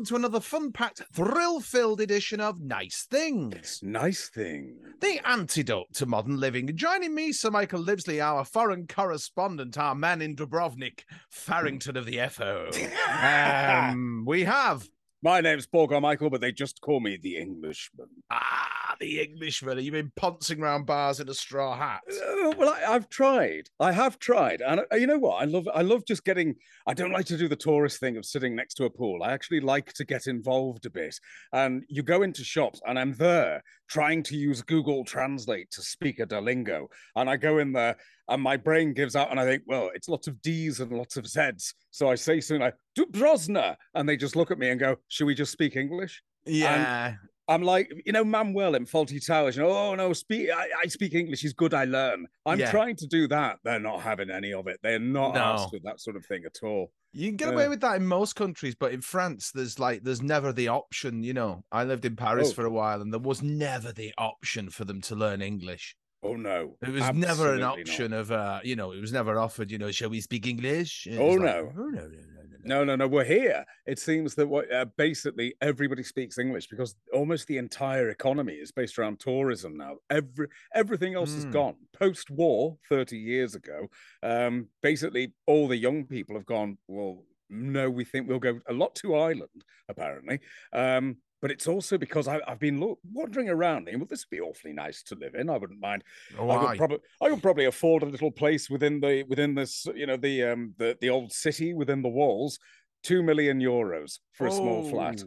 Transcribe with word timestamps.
welcome 0.00 0.16
to 0.16 0.16
another 0.16 0.40
fun 0.40 0.72
packed, 0.72 1.02
thrill 1.12 1.60
filled 1.60 2.00
edition 2.00 2.40
of 2.40 2.58
Nice 2.58 3.06
Things, 3.10 3.80
Nice 3.82 4.30
thing. 4.30 4.78
the 5.02 5.20
antidote 5.28 5.92
to 5.94 6.06
modern 6.06 6.40
living. 6.40 6.74
Joining 6.74 7.14
me, 7.14 7.32
Sir 7.32 7.50
Michael 7.50 7.84
Livesley, 7.84 8.18
our 8.24 8.46
foreign 8.46 8.86
correspondent, 8.86 9.76
our 9.76 9.94
man 9.94 10.22
in 10.22 10.36
Dubrovnik, 10.36 11.00
Farrington 11.30 11.98
of 11.98 12.06
the 12.06 12.18
FO. 12.30 12.70
Um, 13.22 14.24
we 14.26 14.44
have, 14.44 14.88
My 15.22 15.42
name's 15.42 15.66
Paul 15.66 15.88
Carmichael, 15.88 16.30
but 16.30 16.40
they 16.40 16.52
just 16.52 16.80
call 16.80 17.00
me 17.00 17.18
the 17.20 17.36
Englishman. 17.36 18.06
ah, 18.30 18.68
the 19.00 19.20
Englishman. 19.20 19.78
You've 19.78 19.92
been 19.92 20.12
pouncing 20.14 20.60
around 20.60 20.86
bars 20.86 21.20
in 21.20 21.28
a 21.28 21.34
straw 21.34 21.76
hat. 21.76 22.02
Uh, 22.08 22.52
well, 22.56 22.68
I, 22.68 22.94
I've 22.94 23.08
tried. 23.08 23.68
I 23.80 23.92
have 23.92 24.18
tried, 24.18 24.60
and 24.60 24.80
uh, 24.80 24.96
you 24.96 25.06
know 25.06 25.18
what? 25.18 25.42
I 25.42 25.46
love. 25.46 25.66
I 25.74 25.82
love 25.82 26.04
just 26.06 26.24
getting. 26.24 26.54
I 26.86 26.94
don't 26.94 27.12
like 27.12 27.26
to 27.26 27.36
do 27.36 27.48
the 27.48 27.56
tourist 27.56 27.98
thing 27.98 28.16
of 28.16 28.24
sitting 28.24 28.54
next 28.54 28.74
to 28.74 28.84
a 28.84 28.90
pool. 28.90 29.22
I 29.22 29.32
actually 29.32 29.60
like 29.60 29.92
to 29.94 30.04
get 30.04 30.26
involved 30.26 30.86
a 30.86 30.90
bit. 30.90 31.18
And 31.52 31.82
you 31.88 32.02
go 32.02 32.22
into 32.22 32.44
shops, 32.44 32.80
and 32.86 32.98
I'm 32.98 33.14
there 33.14 33.62
trying 33.88 34.22
to 34.24 34.36
use 34.36 34.62
Google 34.62 35.04
Translate 35.04 35.70
to 35.72 35.82
speak 35.82 36.20
a 36.20 36.26
Duolingo, 36.26 36.86
and 37.16 37.28
I 37.28 37.36
go 37.36 37.58
in 37.58 37.72
there, 37.72 37.96
and 38.28 38.42
my 38.42 38.56
brain 38.56 38.92
gives 38.92 39.16
out, 39.16 39.30
and 39.30 39.40
I 39.40 39.44
think, 39.44 39.62
well, 39.66 39.90
it's 39.94 40.08
lots 40.08 40.28
of 40.28 40.40
D's 40.42 40.80
and 40.80 40.92
lots 40.92 41.16
of 41.16 41.26
Z's. 41.26 41.74
So 41.90 42.10
I 42.10 42.14
say 42.14 42.40
something 42.40 42.62
like 42.62 42.76
Dubrosna, 42.96 43.76
and 43.94 44.08
they 44.08 44.16
just 44.16 44.36
look 44.36 44.50
at 44.50 44.58
me 44.58 44.68
and 44.68 44.78
go, 44.78 44.96
"Should 45.08 45.26
we 45.26 45.34
just 45.34 45.52
speak 45.52 45.76
English?" 45.76 46.22
Yeah. 46.46 47.14
I'm 47.50 47.62
like, 47.62 47.92
you 48.06 48.12
know, 48.12 48.22
Manuel 48.22 48.76
in 48.76 48.86
Fawlty 48.86 49.24
Towers. 49.26 49.56
You 49.56 49.62
know, 49.64 49.70
oh 49.70 49.94
no, 49.96 50.12
speak. 50.12 50.48
I, 50.50 50.68
I 50.84 50.86
speak 50.86 51.14
English. 51.14 51.44
Is 51.44 51.52
good. 51.52 51.74
I 51.74 51.84
learn. 51.84 52.26
I'm 52.46 52.60
Yeah. 52.60 52.70
trying 52.70 52.94
to 52.96 53.06
do 53.08 53.26
that. 53.28 53.58
They're 53.64 53.80
not 53.80 54.02
having 54.02 54.30
any 54.30 54.52
of 54.52 54.68
it. 54.68 54.78
They're 54.84 55.00
not 55.00 55.34
No. 55.34 55.40
asked 55.40 55.72
with 55.72 55.82
that 55.82 56.00
sort 56.00 56.14
of 56.16 56.24
thing 56.24 56.44
at 56.46 56.58
all. 56.62 56.92
You 57.12 57.26
can 57.26 57.36
get 57.36 57.48
Yeah. 57.48 57.54
away 57.54 57.68
with 57.68 57.80
that 57.80 57.96
in 57.96 58.06
most 58.06 58.36
countries, 58.36 58.76
but 58.76 58.92
in 58.92 59.00
France, 59.00 59.50
there's 59.50 59.80
like 59.80 60.04
there's 60.04 60.22
never 60.22 60.52
the 60.52 60.68
option. 60.68 61.24
You 61.24 61.34
know, 61.34 61.64
I 61.72 61.82
lived 61.82 62.04
in 62.04 62.14
Paris 62.14 62.50
Oh. 62.50 62.54
for 62.54 62.64
a 62.64 62.70
while, 62.70 63.02
and 63.02 63.12
there 63.12 63.18
was 63.20 63.42
never 63.42 63.90
the 63.90 64.14
option 64.16 64.70
for 64.70 64.84
them 64.84 65.00
to 65.02 65.16
learn 65.16 65.42
English. 65.42 65.96
Oh 66.22 66.36
no, 66.36 66.76
It 66.82 66.90
was 66.90 67.00
never 67.14 67.54
an 67.54 67.60
Absolutely 67.60 67.60
not. 67.60 67.78
option 67.80 68.12
of, 68.12 68.30
uh, 68.30 68.60
you 68.62 68.76
know, 68.76 68.92
it 68.92 69.00
was 69.00 69.12
never 69.12 69.38
offered. 69.38 69.70
You 69.70 69.78
know, 69.78 69.90
shall 69.90 70.10
we 70.10 70.20
speak 70.20 70.46
English? 70.46 71.06
It 71.06 71.18
Oh, 71.18 71.28
like, 71.30 71.40
no. 71.40 71.72
oh 71.78 71.80
no, 71.88 72.02
no, 72.02 72.08
no, 72.08 72.08
no, 72.08 72.42
no. 72.42 72.56
No, 72.62 72.84
no, 72.84 72.94
no. 72.94 73.08
We're 73.08 73.24
here. 73.24 73.64
It 73.86 73.98
seems 73.98 74.34
that 74.34 74.46
what 74.46 74.70
uh, 74.70 74.84
basically 74.98 75.54
everybody 75.62 76.02
speaks 76.02 76.36
English 76.36 76.66
because 76.68 76.94
almost 77.14 77.46
the 77.46 77.56
entire 77.56 78.10
economy 78.10 78.52
is 78.56 78.70
based 78.70 78.98
around 78.98 79.18
tourism 79.18 79.78
now. 79.78 79.96
Every 80.10 80.48
everything 80.74 81.14
else 81.14 81.30
is 81.30 81.44
Hmm. 81.44 81.52
gone. 81.52 81.76
Post 81.94 82.30
war, 82.30 82.76
thirty 82.86 83.16
years 83.16 83.54
ago, 83.54 83.88
um, 84.22 84.68
basically 84.82 85.32
all 85.46 85.68
the 85.68 85.76
young 85.78 86.04
people 86.06 86.34
have 86.36 86.44
gone. 86.44 86.76
Well, 86.86 87.24
no, 87.48 87.88
we 87.88 88.04
think 88.04 88.28
we'll 88.28 88.38
go 88.38 88.60
a 88.68 88.74
lot 88.74 88.94
to 88.96 89.14
Ireland 89.14 89.64
apparently. 89.88 90.40
Um, 90.74 91.16
but 91.40 91.50
it's 91.50 91.66
also 91.66 91.96
because 91.98 92.28
I, 92.28 92.40
I've 92.46 92.58
been 92.58 92.78
lo- 92.80 92.98
wandering 93.12 93.48
around. 93.48 93.84
Thinking, 93.84 94.00
well, 94.00 94.06
this 94.08 94.24
would 94.24 94.36
be 94.36 94.40
awfully 94.40 94.72
nice 94.72 95.02
to 95.04 95.14
live 95.14 95.34
in. 95.34 95.48
I 95.50 95.56
wouldn't 95.56 95.80
mind 95.80 96.04
Oh, 96.38 96.50
I 96.50 96.66
could 96.68 96.78
probably 96.78 96.98
I 97.20 97.28
could 97.28 97.42
probably 97.42 97.64
afford 97.66 98.02
a 98.02 98.06
little 98.06 98.30
place 98.30 98.68
within 98.70 99.00
the 99.00 99.24
within 99.28 99.54
this 99.54 99.86
you 99.94 100.06
know 100.06 100.16
the 100.16 100.44
um 100.44 100.74
the 100.78 100.96
the 101.00 101.10
old 101.10 101.32
city 101.32 101.74
within 101.74 102.02
the 102.02 102.08
walls, 102.08 102.58
two 103.02 103.22
million 103.22 103.60
euros 103.60 104.18
for 104.32 104.46
a 104.46 104.50
small 104.52 104.88
flat. 104.88 105.22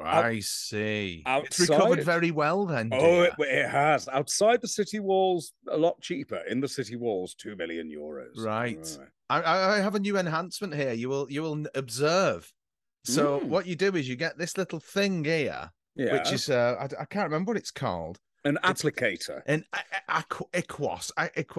I 0.04 0.38
see. 0.40 1.24
It's 1.26 1.58
recovered 1.58 2.04
very 2.04 2.30
well 2.30 2.66
then. 2.66 2.90
Oh, 2.92 3.22
it, 3.22 3.32
it 3.40 3.68
has 3.68 4.06
outside 4.08 4.60
the 4.60 4.68
city 4.68 5.00
walls 5.00 5.52
a 5.68 5.76
lot 5.76 6.00
cheaper. 6.00 6.40
In 6.48 6.60
the 6.60 6.68
city 6.68 6.94
walls, 6.94 7.34
two 7.34 7.56
million 7.56 7.90
euros. 7.90 8.36
Right. 8.36 8.98
I, 9.28 9.40
I 9.40 9.76
I 9.76 9.80
have 9.80 9.96
a 9.96 9.98
new 9.98 10.16
enhancement 10.16 10.74
here. 10.74 10.92
You 10.92 11.08
will 11.08 11.26
you 11.30 11.42
will 11.42 11.66
observe. 11.74 12.52
So 13.04 13.40
Mm. 13.40 13.44
what 13.44 13.66
you 13.66 13.76
do 13.76 13.94
is 13.96 14.08
you 14.08 14.16
get 14.16 14.38
this 14.38 14.56
little 14.58 14.80
thing 14.80 15.24
here, 15.24 15.70
Yeah, 15.94 16.12
which 16.14 16.32
is 16.32 16.48
uh, 16.50 16.76
I, 16.78 17.02
I 17.02 17.04
can't 17.06 17.24
remember 17.30 17.50
what 17.50 17.56
it's 17.58 17.70
called. 17.70 18.18
an 18.44 18.58
applicator. 18.62 19.42
An 19.46 19.64
a- 19.72 19.78
a- 20.08 20.22
aqu- 20.22 20.50
Equos, 20.52 21.10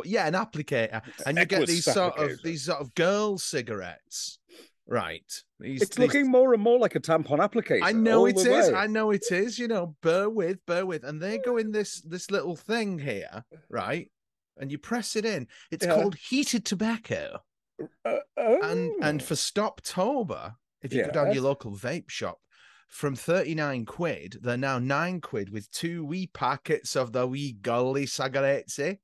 yeah, 0.06 0.28
an 0.28 0.34
applicator, 0.34 1.02
and 1.26 1.38
you 1.38 1.46
get 1.46 1.68
these 1.68 1.86
sort 1.86 2.18
of 2.18 2.42
these 2.44 2.64
sort 2.66 2.80
of 2.80 2.94
girl 2.96 3.38
cigarettes, 3.38 4.40
right? 4.88 5.30
These, 5.60 5.82
It's 5.82 6.00
looking 6.00 6.30
more 6.32 6.54
and 6.54 6.64
more 6.64 6.80
like 6.80 6.96
a 6.96 7.00
tampon 7.00 7.40
applicator. 7.40 7.82
I 7.84 7.92
know 7.92 8.26
it 8.26 8.38
is. 8.38 8.46
way. 8.70 8.74
I 8.74 8.88
know 8.88 9.12
it 9.12 9.26
is. 9.32 9.60
You 9.60 9.68
know, 9.68 9.96
bear 10.02 10.30
with, 10.30 10.66
bear 10.66 10.86
with, 10.86 11.04
and 11.04 11.22
they 11.22 11.38
go 11.38 11.58
in 11.58 11.72
this 11.72 12.02
this 12.02 12.30
little 12.32 12.56
thing 12.56 13.00
here, 13.00 13.44
right? 13.70 14.10
And 14.58 14.72
you 14.72 14.78
press 14.78 15.16
it 15.16 15.26
in. 15.26 15.48
It's 15.72 15.86
Yeah. 15.86 15.96
called 15.96 16.16
heated 16.16 16.66
tobacco, 16.66 17.44
Uh, 18.06 18.20
and 18.38 18.92
and 19.02 19.22
oh. 19.22 19.26
for 19.26 19.36
Stoptober, 19.36 20.56
if 20.82 20.94
you 20.94 21.04
go 21.06 21.12
down 21.12 21.34
your 21.34 21.44
local 21.44 21.72
vape 21.72 22.10
shop, 22.10 22.40
from 22.88 23.16
thirty 23.16 23.54
nine 23.56 23.86
quid, 23.86 24.38
they're 24.42 24.58
now 24.58 24.80
nine 24.80 25.22
quid 25.22 25.52
with 25.52 25.70
two 25.72 26.04
wee 26.06 26.28
packets 26.28 26.96
of 26.96 27.12
the 27.12 27.28
wee 27.28 27.54
gully 27.62 28.06
cigarettes. 28.06 28.80
eh? 28.80 28.96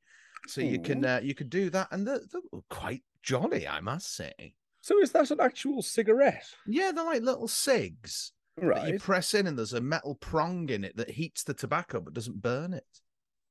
So 0.47 0.61
you 0.61 0.79
can 0.79 1.03
uh, 1.05 1.19
you 1.23 1.35
could 1.35 1.49
do 1.49 1.69
that, 1.71 1.87
and 1.91 2.07
they're, 2.07 2.21
they're 2.31 2.61
quite 2.69 3.03
jolly, 3.23 3.67
I 3.67 3.81
must 3.81 4.15
say. 4.15 4.53
so 4.81 4.99
is 5.01 5.11
that 5.11 5.31
an 5.31 5.39
actual 5.41 5.81
cigarette? 5.81 6.45
Yeah, 6.67 6.91
they're 6.93 7.03
like 7.05 7.21
little 7.23 7.47
cigs. 7.47 8.31
that 8.57 8.87
you 8.87 8.99
press 8.99 9.33
in 9.33 9.47
and 9.47 9.57
there's 9.57 9.73
a 9.73 9.81
metal 9.81 10.15
prong 10.15 10.69
in 10.69 10.83
it 10.83 10.95
that 10.97 11.09
heats 11.11 11.43
the 11.43 11.53
tobacco 11.53 11.99
but 11.99 12.13
doesn't 12.13 12.41
burn 12.41 12.73
it. 12.73 12.85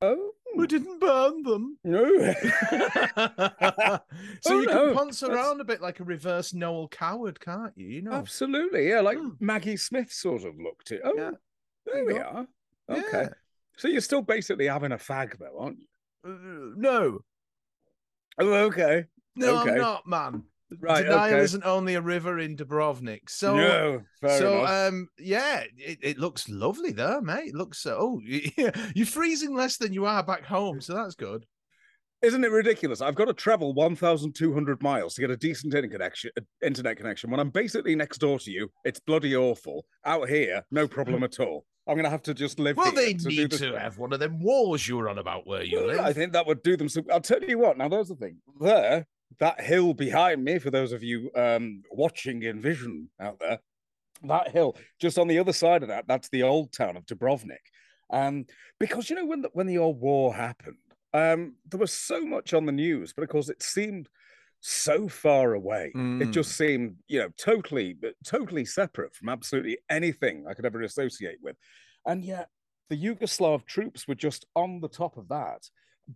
Oh 0.00 0.30
We 0.56 0.66
didn't 0.66 1.00
burn 1.00 1.42
them. 1.42 1.78
no. 1.84 2.04
so 3.16 4.54
Oh, 4.54 4.60
you 4.60 4.66
no, 4.66 4.86
can 4.86 4.94
ponce 4.94 5.20
that's- 5.20 5.36
around 5.36 5.60
a 5.60 5.64
bit 5.64 5.80
like 5.80 6.00
a 6.00 6.04
reverse 6.04 6.54
Noel 6.54 6.88
Coward, 6.88 7.40
can't 7.40 7.72
you? 7.76 7.86
You 7.86 8.02
know. 8.02 8.12
Absolutely, 8.12 8.88
yeah, 8.88 9.00
like 9.00 9.18
Hmm. 9.18 9.30
Maggie 9.40 9.76
Smith 9.76 10.12
sort 10.12 10.44
of 10.44 10.58
looked 10.58 10.90
it. 10.92 11.00
Oh, 11.04 11.14
Yeah. 11.16 11.30
there 11.86 11.98
you 12.00 12.06
we 12.06 12.14
go. 12.14 12.20
are. 12.20 12.46
Okay, 12.90 13.02
Yeah. 13.22 13.28
so 13.76 13.88
you're 13.88 14.00
still 14.00 14.22
basically 14.22 14.66
having 14.66 14.92
a 14.92 14.96
fag, 14.98 15.38
though, 15.38 15.58
aren't 15.58 15.78
you? 15.80 15.86
Uh, 16.24 16.74
no. 16.76 17.20
Oh, 18.38 18.52
okay, 18.66 19.06
No, 19.36 19.60
Okay. 19.62 19.72
I'm 19.72 19.78
not, 19.78 20.06
man. 20.06 20.44
Right, 20.80 21.02
Denial 21.04 21.34
okay. 21.34 21.44
isn't 21.44 21.64
only 21.64 21.94
a 21.94 22.00
river 22.00 22.38
in 22.38 22.56
Dubrovnik. 22.56 23.28
So 23.28 23.56
no, 23.56 24.02
so 24.26 24.58
enough. 24.60 24.92
um 24.92 25.08
yeah, 25.18 25.64
it, 25.76 25.98
it 26.02 26.18
looks 26.18 26.48
lovely 26.48 26.92
there, 26.92 27.20
mate. 27.20 27.48
It 27.48 27.54
looks 27.54 27.78
so. 27.78 27.96
oh 28.00 28.20
you're 28.94 29.06
freezing 29.06 29.54
less 29.54 29.76
than 29.76 29.92
you 29.92 30.06
are 30.06 30.22
back 30.22 30.44
home, 30.44 30.80
so 30.80 30.94
that's 30.94 31.14
good. 31.14 31.44
Isn't 32.22 32.42
it 32.42 32.50
ridiculous? 32.50 33.02
I've 33.02 33.16
got 33.16 33.26
to 33.26 33.34
travel 33.34 33.74
1,200 33.74 34.82
miles 34.82 35.14
to 35.14 35.20
get 35.20 35.30
a 35.30 35.36
decent 35.36 35.74
internet 35.74 35.90
connection. 35.90 36.30
uh, 36.38 36.42
Internet 36.64 36.96
connection. 36.96 37.30
When 37.30 37.38
I'm 37.38 37.50
basically 37.50 37.94
next 37.94 38.16
door 38.16 38.38
to 38.38 38.50
you, 38.50 38.70
it's 38.82 38.98
bloody 38.98 39.36
awful. 39.36 39.84
Out 40.06 40.30
here, 40.30 40.64
no 40.70 40.88
problem 40.88 41.22
at 41.22 41.38
all. 41.38 41.66
I'm 41.86 41.96
going 41.96 42.04
to 42.04 42.10
have 42.10 42.22
to 42.22 42.32
just 42.32 42.58
live. 42.58 42.78
Well, 42.78 42.92
they 42.92 43.12
to 43.12 43.28
need 43.28 43.50
to 43.52 43.78
have 43.78 43.98
one 43.98 44.14
of 44.14 44.20
them 44.20 44.42
walls 44.42 44.88
you 44.88 44.96
were 44.96 45.10
on 45.10 45.18
about 45.18 45.46
where 45.46 45.62
you 45.62 45.76
Well, 45.78 45.88
live. 45.88 46.00
I 46.00 46.14
think 46.14 46.32
that 46.32 46.46
would 46.46 46.62
do 46.62 46.78
them 46.78 46.88
some. 46.88 47.04
I'll 47.12 47.20
tell 47.20 47.42
you 47.44 47.58
what. 47.58 47.76
Now, 47.76 47.88
there's 47.88 48.08
the 48.08 48.14
thing. 48.16 48.38
There, 48.58 49.06
that 49.38 49.60
hill 49.60 49.94
behind 49.94 50.44
me, 50.44 50.58
for 50.58 50.70
those 50.70 50.92
of 50.92 51.02
you 51.02 51.30
um, 51.34 51.82
watching 51.90 52.42
in 52.42 52.60
vision 52.60 53.10
out 53.20 53.38
there, 53.40 53.58
that 54.22 54.48
hill 54.48 54.76
just 55.00 55.18
on 55.18 55.28
the 55.28 55.38
other 55.38 55.52
side 55.52 55.82
of 55.82 55.88
that, 55.88 56.06
that's 56.06 56.28
the 56.30 56.42
old 56.42 56.72
town 56.72 56.96
of 56.96 57.04
Dubrovnik. 57.06 57.56
Um, 58.10 58.46
because 58.78 59.10
you 59.10 59.16
know 59.16 59.26
when 59.26 59.42
the, 59.42 59.50
when 59.52 59.66
the 59.66 59.78
old 59.78 60.00
war 60.00 60.34
happened, 60.34 60.76
um, 61.12 61.54
there 61.70 61.80
was 61.80 61.92
so 61.92 62.24
much 62.24 62.54
on 62.54 62.66
the 62.66 62.72
news, 62.72 63.12
but 63.12 63.22
of 63.22 63.28
course 63.30 63.48
it 63.48 63.62
seemed 63.62 64.08
so 64.60 65.08
far 65.08 65.52
away. 65.54 65.88
It 65.88 66.28
Mm. 66.28 66.32
just 66.32 66.56
seemed, 66.56 66.96
you 67.06 67.20
know, 67.20 67.28
totally, 67.36 67.96
totally 68.24 68.64
separate 68.64 69.14
from 69.14 69.28
absolutely 69.28 69.78
anything 69.90 70.46
I 70.46 70.54
could 70.54 70.64
ever 70.64 70.80
associate 70.82 71.38
with. 71.42 71.56
And 72.06 72.24
yet, 72.24 72.48
the 72.88 72.96
Yugoslav 72.96 73.66
troops 73.66 74.08
were 74.08 74.14
just 74.14 74.46
on 74.56 74.80
the 74.80 74.88
top 74.88 75.16
of 75.16 75.28
that, 75.28 75.68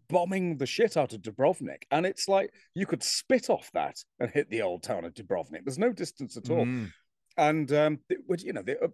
bombing 0.08 0.58
the 0.58 0.67
shit 0.67 0.96
out 0.96 1.12
of 1.12 1.23
Dubrovnik. 1.23 1.82
And 1.90 2.06
it's 2.06 2.29
like 2.29 2.52
you 2.75 2.87
could 2.87 3.02
spit 3.02 3.50
off 3.50 3.70
that 3.75 3.96
and 4.20 4.31
hit 4.31 4.50
the 4.50 4.62
old 4.62 4.82
town 4.82 5.05
of 5.05 5.14
Dubrovnik. 5.14 5.64
There's 5.64 5.79
no 5.79 5.93
distance 5.93 6.37
at 6.37 6.50
all. 6.50 6.67
Mm. 6.67 6.93
And 7.37 7.73
um, 7.73 7.99
it 8.08 8.19
would, 8.29 8.43
you 8.43 8.52
know, 8.52 8.62
the, 8.62 8.82
uh, 8.82 8.88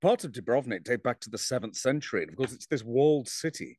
parts 0.00 0.24
of 0.24 0.32
Dubrovnik 0.32 0.84
date 0.84 1.02
back 1.02 1.20
to 1.20 1.30
the 1.30 1.38
seventh 1.38 1.76
century. 1.76 2.22
And 2.22 2.30
of 2.30 2.36
course, 2.36 2.52
it's 2.52 2.66
this 2.66 2.84
walled 2.84 3.28
city. 3.28 3.78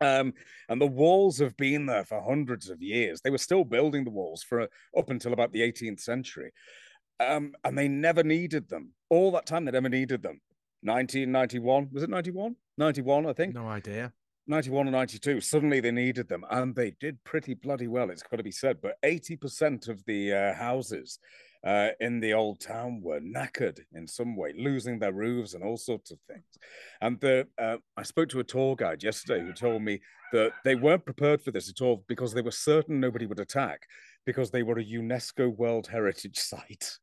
Um, 0.00 0.34
and 0.68 0.80
the 0.80 0.86
walls 0.86 1.38
have 1.38 1.56
been 1.56 1.86
there 1.86 2.04
for 2.04 2.20
hundreds 2.20 2.68
of 2.68 2.82
years. 2.82 3.20
They 3.22 3.30
were 3.30 3.38
still 3.38 3.64
building 3.64 4.04
the 4.04 4.10
walls 4.10 4.42
for 4.42 4.62
uh, 4.62 4.66
up 4.96 5.10
until 5.10 5.32
about 5.32 5.52
the 5.52 5.60
18th 5.60 6.00
century. 6.00 6.52
Um, 7.18 7.54
and 7.64 7.78
they 7.78 7.88
never 7.88 8.22
needed 8.22 8.68
them. 8.68 8.92
All 9.08 9.30
that 9.32 9.46
time, 9.46 9.64
they 9.64 9.72
never 9.72 9.88
needed 9.88 10.22
them. 10.22 10.40
1991, 10.82 11.88
was 11.92 12.02
it 12.02 12.10
91? 12.10 12.56
91, 12.76 13.26
I 13.26 13.32
think. 13.32 13.54
No 13.54 13.68
idea. 13.68 14.12
91 14.48 14.86
and 14.86 14.92
92 14.94 15.40
suddenly 15.40 15.80
they 15.80 15.90
needed 15.90 16.28
them 16.28 16.44
and 16.50 16.74
they 16.74 16.92
did 17.00 17.22
pretty 17.24 17.54
bloody 17.54 17.88
well 17.88 18.10
it's 18.10 18.22
got 18.22 18.36
to 18.36 18.42
be 18.42 18.50
said 18.50 18.78
but 18.80 18.96
80% 19.04 19.88
of 19.88 20.04
the 20.06 20.32
uh, 20.32 20.54
houses 20.54 21.18
uh, 21.66 21.88
in 22.00 22.20
the 22.20 22.32
old 22.32 22.60
town 22.60 23.00
were 23.02 23.18
knackered 23.20 23.80
in 23.92 24.06
some 24.06 24.36
way 24.36 24.52
losing 24.56 24.98
their 24.98 25.12
roofs 25.12 25.54
and 25.54 25.64
all 25.64 25.76
sorts 25.76 26.10
of 26.12 26.18
things 26.28 26.44
and 27.00 27.18
the 27.20 27.46
uh, 27.60 27.76
i 27.96 28.02
spoke 28.02 28.28
to 28.28 28.40
a 28.40 28.44
tour 28.44 28.76
guide 28.76 29.02
yesterday 29.02 29.40
who 29.44 29.52
told 29.52 29.82
me 29.82 30.00
that 30.32 30.52
they 30.64 30.74
weren't 30.74 31.04
prepared 31.04 31.40
for 31.42 31.50
this 31.50 31.68
at 31.68 31.80
all 31.80 32.04
because 32.08 32.32
they 32.32 32.42
were 32.42 32.50
certain 32.50 33.00
nobody 33.00 33.26
would 33.26 33.40
attack 33.40 33.82
because 34.26 34.50
they 34.50 34.62
were 34.64 34.78
a 34.78 34.84
UNESCO 34.84 35.56
World 35.56 35.86
Heritage 35.86 36.36
Site. 36.50 36.98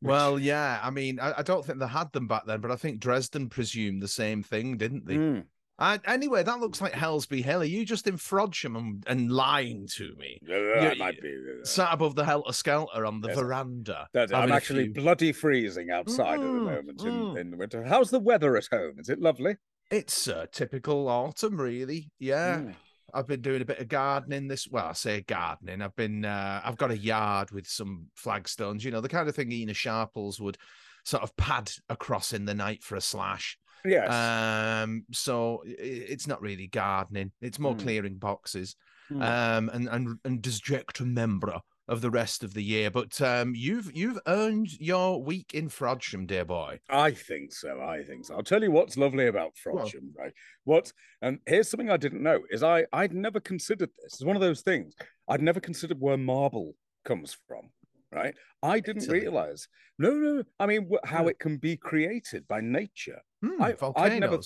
which- 0.00 0.10
Well, 0.10 0.40
yeah. 0.40 0.80
I 0.82 0.90
mean, 0.90 1.20
I, 1.20 1.34
I 1.38 1.42
don't 1.42 1.64
think 1.64 1.78
they 1.78 1.86
had 1.86 2.10
them 2.12 2.26
back 2.26 2.46
then, 2.46 2.60
but 2.60 2.72
I 2.72 2.76
think 2.76 2.98
Dresden 2.98 3.48
presumed 3.48 4.02
the 4.02 4.08
same 4.08 4.42
thing, 4.42 4.76
didn't 4.76 5.06
they? 5.06 5.14
Mm. 5.14 5.44
Uh, 5.78 5.98
anyway, 6.06 6.42
that 6.44 6.60
looks 6.60 6.80
like 6.80 6.92
Helsby 6.92 7.42
Hill. 7.42 7.62
Are 7.62 7.64
you 7.64 7.84
just 7.84 8.06
in 8.06 8.14
Frodsham 8.16 8.76
and, 8.78 9.02
and 9.08 9.30
lying 9.32 9.88
to 9.96 10.14
me? 10.16 10.38
Yeah, 10.46 10.90
I 10.92 10.94
might 10.94 11.20
be. 11.20 11.34
Sat 11.64 11.92
above 11.92 12.14
the 12.14 12.24
Helter 12.24 12.52
Skelter 12.52 13.04
on 13.04 13.20
the 13.20 13.28
Yes, 13.28 13.38
veranda. 13.38 14.06
that- 14.12 14.32
I'm 14.34 14.52
actually 14.52 14.84
few- 14.84 14.94
bloody 15.02 15.32
freezing 15.32 15.90
outside 15.90 16.34
at 16.34 16.40
the 16.40 16.46
Mm, 16.46 16.64
moment 16.64 17.00
in, 17.02 17.12
mm. 17.12 17.38
in 17.40 17.50
the 17.50 17.56
winter. 17.56 17.82
How's 17.84 18.10
the 18.10 18.20
weather 18.20 18.56
at 18.56 18.68
home? 18.70 18.98
Is 18.98 19.08
it 19.08 19.18
lovely? 19.20 19.56
It's 19.90 20.28
uh, 20.28 20.46
typical 20.52 21.08
autumn, 21.08 21.60
really. 21.60 22.10
Yeah. 22.20 22.58
Mm. 22.60 22.74
I've 23.12 23.26
been 23.26 23.42
doing 23.42 23.60
a 23.62 23.64
bit 23.66 23.78
of 23.80 23.88
gardening 23.88 24.48
this. 24.48 24.66
Well, 24.68 24.86
I 24.86 24.92
say 24.92 25.20
gardening. 25.22 25.82
I've 25.82 25.94
been. 25.94 26.24
Uh, 26.24 26.60
I've 26.64 26.76
got 26.78 26.90
a 26.90 26.96
yard 26.98 27.50
with 27.52 27.66
some 27.66 28.06
flagstones. 28.16 28.82
You 28.84 28.90
know, 28.90 29.00
the 29.00 29.08
kind 29.08 29.28
of 29.28 29.36
thing 29.36 29.52
Ena 29.52 29.74
Sharples 29.74 30.40
would 30.40 30.56
sort 31.04 31.22
of 31.22 31.36
pad 31.36 31.70
across 31.88 32.32
in 32.32 32.44
the 32.44 32.54
night 32.54 32.82
for 32.82 32.96
a 32.96 33.00
slash. 33.00 33.56
Yes. 33.84 34.10
Um, 34.10 35.04
so 35.12 35.62
it's 35.66 36.26
not 36.26 36.40
really 36.40 36.66
gardening. 36.68 37.32
It's 37.40 37.58
more 37.58 37.74
Mm. 37.74 37.80
clearing 37.80 38.14
boxes. 38.16 38.76
Mm. 39.10 39.22
Um, 39.22 39.68
and 39.68 39.88
and 39.88 40.18
and 40.24 40.40
disject 40.42 41.00
a 41.00 41.04
member 41.04 41.60
of 41.86 42.00
the 42.00 42.10
rest 42.10 42.42
of 42.42 42.54
the 42.54 42.62
year. 42.64 42.90
But 42.90 43.20
um, 43.20 43.54
you've 43.54 43.94
you've 43.94 44.18
earned 44.26 44.72
your 44.80 45.22
week 45.22 45.52
in 45.52 45.68
Frodsham, 45.68 46.26
dear 46.26 46.46
boy. 46.46 46.80
I 46.88 47.10
think 47.10 47.52
so. 47.52 47.82
I 47.82 48.02
think 48.02 48.24
so. 48.24 48.34
I'll 48.36 48.42
tell 48.42 48.62
you 48.62 48.70
what's 48.70 48.96
lovely 48.96 49.26
about 49.26 49.52
Well- 49.66 49.84
Frodsham, 49.84 50.14
right? 50.16 50.32
What 50.64 50.90
and 51.20 51.40
here's 51.46 51.68
something 51.68 51.90
I 51.90 51.98
didn't 51.98 52.22
know 52.22 52.40
is 52.50 52.62
I 52.62 52.86
I'd 52.94 53.12
never 53.12 53.40
considered 53.40 53.90
this. 54.02 54.14
It's 54.14 54.24
one 54.24 54.36
of 54.36 54.40
those 54.42 54.62
things 54.62 54.94
I'd 55.28 55.42
never 55.42 55.60
considered 55.60 56.00
where 56.00 56.16
marble 56.16 56.74
comes 57.04 57.36
from. 57.46 57.68
Right? 58.10 58.34
I 58.62 58.78
didn't 58.80 59.02
Italy. 59.02 59.20
realize. 59.20 59.68
No, 59.98 60.10
no. 60.12 60.44
I 60.60 60.66
mean, 60.66 60.88
how 61.04 61.24
Yeah. 61.24 61.30
it 61.30 61.38
can 61.40 61.56
be 61.58 61.76
created 61.76 62.46
by 62.48 62.60
nature. 62.60 63.20
Hmm, 63.48 63.62
I- 63.62 63.72
volcanoes. 63.72 64.20
never- 64.20 64.38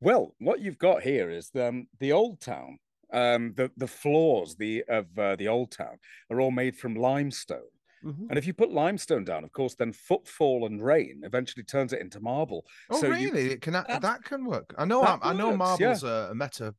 Well, 0.00 0.34
what 0.38 0.60
you've 0.60 0.78
got 0.78 1.02
here 1.02 1.28
is 1.30 1.50
the, 1.50 1.68
um, 1.68 1.88
the 1.98 2.12
old 2.12 2.40
town. 2.40 2.78
Um, 3.10 3.54
the 3.54 3.72
the 3.76 3.86
floors 3.86 4.56
the 4.56 4.84
of 4.88 5.18
uh, 5.18 5.34
the 5.36 5.48
old 5.48 5.72
town 5.72 5.96
are 6.30 6.40
all 6.42 6.50
made 6.50 6.76
from 6.76 6.94
limestone. 6.94 7.70
Mhm. 8.04 8.28
And 8.28 8.36
if 8.38 8.46
you 8.46 8.52
put 8.52 8.70
limestone 8.70 9.24
down, 9.24 9.44
of 9.44 9.50
course, 9.52 9.74
then 9.74 9.92
footfall 9.92 10.66
and 10.66 10.80
rain 10.82 11.22
eventually 11.24 11.64
turns 11.64 11.92
it 11.94 12.00
into 12.02 12.20
marble. 12.20 12.66
Oh, 12.90 13.00
So 13.00 13.06
you- 13.06 13.30
really? 13.32 13.50
It 13.50 13.62
can 13.62 13.74
Abs- 13.74 14.00
that 14.00 14.22
can 14.24 14.44
work. 14.44 14.74
I 14.76 14.84
know. 14.84 15.02
I, 15.02 15.18
I 15.22 15.32
know 15.32 15.46
works, 15.56 15.80
yeah. 15.80 15.86
marble's 15.88 16.02
a, 16.04 16.28
a 16.30 16.34
meta 16.34 16.74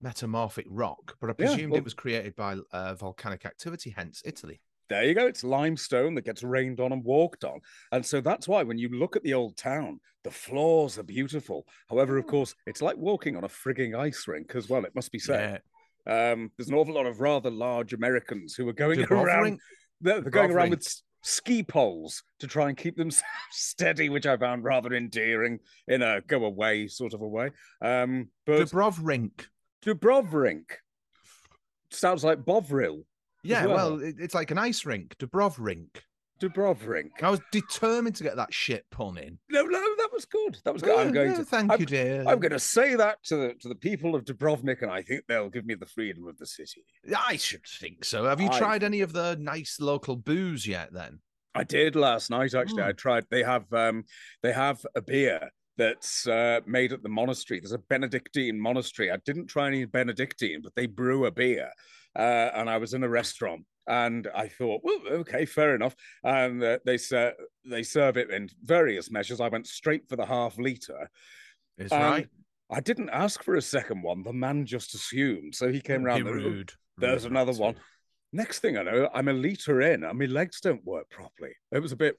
metamorphic 0.00 0.66
rock, 0.68 1.16
but 1.20 1.28
I 1.30 1.34
Yeah, 1.38 1.46
presumed 1.48 1.72
well- 1.72 1.78
it 1.78 1.84
was 1.84 1.94
created 1.94 2.34
by 2.36 2.58
uh, 2.72 2.94
volcanic 2.94 3.44
activity, 3.44 3.90
hence 3.90 4.22
Italy. 4.24 4.60
There 4.92 5.04
you 5.04 5.14
go. 5.14 5.26
It's 5.26 5.42
limestone 5.42 6.14
that 6.16 6.24
gets 6.26 6.42
rained 6.42 6.80
on 6.80 6.92
and 6.92 7.02
walked 7.02 7.44
on. 7.44 7.60
And 7.92 8.04
so 8.04 8.20
that's 8.20 8.46
why 8.46 8.62
when 8.62 8.76
you 8.76 8.88
look 8.90 9.16
at 9.16 9.22
the 9.22 9.32
old 9.32 9.56
town, 9.56 10.00
the 10.22 10.30
floors 10.30 10.98
are 10.98 11.02
beautiful. 11.02 11.66
However, 11.88 12.18
of 12.18 12.26
Mm. 12.26 12.28
course, 12.28 12.54
it's 12.66 12.82
like 12.82 12.96
walking 12.98 13.34
on 13.36 13.44
a 13.44 13.48
frigging 13.48 13.98
ice 13.98 14.28
rink 14.28 14.54
as 14.54 14.68
well, 14.68 14.84
it 14.84 14.94
must 14.94 15.10
be 15.10 15.18
said. 15.18 15.62
Yeah. 16.06 16.32
Um, 16.32 16.50
there's 16.56 16.68
an 16.68 16.74
awful 16.74 16.94
lot 16.94 17.06
of 17.06 17.20
rather 17.20 17.50
large 17.50 17.94
Americans 17.94 18.54
who 18.54 18.68
are 18.68 18.72
going 18.74 19.02
around 19.04 19.58
they're, 20.00 20.20
they're 20.20 20.30
going 20.30 20.50
around 20.50 20.70
with 20.70 20.86
ski 21.22 21.62
poles 21.62 22.22
to 22.40 22.46
try 22.46 22.68
and 22.68 22.76
keep 22.76 22.96
themselves 22.96 23.24
steady, 23.52 24.08
which 24.10 24.26
I 24.26 24.36
found 24.36 24.64
rather 24.64 24.92
endearing 24.92 25.60
in 25.88 26.02
a 26.02 26.20
go 26.20 26.44
away 26.44 26.88
sort 26.88 27.14
of 27.14 27.22
a 27.22 27.28
way. 27.28 27.50
Um, 27.80 28.28
but 28.44 28.60
Dubrovnik. 28.68 29.46
Dubrovnik 29.82 30.70
sounds 31.90 32.24
like 32.24 32.44
Bovril. 32.44 33.04
Yeah, 33.42 33.66
well. 33.66 33.96
well, 33.96 34.02
it, 34.02 34.16
it's 34.18 34.34
like 34.34 34.50
an 34.50 34.58
ice 34.58 34.84
rink. 34.84 35.16
Dubrovnik. 35.18 36.02
Dubrovnik. 36.40 37.22
I 37.22 37.30
was 37.30 37.40
determined 37.52 38.16
to 38.16 38.24
get 38.24 38.36
that 38.36 38.52
shit 38.52 38.84
pun 38.90 39.16
in. 39.16 39.38
No, 39.48 39.62
no, 39.62 39.80
that 39.80 40.08
was 40.12 40.24
good. 40.24 40.58
That 40.64 40.72
was 40.72 40.82
good. 40.82 40.98
I'm 40.98 41.12
going 41.12 41.34
to. 41.34 41.44
Thank 41.44 41.70
I'm, 41.70 41.80
you, 41.80 41.86
dear. 41.86 42.24
I'm 42.26 42.40
going 42.40 42.52
to 42.52 42.58
say 42.58 42.96
that 42.96 43.22
to 43.24 43.36
the 43.36 43.54
to 43.60 43.68
the 43.68 43.74
people 43.76 44.14
of 44.14 44.24
Dubrovnik, 44.24 44.82
and 44.82 44.90
I 44.90 45.02
think 45.02 45.22
they'll 45.28 45.50
give 45.50 45.66
me 45.66 45.74
the 45.74 45.86
freedom 45.86 46.26
of 46.26 46.36
the 46.38 46.46
city. 46.46 46.84
I 47.16 47.36
should 47.36 47.64
think 47.64 48.04
so. 48.04 48.24
Have 48.24 48.40
you 48.40 48.48
I 48.50 48.58
tried 48.58 48.82
any 48.82 49.02
of 49.02 49.12
the 49.12 49.36
nice 49.40 49.78
local 49.80 50.16
booze 50.16 50.66
yet? 50.66 50.92
Then. 50.92 51.20
I 51.54 51.64
did 51.64 51.96
last 51.96 52.30
night. 52.30 52.54
Actually, 52.54 52.82
Mm. 52.82 52.88
I 52.88 52.92
tried. 52.92 53.26
They 53.30 53.42
have 53.42 53.72
um, 53.72 54.04
they 54.42 54.52
have 54.52 54.84
a 54.96 55.02
beer 55.02 55.50
that's 55.76 56.26
uh, 56.26 56.60
made 56.66 56.92
at 56.92 57.02
the 57.02 57.08
monastery. 57.08 57.60
There's 57.60 57.72
a 57.72 57.78
Benedictine 57.78 58.60
monastery. 58.60 59.10
I 59.10 59.18
didn't 59.24 59.46
try 59.46 59.68
any 59.68 59.84
Benedictine, 59.84 60.60
but 60.62 60.74
they 60.74 60.86
brew 60.86 61.26
a 61.26 61.30
beer. 61.30 61.70
Uh, 62.16 62.50
and 62.54 62.68
I 62.68 62.78
was 62.78 62.94
in 62.94 63.04
a 63.04 63.08
restaurant, 63.08 63.64
and 63.86 64.28
I 64.34 64.48
thought, 64.48 64.82
well, 64.84 65.00
okay, 65.20 65.44
fair 65.44 65.74
enough. 65.74 65.94
And 66.22 66.62
uh, 66.62 66.78
they 66.84 66.98
ser- 66.98 67.34
they 67.64 67.82
serve 67.82 68.16
it 68.16 68.30
in 68.30 68.48
various 68.62 69.10
measures. 69.10 69.40
I 69.40 69.48
went 69.48 69.66
straight 69.66 70.08
for 70.08 70.16
the 70.16 70.26
half 70.26 70.58
liter. 70.58 71.08
Is 71.78 71.90
right. 71.90 72.28
I 72.70 72.80
didn't 72.80 73.10
ask 73.10 73.42
for 73.42 73.56
a 73.56 73.62
second 73.62 74.02
one. 74.02 74.22
The 74.22 74.32
man 74.32 74.64
just 74.66 74.94
assumed. 74.94 75.54
So 75.54 75.70
he 75.70 75.80
came 75.80 76.02
round. 76.02 76.26
and, 76.26 76.30
rude. 76.30 76.72
There's 76.96 77.24
rude 77.24 77.32
another 77.32 77.52
one. 77.52 77.76
Next 78.32 78.60
thing 78.60 78.78
I 78.78 78.82
know, 78.82 79.10
I'm 79.12 79.28
a 79.28 79.32
liter 79.32 79.82
in, 79.82 80.04
and 80.04 80.18
my 80.18 80.24
legs 80.24 80.60
don't 80.60 80.84
work 80.84 81.10
properly. 81.10 81.52
It 81.70 81.80
was 81.80 81.92
a 81.92 81.96
bit, 81.96 82.18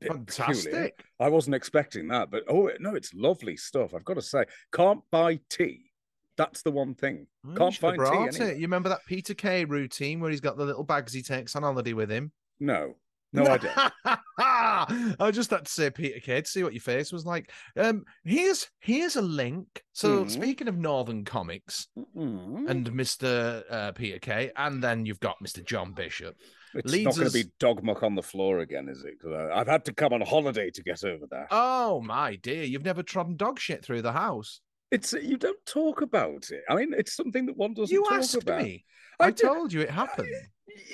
peculiar. 0.00 0.24
Fantastic. 0.24 1.04
I 1.20 1.28
wasn't 1.28 1.56
expecting 1.56 2.08
that, 2.08 2.30
but 2.30 2.44
oh 2.48 2.70
no, 2.80 2.94
it's 2.94 3.12
lovely 3.12 3.56
stuff. 3.56 3.94
I've 3.94 4.04
got 4.04 4.14
to 4.14 4.22
say, 4.22 4.44
can't 4.72 5.02
buy 5.10 5.40
tea. 5.50 5.91
That's 6.36 6.62
the 6.62 6.70
one 6.70 6.94
thing. 6.94 7.26
Can't 7.56 7.74
find 7.74 7.98
tea 7.98 8.04
anywhere. 8.40 8.54
You 8.54 8.62
remember 8.62 8.88
that 8.88 9.00
Peter 9.06 9.34
Kay 9.34 9.64
routine 9.64 10.20
where 10.20 10.30
he's 10.30 10.40
got 10.40 10.56
the 10.56 10.64
little 10.64 10.84
bags 10.84 11.12
he 11.12 11.22
takes 11.22 11.54
on 11.56 11.62
holiday 11.62 11.92
with 11.92 12.10
him? 12.10 12.32
No, 12.60 12.94
no, 13.34 13.44
I 13.44 13.58
don't. 13.58 13.92
I 15.20 15.30
just 15.32 15.50
had 15.50 15.66
to 15.66 15.70
say 15.70 15.90
Peter 15.90 16.20
Kay 16.20 16.40
to 16.42 16.46
see 16.48 16.62
what 16.62 16.72
your 16.72 16.80
face 16.80 17.12
was 17.12 17.26
like. 17.26 17.50
Um, 17.76 18.04
here's 18.24 18.68
here's 18.80 19.16
a 19.16 19.22
link. 19.22 19.66
So 19.92 20.24
Mhm. 20.24 20.30
speaking 20.30 20.68
of 20.68 20.76
Northern 20.78 21.24
comics 21.24 21.88
Mm. 22.16 22.68
and 22.68 22.90
Mr. 22.92 23.62
Uh, 23.70 23.92
Peter 23.92 24.18
Kay, 24.18 24.50
and 24.56 24.82
then 24.82 25.04
you've 25.06 25.20
got 25.20 25.36
Mr. 25.44 25.64
John 25.64 25.92
Bishop. 25.92 26.36
It's 26.74 26.90
not 26.92 27.14
going 27.14 27.26
us- 27.26 27.32
to 27.34 27.44
be 27.44 27.50
dog 27.58 27.82
muck 27.82 28.02
on 28.02 28.14
the 28.14 28.22
floor 28.22 28.60
again, 28.60 28.88
is 28.88 29.04
it? 29.04 29.20
'Cause 29.20 29.32
I- 29.32 29.60
I've 29.60 29.66
had 29.68 29.84
to 29.84 29.92
come 29.92 30.14
on 30.14 30.22
holiday 30.22 30.70
to 30.70 30.82
get 30.82 31.04
over 31.04 31.26
that. 31.30 31.48
Oh 31.50 32.00
my 32.00 32.36
dear, 32.36 32.64
you've 32.64 32.84
never 32.84 33.02
trodden 33.02 33.36
dog 33.36 33.58
shit 33.58 33.84
through 33.84 34.00
the 34.02 34.12
house. 34.12 34.60
It's 34.92 35.12
you 35.14 35.36
don't 35.38 35.58
talk 35.66 36.02
about 36.02 36.50
it. 36.50 36.62
I 36.68 36.74
mean, 36.76 36.92
it's 36.96 37.14
something 37.16 37.46
that 37.46 37.56
one 37.56 37.74
doesn't 37.74 37.92
You 37.92 38.06
asked 38.12 38.34
about. 38.36 38.62
me. 38.62 38.84
I, 39.18 39.30
did- 39.30 39.38
told 39.46 39.72
you 39.72 39.80
it 39.80 39.90
happened. 39.90 40.28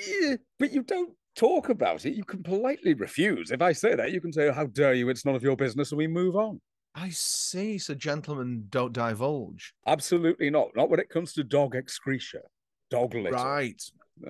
Yeah, 0.06 0.36
but 0.58 0.72
you 0.72 0.82
don't 0.82 1.12
talk 1.36 1.68
about 1.68 2.04
it. 2.06 2.14
You 2.14 2.24
can 2.24 2.42
politely 2.42 2.94
refuse. 2.94 3.50
If 3.50 3.60
I 3.62 3.72
say 3.72 3.94
that, 3.94 4.12
you 4.12 4.20
can 4.20 4.32
say, 4.32 4.50
"How 4.52 4.66
dare 4.66 4.94
you? 4.94 5.08
It's 5.08 5.24
none 5.24 5.34
of 5.34 5.42
your 5.42 5.56
business," 5.56 5.90
and 5.92 5.98
we 5.98 6.06
move 6.06 6.36
on. 6.36 6.60
I 6.94 7.10
see. 7.10 7.78
So 7.78 7.94
gentlemen 7.94 8.66
don't 8.70 8.92
divulge. 8.92 9.72
Absolutely 9.86 10.50
not. 10.50 10.68
Not 10.74 10.90
when 10.90 11.00
it 11.00 11.10
comes 11.10 11.32
to 11.34 11.44
dog 11.44 11.74
excretia, 11.74 12.40
dog 12.90 13.14
litter. 13.14 13.30
Right. 13.36 13.82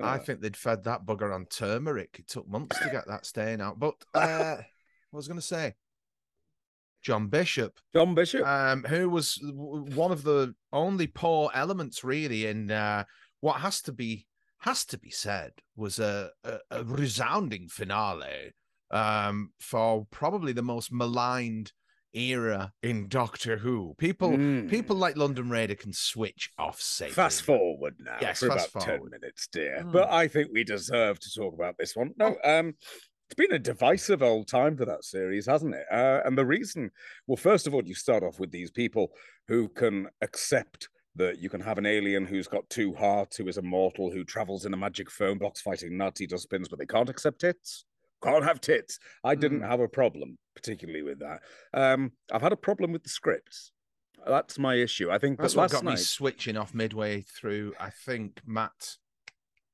I 0.02 0.16
Uh, 0.16 0.18
think 0.18 0.40
they'd 0.42 0.56
fed 0.56 0.84
that 0.84 1.06
bugger 1.06 1.34
on 1.34 1.46
turmeric. 1.46 2.16
It 2.18 2.28
took 2.28 2.46
months 2.46 2.78
to 2.80 2.90
get 2.90 3.06
that 3.06 3.25
stain 3.25 3.60
out. 3.62 3.78
But 3.78 3.94
uh, 4.12 4.56
what 5.10 5.16
was 5.18 5.26
I 5.28 5.30
going 5.30 5.40
to 5.40 5.46
say? 5.46 5.75
John 7.09 7.29
Bishop, 7.29 7.73
John 7.95 8.15
Bishop. 8.15 8.47
um, 8.47 8.85
who 8.85 9.09
was 9.09 9.38
one 9.95 10.12
of 10.12 10.23
the 10.25 10.55
only 10.73 11.07
poor 11.07 11.50
elements 11.55 12.05
really 12.05 12.45
in 12.47 12.71
uh, 12.71 13.05
what 13.41 13.61
has 13.62 13.81
to 13.83 13.93
be 13.93 14.27
has 14.59 14.85
to 14.85 14.99
be 14.99 15.11
said 15.11 15.53
was 15.75 15.99
a, 15.99 16.31
a, 16.45 16.59
a 16.71 16.85
resounding 16.85 17.67
finale 17.69 18.53
um, 18.91 19.53
for 19.59 20.07
probably 20.11 20.53
the 20.53 20.62
most 20.62 20.93
maligned 20.93 21.73
era 22.15 22.73
in 22.83 23.07
Doctor 23.09 23.59
Who. 23.59 23.95
People 23.99 24.31
Mm. 24.31 24.69
people 24.69 24.97
like 24.97 25.17
London 25.17 25.49
Raider 25.50 25.75
can 25.77 25.93
switch 25.93 26.50
off 26.59 26.81
safely. 26.81 27.15
Fast 27.15 27.43
forward 27.43 27.95
now 28.00 28.19
Yes, 28.21 28.41
for 28.41 28.47
about 28.47 28.69
fast 28.71 28.87
10 28.87 29.00
minutes, 29.11 29.47
dear. 29.53 29.83
Mm. 29.85 29.93
But 29.93 30.11
I 30.11 30.29
think 30.29 30.49
we 30.53 30.65
deserve 30.65 31.21
to 31.21 31.31
talk 31.35 31.55
about 31.55 31.77
this 31.79 31.95
one. 31.97 32.11
No, 32.19 32.37
um, 32.45 32.75
it's 33.28 33.35
been 33.35 33.52
a 33.52 33.58
divisive 33.58 34.23
old 34.23 34.49
time 34.49 34.75
for 34.75 34.87
that 34.87 35.04
series, 35.04 35.44
hasn't 35.44 35.75
it? 35.75 35.85
Uh, 35.92 36.20
and 36.25 36.37
the 36.38 36.47
reason, 36.47 36.90
well, 37.26 37.37
first 37.37 37.66
of 37.66 37.75
all, 37.75 37.85
you 37.85 37.94
start 37.94 38.23
off 38.23 38.40
with 38.40 38.50
these 38.50 38.70
people 38.70 39.11
who 39.49 39.68
can 39.68 40.08
accept 40.23 40.88
that 41.16 41.38
you 41.38 41.50
can 41.50 41.61
have 41.61 41.76
an 41.76 41.85
alien 41.85 42.25
who's 42.25 42.49
got 42.49 42.68
two 42.70 42.94
hearts, 42.94 43.37
who 43.37 43.47
is 43.47 43.58
immortal, 43.58 44.11
who 44.11 44.25
travels 44.25 44.64
in 44.64 44.73
a 44.73 44.76
magic 44.78 45.11
phone 45.11 45.37
box 45.37 45.61
fighting 45.61 45.97
Nazi 45.99 46.26
dustbins, 46.26 46.68
but 46.68 46.78
they 46.78 46.87
can't 46.87 47.11
accept 47.11 47.40
tits. 47.40 47.85
Can't 48.23 48.44
have 48.44 48.61
tits. 48.62 48.99
I 49.23 49.35
didn't 49.35 49.61
Mm. 49.61 49.68
have 49.68 49.80
a 49.80 49.88
problem, 49.88 50.38
particularly 50.54 51.02
with 51.02 51.18
that. 51.18 51.40
Um, 51.75 52.12
I've 52.32 52.42
had 52.42 52.52
a 52.52 52.56
problem 52.56 52.92
with 52.92 53.02
the 53.02 53.08
scripts. 53.11 53.73
That's 54.26 54.58
my 54.58 54.76
issue. 54.76 55.11
I 55.11 55.18
think 55.18 55.38
That's 55.38 55.54
what 55.54 55.70
got 55.70 55.85
me 55.85 55.97
switching 55.97 56.56
off 56.56 56.73
midway 56.75 57.23
through. 57.23 57.75
I 57.78 57.90
think 57.90 58.40
Matt 58.47 58.97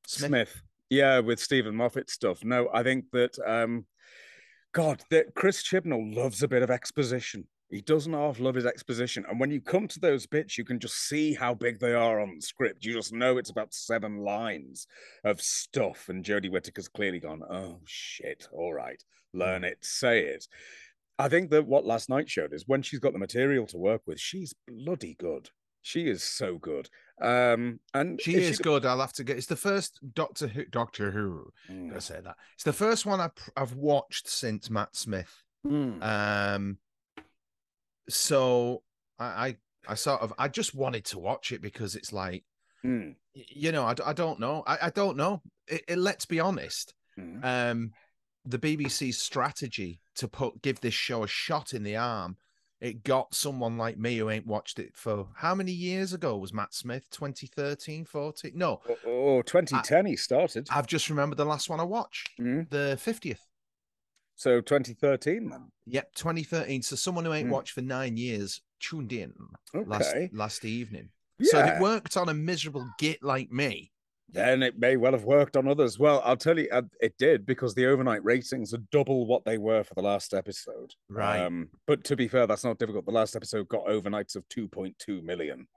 Smith. 0.06 0.28
Smith. 0.28 0.62
Yeah, 0.94 1.18
with 1.18 1.40
Steven 1.40 1.74
Moffat 1.74 2.08
stuff. 2.08 2.44
No, 2.44 2.68
I 2.72 2.84
think 2.84 3.06
that 3.10 3.36
um 3.44 3.86
God, 4.72 5.02
that 5.10 5.34
Chris 5.34 5.62
Chibnall 5.62 6.14
loves 6.14 6.42
a 6.42 6.48
bit 6.48 6.62
of 6.62 6.70
exposition. 6.70 7.48
He 7.68 7.80
doesn't 7.80 8.12
half 8.12 8.38
love 8.38 8.54
his 8.54 8.64
exposition. 8.64 9.24
And 9.28 9.40
when 9.40 9.50
you 9.50 9.60
come 9.60 9.88
to 9.88 9.98
those 9.98 10.26
bits, 10.26 10.56
you 10.56 10.64
can 10.64 10.78
just 10.78 11.08
see 11.08 11.34
how 11.34 11.52
big 11.52 11.80
they 11.80 11.94
are 11.94 12.20
on 12.20 12.36
the 12.36 12.40
script. 12.40 12.84
You 12.84 12.92
just 12.92 13.12
know 13.12 13.38
it's 13.38 13.50
about 13.50 13.74
seven 13.74 14.18
lines 14.18 14.86
of 15.24 15.40
stuff. 15.40 16.08
And 16.08 16.24
Jodie 16.24 16.50
Whittaker's 16.50 16.86
clearly 16.86 17.18
gone, 17.18 17.42
oh, 17.50 17.80
shit. 17.84 18.46
All 18.52 18.72
right. 18.72 19.02
Learn 19.32 19.64
it, 19.64 19.78
say 19.80 20.20
it. 20.26 20.46
I 21.18 21.28
think 21.28 21.50
that 21.50 21.66
what 21.66 21.84
last 21.84 22.08
night 22.08 22.30
showed 22.30 22.52
is 22.52 22.68
when 22.68 22.82
she's 22.82 23.00
got 23.00 23.12
the 23.12 23.18
material 23.18 23.66
to 23.68 23.78
work 23.78 24.02
with, 24.06 24.20
she's 24.20 24.54
bloody 24.68 25.16
good. 25.18 25.50
She 25.84 26.08
is 26.08 26.22
so 26.22 26.56
good. 26.56 26.88
Um, 27.20 27.78
and 27.92 28.18
she 28.18 28.36
is 28.36 28.56
she... 28.56 28.62
good. 28.62 28.86
I'll 28.86 29.00
have 29.00 29.12
to 29.12 29.22
get. 29.22 29.36
It's 29.36 29.46
the 29.46 29.54
first 29.54 30.00
Doctor 30.14 30.48
Who. 30.48 30.64
Doctor 30.64 31.10
Who. 31.10 31.52
Mm. 31.70 31.94
I 31.94 31.98
say 31.98 32.20
that. 32.24 32.36
It's 32.54 32.64
the 32.64 32.72
first 32.72 33.04
one 33.04 33.20
I've, 33.20 33.32
I've 33.54 33.74
watched 33.74 34.26
since 34.26 34.70
Matt 34.70 34.96
Smith. 34.96 35.42
Mm. 35.66 36.02
Um, 36.02 36.78
so 38.08 38.82
I, 39.18 39.24
I, 39.26 39.56
I 39.86 39.94
sort 39.94 40.22
of, 40.22 40.32
I 40.38 40.48
just 40.48 40.74
wanted 40.74 41.04
to 41.06 41.18
watch 41.18 41.52
it 41.52 41.60
because 41.60 41.96
it's 41.96 42.14
like, 42.14 42.44
mm. 42.82 43.14
you 43.34 43.70
know, 43.70 43.84
I, 43.84 43.94
I 44.06 44.14
don't 44.14 44.40
know, 44.40 44.64
I, 44.66 44.78
I 44.84 44.90
don't 44.90 45.18
know. 45.18 45.42
It, 45.68 45.84
it, 45.86 45.98
let's 45.98 46.24
be 46.24 46.40
honest. 46.40 46.94
Mm. 47.18 47.44
Um, 47.44 47.90
the 48.46 48.58
BBC's 48.58 49.18
strategy 49.18 50.00
to 50.16 50.28
put 50.28 50.62
give 50.62 50.80
this 50.80 50.94
show 50.94 51.24
a 51.24 51.28
shot 51.28 51.74
in 51.74 51.82
the 51.82 51.96
arm, 51.96 52.38
it 52.84 53.02
got 53.02 53.34
someone 53.34 53.78
like 53.78 53.96
me 53.96 54.18
who 54.18 54.28
ain't 54.28 54.46
watched 54.46 54.78
it 54.78 54.90
for 54.94 55.26
how 55.36 55.54
many 55.54 55.72
years 55.72 56.12
ago 56.12 56.36
was 56.36 56.52
Matt 56.52 56.74
Smith? 56.74 57.08
2013, 57.10 58.04
14? 58.04 58.52
No. 58.54 58.82
Oh, 59.06 59.40
2010 59.40 60.04
I, 60.04 60.08
he 60.10 60.16
started. 60.16 60.68
I've 60.70 60.86
just 60.86 61.08
remembered 61.08 61.38
the 61.38 61.46
last 61.46 61.70
one 61.70 61.80
I 61.80 61.84
watched, 61.84 62.30
mm. 62.38 62.68
the 62.68 62.98
50th. 63.00 63.38
So 64.36 64.60
2013 64.60 65.48
then? 65.48 65.70
Yep, 65.86 66.14
2013. 66.14 66.82
So 66.82 66.94
someone 66.96 67.24
who 67.24 67.32
ain't 67.32 67.48
mm. 67.48 67.52
watched 67.52 67.72
for 67.72 67.80
nine 67.80 68.18
years 68.18 68.60
tuned 68.80 69.14
in 69.14 69.32
okay. 69.74 69.88
last 69.88 70.14
last 70.32 70.64
evening. 70.66 71.08
Yeah. 71.38 71.50
So 71.50 71.58
it 71.60 71.80
worked 71.80 72.18
on 72.18 72.28
a 72.28 72.34
miserable 72.34 72.86
git 72.98 73.22
like 73.22 73.50
me. 73.50 73.92
Then 74.30 74.62
it 74.62 74.78
may 74.78 74.96
well 74.96 75.12
have 75.12 75.24
worked 75.24 75.56
on 75.56 75.68
others. 75.68 75.98
Well, 75.98 76.20
I'll 76.24 76.36
tell 76.36 76.58
you, 76.58 76.68
it 77.00 77.14
did 77.18 77.46
because 77.46 77.74
the 77.74 77.86
overnight 77.86 78.24
ratings 78.24 78.74
are 78.74 78.78
double 78.90 79.26
what 79.26 79.44
they 79.44 79.58
were 79.58 79.84
for 79.84 79.94
the 79.94 80.02
last 80.02 80.34
episode. 80.34 80.94
Right. 81.08 81.40
Um, 81.40 81.68
but 81.86 82.02
to 82.04 82.16
be 82.16 82.26
fair, 82.26 82.46
that's 82.46 82.64
not 82.64 82.78
difficult. 82.78 83.06
The 83.06 83.12
last 83.12 83.36
episode 83.36 83.68
got 83.68 83.86
overnights 83.86 84.34
of 84.34 84.48
2.2 84.48 85.22
million. 85.22 85.68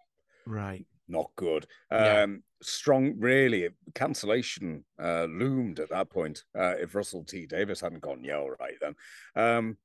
Right 0.45 0.85
not 1.07 1.31
good. 1.35 1.65
Yeah. 1.91 2.23
Um, 2.23 2.43
strong, 2.61 3.15
really. 3.17 3.69
Cancellation 3.95 4.83
uh, 5.01 5.25
loomed 5.25 5.79
at 5.79 5.89
that 5.89 6.09
point. 6.09 6.43
Uh, 6.57 6.75
if 6.79 6.95
Russell 6.95 7.23
T 7.23 7.45
Davies 7.45 7.81
hadn't 7.81 8.01
gone, 8.01 8.23
yeah, 8.23 8.37
all 8.37 8.55
right 8.59 8.75
then. 8.81 8.95
Um, 9.35 9.77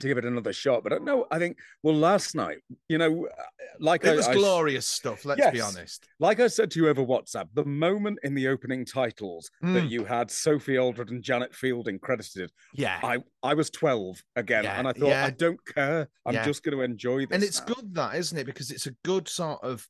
to 0.00 0.08
give 0.08 0.18
it 0.18 0.24
another 0.24 0.52
shot. 0.52 0.82
But 0.84 1.02
no, 1.02 1.26
I 1.30 1.38
think 1.38 1.58
well, 1.82 1.94
last 1.94 2.34
night, 2.34 2.58
you 2.88 2.98
know, 2.98 3.26
uh, 3.26 3.42
like 3.78 4.04
it 4.04 4.10
I, 4.10 4.16
was 4.16 4.28
I, 4.28 4.34
glorious 4.34 4.86
stuff. 4.86 5.24
Let's 5.24 5.38
yes, 5.38 5.52
be 5.52 5.60
honest. 5.60 6.06
Like 6.20 6.40
I 6.40 6.48
said 6.48 6.70
to 6.72 6.80
you 6.80 6.88
over 6.88 7.02
WhatsApp, 7.02 7.48
the 7.54 7.64
moment 7.64 8.18
in 8.22 8.34
the 8.34 8.48
opening 8.48 8.84
titles 8.84 9.50
mm. 9.62 9.74
that 9.74 9.88
you 9.88 10.04
had 10.04 10.30
Sophie 10.30 10.78
Aldred 10.78 11.10
and 11.10 11.22
Janet 11.22 11.54
Fielding 11.54 11.98
credited, 11.98 12.50
yeah, 12.74 13.00
I 13.02 13.18
I 13.42 13.54
was 13.54 13.70
twelve 13.70 14.22
again, 14.36 14.64
yeah, 14.64 14.78
and 14.78 14.86
I 14.88 14.92
thought 14.92 15.08
yeah. 15.08 15.26
I 15.26 15.30
don't 15.30 15.60
care. 15.66 16.08
I'm 16.24 16.34
yeah. 16.34 16.44
just 16.44 16.62
going 16.62 16.76
to 16.76 16.82
enjoy 16.82 17.20
this. 17.20 17.34
And 17.34 17.42
it's 17.42 17.60
now. 17.60 17.74
good 17.74 17.94
that, 17.94 18.14
isn't 18.16 18.38
it? 18.38 18.44
Because 18.44 18.70
it's 18.70 18.86
a 18.86 18.94
good 19.04 19.28
sort 19.28 19.62
of 19.62 19.86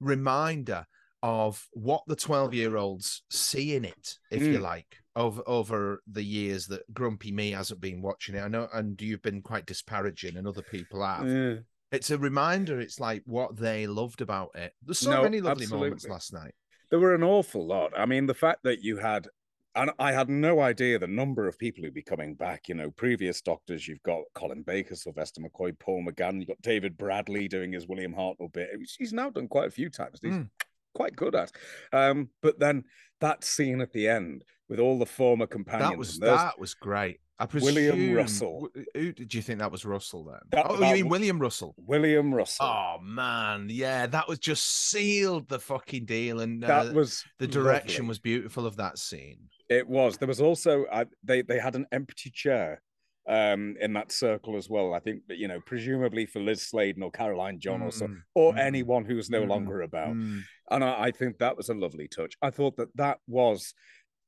reminder 0.00 0.86
of 1.22 1.66
what 1.72 2.02
the 2.06 2.14
12 2.14 2.52
year 2.52 2.76
olds 2.76 3.22
see 3.30 3.74
in 3.74 3.84
it, 3.86 4.18
if 4.30 4.42
mm. 4.42 4.52
you 4.52 4.58
like, 4.58 4.98
over 5.16 5.42
over 5.46 6.02
the 6.06 6.22
years 6.22 6.66
that 6.66 6.92
Grumpy 6.92 7.32
Me 7.32 7.52
hasn't 7.52 7.80
been 7.80 8.02
watching 8.02 8.34
it. 8.34 8.40
I 8.40 8.48
know, 8.48 8.68
and 8.72 9.00
you've 9.00 9.22
been 9.22 9.42
quite 9.42 9.66
disparaging, 9.66 10.36
and 10.36 10.46
other 10.46 10.62
people 10.62 11.04
have. 11.04 11.28
Yeah. 11.28 11.54
It's 11.92 12.10
a 12.10 12.18
reminder. 12.18 12.80
It's 12.80 12.98
like 12.98 13.22
what 13.24 13.56
they 13.56 13.86
loved 13.86 14.20
about 14.20 14.50
it. 14.54 14.72
There's 14.82 14.98
so 14.98 15.12
no, 15.12 15.22
many 15.22 15.40
lovely 15.40 15.64
absolutely. 15.64 15.86
moments 15.86 16.08
last 16.08 16.32
night. 16.32 16.54
There 16.90 16.98
were 16.98 17.14
an 17.14 17.22
awful 17.22 17.66
lot. 17.66 17.92
I 17.96 18.06
mean, 18.06 18.26
the 18.26 18.34
fact 18.34 18.64
that 18.64 18.82
you 18.82 18.96
had 18.96 19.28
and 19.76 19.90
I 19.98 20.12
had 20.12 20.28
no 20.28 20.60
idea 20.60 20.98
the 20.98 21.06
number 21.06 21.48
of 21.48 21.58
people 21.58 21.82
who'd 21.82 21.94
be 21.94 22.02
coming 22.02 22.34
back. 22.34 22.68
You 22.68 22.76
know, 22.76 22.90
previous 22.90 23.40
doctors, 23.40 23.88
you've 23.88 24.02
got 24.02 24.22
Colin 24.34 24.62
Baker, 24.62 24.94
Sylvester 24.94 25.40
McCoy, 25.40 25.76
Paul 25.78 26.04
McGann, 26.06 26.38
you've 26.38 26.48
got 26.48 26.62
David 26.62 26.96
Bradley 26.96 27.48
doing 27.48 27.72
his 27.72 27.88
William 27.88 28.14
Hartnell 28.14 28.52
bit. 28.52 28.70
He's 28.98 29.12
now 29.12 29.30
done 29.30 29.48
quite 29.48 29.66
a 29.66 29.72
few 29.72 29.90
times. 29.90 30.20
He's 30.22 30.32
mm. 30.32 30.48
quite 30.94 31.16
good 31.16 31.34
at. 31.34 31.50
Um, 31.92 32.30
but 32.40 32.58
then 32.60 32.84
that 33.20 33.42
scene 33.42 33.80
at 33.80 33.92
the 33.92 34.08
end 34.08 34.44
with 34.68 34.80
all 34.80 34.98
the 34.98 35.06
former 35.06 35.46
companions. 35.46 35.90
That 35.90 35.98
was 35.98 36.18
that 36.18 36.58
was 36.58 36.74
great. 36.74 37.20
I 37.38 37.46
presume, 37.46 37.74
William 37.74 38.14
Russell. 38.14 38.68
Who 38.94 39.12
did 39.12 39.34
you 39.34 39.42
think 39.42 39.58
that 39.58 39.72
was 39.72 39.84
Russell 39.84 40.24
then? 40.24 40.38
That, 40.52 40.66
oh, 40.68 40.76
that, 40.76 40.88
you 40.88 41.02
mean 41.02 41.08
William 41.08 41.38
Russell? 41.40 41.74
William 41.78 42.32
Russell. 42.32 42.66
Oh 42.66 42.96
man, 43.02 43.66
yeah, 43.70 44.06
that 44.06 44.28
was 44.28 44.38
just 44.38 44.90
sealed 44.90 45.48
the 45.48 45.58
fucking 45.58 46.04
deal, 46.04 46.40
and 46.40 46.64
uh, 46.64 46.84
that 46.84 46.94
was 46.94 47.24
the 47.40 47.48
direction 47.48 48.04
lovely. 48.04 48.08
was 48.08 48.18
beautiful 48.20 48.66
of 48.66 48.76
that 48.76 48.98
scene. 48.98 49.48
It 49.68 49.88
was. 49.88 50.16
There 50.16 50.28
was 50.28 50.40
also 50.40 50.84
uh, 50.84 51.06
they 51.24 51.42
they 51.42 51.58
had 51.58 51.74
an 51.74 51.86
empty 51.90 52.30
chair 52.30 52.80
um, 53.28 53.74
in 53.80 53.92
that 53.94 54.12
circle 54.12 54.56
as 54.56 54.68
well. 54.68 54.94
I 54.94 55.00
think 55.00 55.22
you 55.28 55.48
know, 55.48 55.60
presumably 55.66 56.26
for 56.26 56.40
Lis 56.40 56.62
Sladen 56.62 57.02
or 57.02 57.10
Caroline 57.10 57.58
John 57.58 57.80
mm, 57.80 57.88
or 57.88 57.90
so, 57.90 58.08
or 58.34 58.52
mm, 58.52 58.58
anyone 58.58 59.04
who's 59.04 59.28
no 59.28 59.42
mm, 59.42 59.48
longer 59.48 59.82
about. 59.82 60.14
Mm. 60.14 60.42
And 60.70 60.84
I, 60.84 61.04
I 61.04 61.10
think 61.10 61.38
that 61.38 61.56
was 61.56 61.68
a 61.68 61.74
lovely 61.74 62.08
touch. 62.08 62.36
I 62.42 62.50
thought 62.50 62.76
that 62.76 62.96
that 62.96 63.18
was 63.26 63.74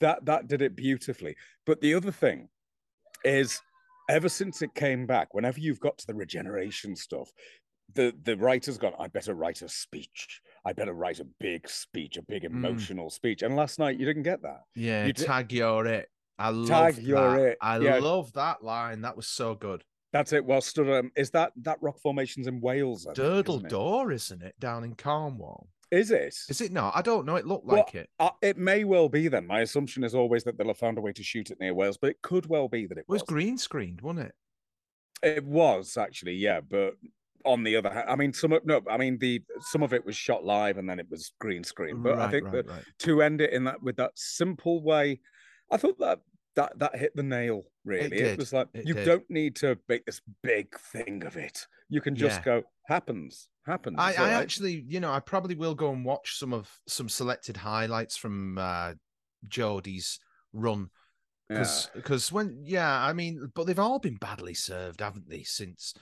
that 0.01 0.25
that 0.27 0.49
did 0.49 0.63
it 0.63 0.77
beautifully. 0.77 1.37
But 1.65 1.81
the 1.81 1.95
other 1.95 2.13
thing 2.13 2.49
is, 3.25 3.61
ever 4.09 4.29
since 4.29 4.63
it 4.63 4.75
came 4.75 5.07
back, 5.07 5.35
whenever 5.35 5.61
you've 5.61 5.81
got 5.81 5.99
to 5.99 6.07
the 6.07 6.15
regeneration 6.15 6.97
stuff, 6.97 7.31
the 7.95 8.13
the 8.25 8.37
writer's 8.37 8.79
gone. 8.79 8.93
I 8.99 9.09
better 9.09 9.35
write 9.35 9.63
a 9.63 9.69
speech. 9.69 10.41
I 10.65 10.73
better 10.73 10.93
write 10.93 11.21
a 11.21 11.27
big 11.41 11.69
speech, 11.69 12.17
a 12.17 12.23
big 12.23 12.43
mm. 12.43 12.47
emotional 12.47 13.07
mm. 13.07 13.13
speech. 13.13 13.43
And 13.43 13.57
last 13.57 13.79
night 13.79 13.99
you 13.99 14.07
didn't 14.07 14.25
get 14.25 14.43
that. 14.43 14.63
Yeah, 14.75 15.07
you 15.07 15.13
tag 15.13 15.53
your 15.53 15.87
it. 15.87 16.09
I 16.39 16.51
love 16.51 16.97
that. 16.97 17.39
It. 17.41 17.59
I 17.61 17.79
yeah. 17.79 17.99
love 17.99 18.33
that 18.35 18.63
line. 18.63 19.03
That 19.03 19.17
was 19.17 19.29
so 19.29 19.55
good. 19.55 19.83
That's 20.13 20.33
it. 20.33 20.45
Well, 20.45 20.61
stood. 20.61 20.91
Um, 20.91 21.11
is 21.17 21.31
that 21.31 21.53
that 21.63 21.79
rock 21.81 21.99
formations 21.99 22.47
in 22.47 22.61
Wales? 22.61 23.07
Durdle 23.15 23.59
think, 23.59 23.69
Door, 23.69 24.13
isn't 24.13 24.43
it? 24.43 24.55
Down 24.59 24.85
in 24.85 24.95
Cornwall. 24.95 25.69
Is 25.91 26.11
it? 26.11 26.35
Is 26.49 26.61
it 26.61 26.73
not? 26.73 26.97
I 26.97 27.03
don't 27.03 27.27
know. 27.27 27.37
It 27.37 27.47
looked 27.47 27.67
like 27.67 27.95
it. 27.95 28.11
Uh, 28.19 28.31
it 28.43 28.57
may 28.57 28.85
well 28.85 29.09
be 29.09 29.29
then. 29.29 29.47
My 29.47 29.61
assumption 29.61 30.03
is 30.03 30.15
always 30.15 30.43
that 30.45 30.59
they'll 30.59 30.67
have 30.67 30.79
found 30.79 30.99
a 30.99 31.01
way 31.01 31.13
to 31.13 31.23
shoot 31.23 31.51
it 31.51 31.61
near 31.61 31.75
Wales, 31.75 31.97
but 31.97 32.11
it 32.11 32.23
could 32.23 32.47
well 32.47 32.69
be 32.69 32.87
that 32.87 32.99
it, 32.99 33.03
it 33.03 33.09
was 33.09 33.23
green 33.23 33.57
screened, 33.57 34.01
wasn't 34.01 34.27
it? 34.27 34.35
It 35.23 35.45
was 35.45 35.97
actually, 35.97 36.35
yeah. 36.35 36.61
But 36.61 36.95
on 37.45 37.63
the 37.63 37.77
other 37.77 37.91
hand, 37.91 38.07
I 38.09 38.17
mean, 38.17 38.33
some 38.33 38.53
of 38.53 38.67
no, 38.67 38.83
I 38.91 38.97
mean 38.97 39.19
the 39.19 39.43
some 39.61 39.83
of 39.83 39.95
it 39.95 40.05
was 40.05 40.17
shot 40.17 40.45
live 40.45 40.77
and 40.77 40.91
then 40.91 40.99
it 40.99 41.07
was 41.09 41.33
green 41.39 41.63
screen. 41.63 42.03
But 42.03 42.17
right, 42.17 42.29
I 42.29 42.31
think 42.31 42.47
right, 42.47 42.53
that 42.53 42.69
right. 42.69 42.85
to 43.01 43.23
end 43.23 43.41
it 43.41 43.53
in 43.53 43.65
that 43.65 43.81
with 43.81 43.97
that 43.97 44.13
simple 44.17 44.83
way, 44.83 45.21
I 45.71 45.77
thought 45.77 45.99
that 46.01 46.21
that 46.57 46.79
that 46.79 46.97
hit 46.97 47.15
the 47.15 47.23
nail. 47.23 47.65
Really, 47.85 48.17
it, 48.17 48.27
it 48.27 48.39
was 48.39 48.53
like 48.53 48.69
it 48.75 48.87
you 48.87 48.95
did. 48.95 49.05
don't 49.05 49.31
need 49.31 49.57
to 49.57 49.79
make 49.89 50.05
this 50.05 50.21
big 50.43 50.79
thing 50.79 51.25
of 51.25 51.37
it. 51.37 51.67
You 51.89 52.01
can 52.01 52.17
just 52.17 52.41
yeah. 52.41 52.45
go 52.45 52.63
happens, 52.87 53.49
happens. 53.65 53.97
I, 53.99 54.15
I 54.15 54.31
actually, 54.31 54.85
you 54.89 55.01
know, 55.01 55.13
I 55.13 55.21
probably 55.21 55.55
will 55.55 55.75
go 55.75 55.91
and 55.93 56.05
watch 56.05 56.39
some 56.39 56.53
of 56.53 56.69
some 56.89 57.09
selected 57.09 57.57
highlights 57.57 58.17
from 58.17 58.59
uh 58.59 58.95
Jodie's 59.49 60.19
run 60.53 60.91
because 61.49 61.89
yeah. 61.95 62.01
because 62.01 62.33
when 62.33 62.63
yeah, 62.65 63.05
I 63.05 63.13
mean, 63.13 63.51
but 63.55 63.67
they've 63.67 63.79
all 63.79 63.99
been 63.99 64.17
badly 64.17 64.55
served, 64.55 65.01
haven't 65.01 65.29
they? 65.29 65.45
Since 65.45 65.95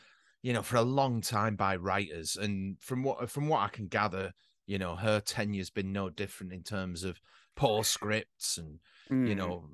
you 0.45 0.53
know, 0.53 0.63
for 0.63 0.77
a 0.77 0.83
long 0.83 1.23
time 1.23 1.57
by 1.57 1.75
writers. 1.75 2.37
And 2.37 2.77
from 2.79 3.03
what 3.03 3.31
from 3.31 3.49
what 3.49 3.63
I 3.63 3.69
can 3.69 3.87
gather, 3.87 4.35
you 4.67 4.79
know, 4.79 4.95
her 4.95 5.19
tenure's 5.19 5.71
been 5.71 5.91
no 5.91 6.11
different 6.11 6.53
in 6.53 6.63
terms 6.63 7.03
of 7.03 7.19
poor 7.57 7.83
scripts 7.83 8.59
and 8.59 8.79
mm. 9.11 9.29
you 9.29 9.35
know, 9.35 9.65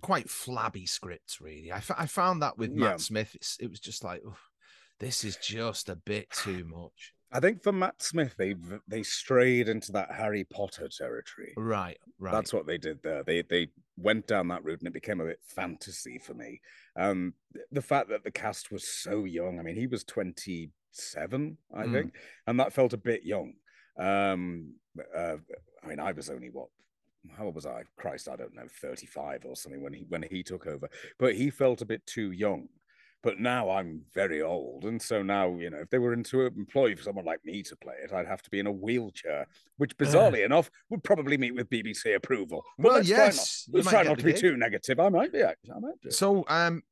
quite 0.00 0.28
flabby 0.28 0.86
scripts. 0.86 1.40
Really, 1.40 1.72
I, 1.72 1.78
f- 1.78 1.90
I 1.96 2.06
found 2.06 2.42
that 2.42 2.58
with 2.58 2.70
yeah. 2.70 2.90
Matt 2.90 3.00
Smith, 3.00 3.36
it 3.60 3.70
was 3.70 3.80
just 3.80 4.04
like, 4.04 4.22
oh, 4.26 4.36
this 4.98 5.24
is 5.24 5.36
just 5.36 5.88
a 5.88 5.96
bit 5.96 6.30
too 6.30 6.64
much. 6.64 7.12
I 7.34 7.40
think 7.40 7.62
for 7.62 7.72
Matt 7.72 8.02
Smith, 8.02 8.34
they 8.36 8.54
they 8.86 9.02
strayed 9.02 9.68
into 9.68 9.90
that 9.92 10.12
Harry 10.12 10.44
Potter 10.44 10.88
territory. 10.88 11.54
Right, 11.56 11.96
right. 12.18 12.32
That's 12.32 12.52
what 12.52 12.66
they 12.66 12.76
did 12.76 13.02
there. 13.02 13.22
They 13.22 13.42
they 13.42 13.68
went 13.96 14.26
down 14.26 14.48
that 14.48 14.62
route, 14.64 14.80
and 14.80 14.88
it 14.88 14.92
became 14.92 15.20
a 15.20 15.26
bit 15.26 15.40
fantasy 15.42 16.18
for 16.18 16.34
me. 16.34 16.60
Um, 16.94 17.32
the 17.70 17.80
fact 17.80 18.10
that 18.10 18.22
the 18.22 18.30
cast 18.30 18.70
was 18.70 18.86
so 18.86 19.24
young. 19.24 19.58
I 19.58 19.62
mean, 19.62 19.76
he 19.76 19.86
was 19.86 20.04
twenty 20.04 20.70
seven, 20.90 21.56
I 21.74 21.84
mm. 21.84 21.92
think, 21.92 22.14
and 22.46 22.60
that 22.60 22.74
felt 22.74 22.92
a 22.92 22.98
bit 22.98 23.24
young. 23.24 23.54
Um, 23.98 24.74
uh, 25.16 25.36
I 25.82 25.86
mean, 25.86 26.00
I 26.00 26.12
was 26.12 26.28
only 26.28 26.50
what 26.50 26.68
how 27.30 27.46
old 27.46 27.54
was 27.54 27.66
I? 27.66 27.82
Christ, 27.96 28.28
I 28.28 28.36
don't 28.36 28.54
know, 28.54 28.66
35 28.80 29.44
or 29.44 29.56
something 29.56 29.82
when 29.82 29.92
he 29.92 30.04
when 30.08 30.22
he 30.22 30.42
took 30.42 30.66
over. 30.66 30.88
But 31.18 31.34
he 31.34 31.50
felt 31.50 31.82
a 31.82 31.86
bit 31.86 32.04
too 32.06 32.32
young. 32.32 32.68
But 33.22 33.38
now 33.38 33.70
I'm 33.70 34.02
very 34.12 34.42
old, 34.42 34.84
and 34.84 35.00
so 35.00 35.22
now 35.22 35.56
you 35.56 35.70
know 35.70 35.78
if 35.78 35.90
they 35.90 35.98
were 35.98 36.12
into 36.12 36.44
employ 36.44 36.96
for 36.96 37.04
someone 37.04 37.24
like 37.24 37.38
me 37.44 37.62
to 37.62 37.76
play 37.76 37.94
it, 38.02 38.12
I'd 38.12 38.26
have 38.26 38.42
to 38.42 38.50
be 38.50 38.58
in 38.58 38.66
a 38.66 38.72
wheelchair, 38.72 39.46
which 39.76 39.96
bizarrely 39.96 40.42
uh, 40.42 40.46
enough 40.46 40.68
would 40.90 41.04
probably 41.04 41.36
meet 41.36 41.54
with 41.54 41.70
BBC 41.70 42.16
approval. 42.16 42.64
But 42.78 42.84
well, 42.84 42.96
let's 42.96 43.08
yes, 43.08 43.68
try 43.70 43.72
not, 43.72 43.76
let's 43.76 43.90
try 43.90 44.02
not 44.02 44.18
to 44.18 44.24
be 44.24 44.32
too 44.32 44.56
negative. 44.56 44.98
I 44.98 45.08
might 45.08 45.32
be. 45.32 45.44
I 45.44 45.54
might 45.78 46.00
be. 46.02 46.10
So, 46.10 46.44
um, 46.48 46.82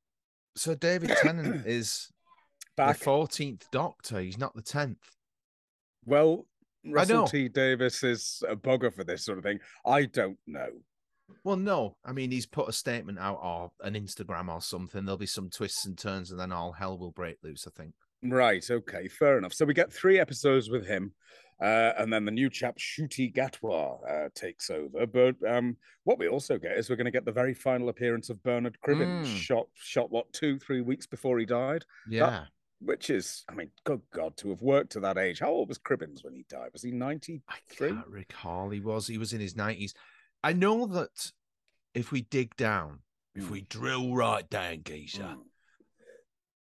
so 0.54 0.76
David 0.76 1.10
Tennant 1.20 1.66
is 1.66 2.12
back. 2.76 2.98
the 2.98 3.04
fourteenth 3.04 3.66
Doctor. 3.72 4.20
He's 4.20 4.38
not 4.38 4.54
the 4.54 4.62
tenth. 4.62 4.98
Well, 6.04 6.46
Russell. 6.84 7.26
T 7.26 7.48
Davies 7.48 8.02
is 8.02 8.42
a 8.48 8.56
bugger 8.56 8.92
for 8.92 9.04
this 9.04 9.24
sort 9.24 9.38
of 9.38 9.44
thing. 9.44 9.58
I 9.84 10.04
don't 10.06 10.38
know. 10.46 10.68
Well, 11.44 11.56
no. 11.56 11.96
I 12.04 12.12
mean, 12.12 12.30
he's 12.30 12.46
put 12.46 12.68
a 12.68 12.72
statement 12.72 13.18
out 13.18 13.38
or 13.42 13.70
an 13.82 13.94
Instagram 13.94 14.48
or 14.52 14.60
something. 14.60 15.04
There'll 15.04 15.16
be 15.18 15.26
some 15.26 15.48
twists 15.50 15.86
and 15.86 15.96
turns, 15.96 16.30
and 16.30 16.40
then 16.40 16.52
all 16.52 16.72
hell 16.72 16.98
will 16.98 17.12
break 17.12 17.36
loose. 17.42 17.66
I 17.66 17.70
think. 17.70 17.92
Right. 18.22 18.64
Okay. 18.68 19.08
Fair 19.08 19.38
enough. 19.38 19.54
So 19.54 19.64
we 19.64 19.72
get 19.74 19.92
three 19.92 20.18
episodes 20.18 20.68
with 20.70 20.86
him, 20.86 21.12
uh, 21.62 21.92
and 21.98 22.12
then 22.12 22.24
the 22.24 22.30
new 22.32 22.50
chap 22.50 22.76
Ncuti 22.78 23.32
Gatwa 23.34 23.98
uh, 24.10 24.28
takes 24.34 24.70
over. 24.70 25.06
But 25.06 25.36
um, 25.48 25.76
what 26.04 26.18
we 26.18 26.28
also 26.28 26.58
get 26.58 26.76
is 26.76 26.90
we're 26.90 26.96
going 26.96 27.04
to 27.06 27.10
get 27.10 27.24
the 27.24 27.32
very 27.32 27.54
final 27.54 27.88
appearance 27.90 28.28
of 28.28 28.42
Bernard 28.42 28.76
Cribbins, 28.84 29.26
Mm. 29.26 29.36
shot 29.36 29.66
shot 29.74 30.10
what 30.10 30.32
two 30.32 30.58
three 30.58 30.80
weeks 30.80 31.06
before 31.06 31.38
he 31.38 31.46
died, 31.46 31.84
Yeah. 32.08 32.46
Which 32.80 33.10
is 33.10 33.44
I 33.48 33.54
mean, 33.54 33.70
good 33.84 34.00
God, 34.12 34.36
to 34.38 34.50
have 34.50 34.62
worked 34.62 34.92
to 34.92 35.00
that 35.00 35.18
age. 35.18 35.38
How 35.40 35.48
old 35.50 35.68
was 35.68 35.78
Cribbins 35.78 36.24
when 36.24 36.34
he 36.34 36.44
died? 36.48 36.70
Was 36.72 36.82
he 36.82 36.90
ninety 36.90 37.42
I 37.48 37.56
three? 37.68 37.90
can't 37.90 38.06
recall. 38.08 38.70
He 38.70 38.80
was. 38.80 39.06
He 39.06 39.18
was 39.18 39.32
in 39.32 39.40
his 39.40 39.56
nineties. 39.56 39.94
I 40.42 40.52
know 40.52 40.86
that 40.86 41.30
if 41.94 42.10
we 42.12 42.22
dig 42.22 42.56
down, 42.56 43.00
if 43.34 43.44
Mm. 43.44 43.50
we 43.50 43.60
drill 43.62 44.14
right 44.14 44.48
down, 44.48 44.82
geezer, 44.84 45.22
Mm. 45.24 45.42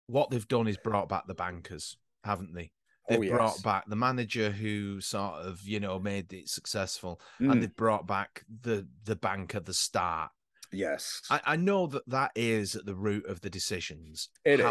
what 0.06 0.30
they've 0.30 0.48
done 0.48 0.68
is 0.68 0.76
brought 0.76 1.08
back 1.08 1.26
the 1.26 1.34
bankers, 1.34 1.96
haven't 2.24 2.54
they? 2.54 2.72
They've 3.08 3.18
Oh, 3.18 3.22
yes. 3.22 3.32
brought 3.32 3.62
back 3.62 3.88
the 3.88 3.96
manager 3.96 4.50
who 4.52 5.00
sort 5.00 5.44
of, 5.44 5.62
you 5.66 5.80
know, 5.80 5.98
made 5.98 6.32
it 6.32 6.48
successful, 6.48 7.20
Mm. 7.40 7.52
and 7.52 7.62
they've 7.62 7.74
brought 7.76 8.06
back 8.06 8.44
the 8.48 8.86
the 9.04 9.16
bank 9.16 9.54
at 9.54 9.64
the 9.64 9.74
start. 9.74 10.30
Yes. 10.70 11.22
I, 11.28 11.40
I 11.44 11.56
know 11.56 11.86
that 11.88 12.08
that 12.08 12.32
is 12.34 12.76
at 12.76 12.86
the 12.86 12.94
root 12.94 13.26
of 13.26 13.40
the 13.40 13.50
decisions. 13.50 14.28
It 14.44 14.60
is. 14.60 14.66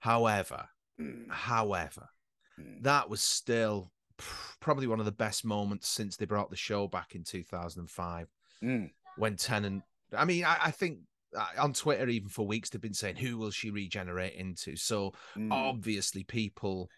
However, 0.00 0.56
however, 0.56 0.68
Mm. 0.98 1.30
however, 1.30 2.08
Mm. 2.58 2.82
that 2.82 3.08
was 3.08 3.22
still 3.22 3.92
probably 4.60 4.86
one 4.86 4.98
of 4.98 5.06
the 5.06 5.12
best 5.12 5.44
moments 5.44 5.88
since 5.88 6.16
they 6.16 6.26
brought 6.26 6.50
the 6.50 6.56
show 6.56 6.86
back 6.86 7.14
in 7.14 7.24
2005 7.24 8.28
Mm. 8.62 8.92
when 9.16 9.36
Tennant. 9.36 9.82
I 10.12 10.24
mean, 10.24 10.44
I, 10.44 10.58
I 10.64 10.70
think 10.70 11.00
uh, 11.34 11.46
on 11.58 11.72
Twitter, 11.72 12.08
even 12.08 12.28
for 12.28 12.46
weeks, 12.46 12.68
they've 12.68 12.80
been 12.80 12.92
saying, 12.92 13.16
"Who 13.16 13.38
will 13.38 13.52
she 13.52 13.70
regenerate 13.70 14.34
into?" 14.34 14.76
So 14.76 15.12
Mm. 15.36 15.52
obviously, 15.52 16.24
people, 16.24 16.90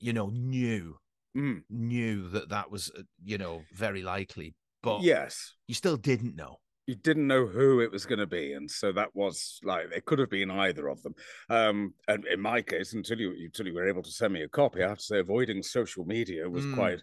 you 0.00 0.12
know, 0.12 0.30
knew 0.30 0.98
Mm. 1.36 1.62
knew 1.68 2.28
that 2.30 2.48
that 2.48 2.70
was, 2.70 2.90
uh, 2.90 3.02
you 3.22 3.38
know, 3.38 3.62
very 3.72 4.02
likely, 4.02 4.56
but 4.82 5.02
yes. 5.02 5.54
you 5.68 5.74
still 5.74 5.96
didn't 5.96 6.34
know. 6.34 6.58
You 6.88 6.94
didn't 6.94 7.26
know 7.26 7.46
who 7.46 7.80
it 7.80 7.92
was 7.92 8.06
going 8.06 8.18
to 8.18 8.26
be 8.26 8.54
and 8.54 8.68
so 8.68 8.90
that 8.92 9.14
was 9.14 9.60
like 9.62 9.84
it 9.94 10.06
could 10.06 10.18
have 10.18 10.30
been 10.30 10.50
either 10.50 10.88
of 10.88 11.02
them. 11.02 11.14
Um 11.50 11.92
and 12.08 12.24
in 12.26 12.40
my 12.40 12.62
case 12.62 12.94
until 12.94 13.20
you 13.20 13.30
until 13.44 13.66
you 13.66 13.74
were 13.74 13.86
able 13.88 14.02
to 14.02 14.10
send 14.10 14.32
me 14.32 14.42
a 14.42 14.48
copy 14.48 14.82
i 14.82 14.88
have 14.88 14.98
to 14.98 15.04
say 15.04 15.18
avoiding 15.20 15.62
social 15.62 16.04
media 16.06 16.48
was 16.48 16.64
Mm. 16.64 16.74
quite 16.74 17.02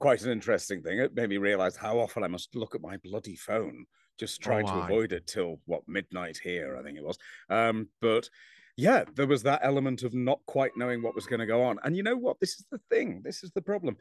quite 0.00 0.22
an 0.22 0.32
interesting 0.32 0.82
thing. 0.82 0.98
It 0.98 1.14
made 1.14 1.28
me 1.30 1.36
realize 1.38 1.76
how 1.76 1.94
often 2.04 2.24
i 2.24 2.28
must 2.36 2.54
look 2.56 2.74
at 2.74 2.80
my 2.90 2.96
bloody 3.08 3.36
phone 3.36 3.86
just 4.18 4.40
trying 4.42 4.66
to 4.66 4.74
avoid 4.84 5.12
it 5.12 5.26
till 5.26 5.60
what 5.70 5.88
midnight 5.96 6.38
here 6.42 6.76
i 6.76 6.82
think 6.82 6.98
it 6.98 7.04
was. 7.04 7.18
Um 7.48 7.88
but 8.00 8.28
yeah 8.76 9.04
there 9.14 9.26
was 9.34 9.42
that 9.44 9.60
element 9.62 10.02
of 10.02 10.12
not 10.12 10.40
quite 10.46 10.72
knowing 10.76 11.02
what 11.02 11.14
was 11.14 11.26
going 11.26 11.40
to 11.44 11.46
go 11.54 11.62
on. 11.62 11.78
And 11.84 11.96
you 11.96 12.02
know 12.02 12.16
what? 12.16 12.40
This 12.40 12.54
is 12.58 12.66
the 12.72 12.80
thing. 12.90 13.22
This 13.22 13.44
is 13.44 13.50
the 13.52 13.62
problem. 13.62 13.96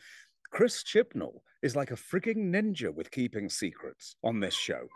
Chris 0.55 0.83
chibnall 0.83 1.41
is 1.61 1.75
like 1.75 1.91
a 1.91 1.95
frigging 2.09 2.49
ninja 2.55 2.89
with 2.91 3.11
keeping 3.11 3.47
secrets 3.49 4.15
on 4.23 4.39
this 4.39 4.55
show 4.55 4.87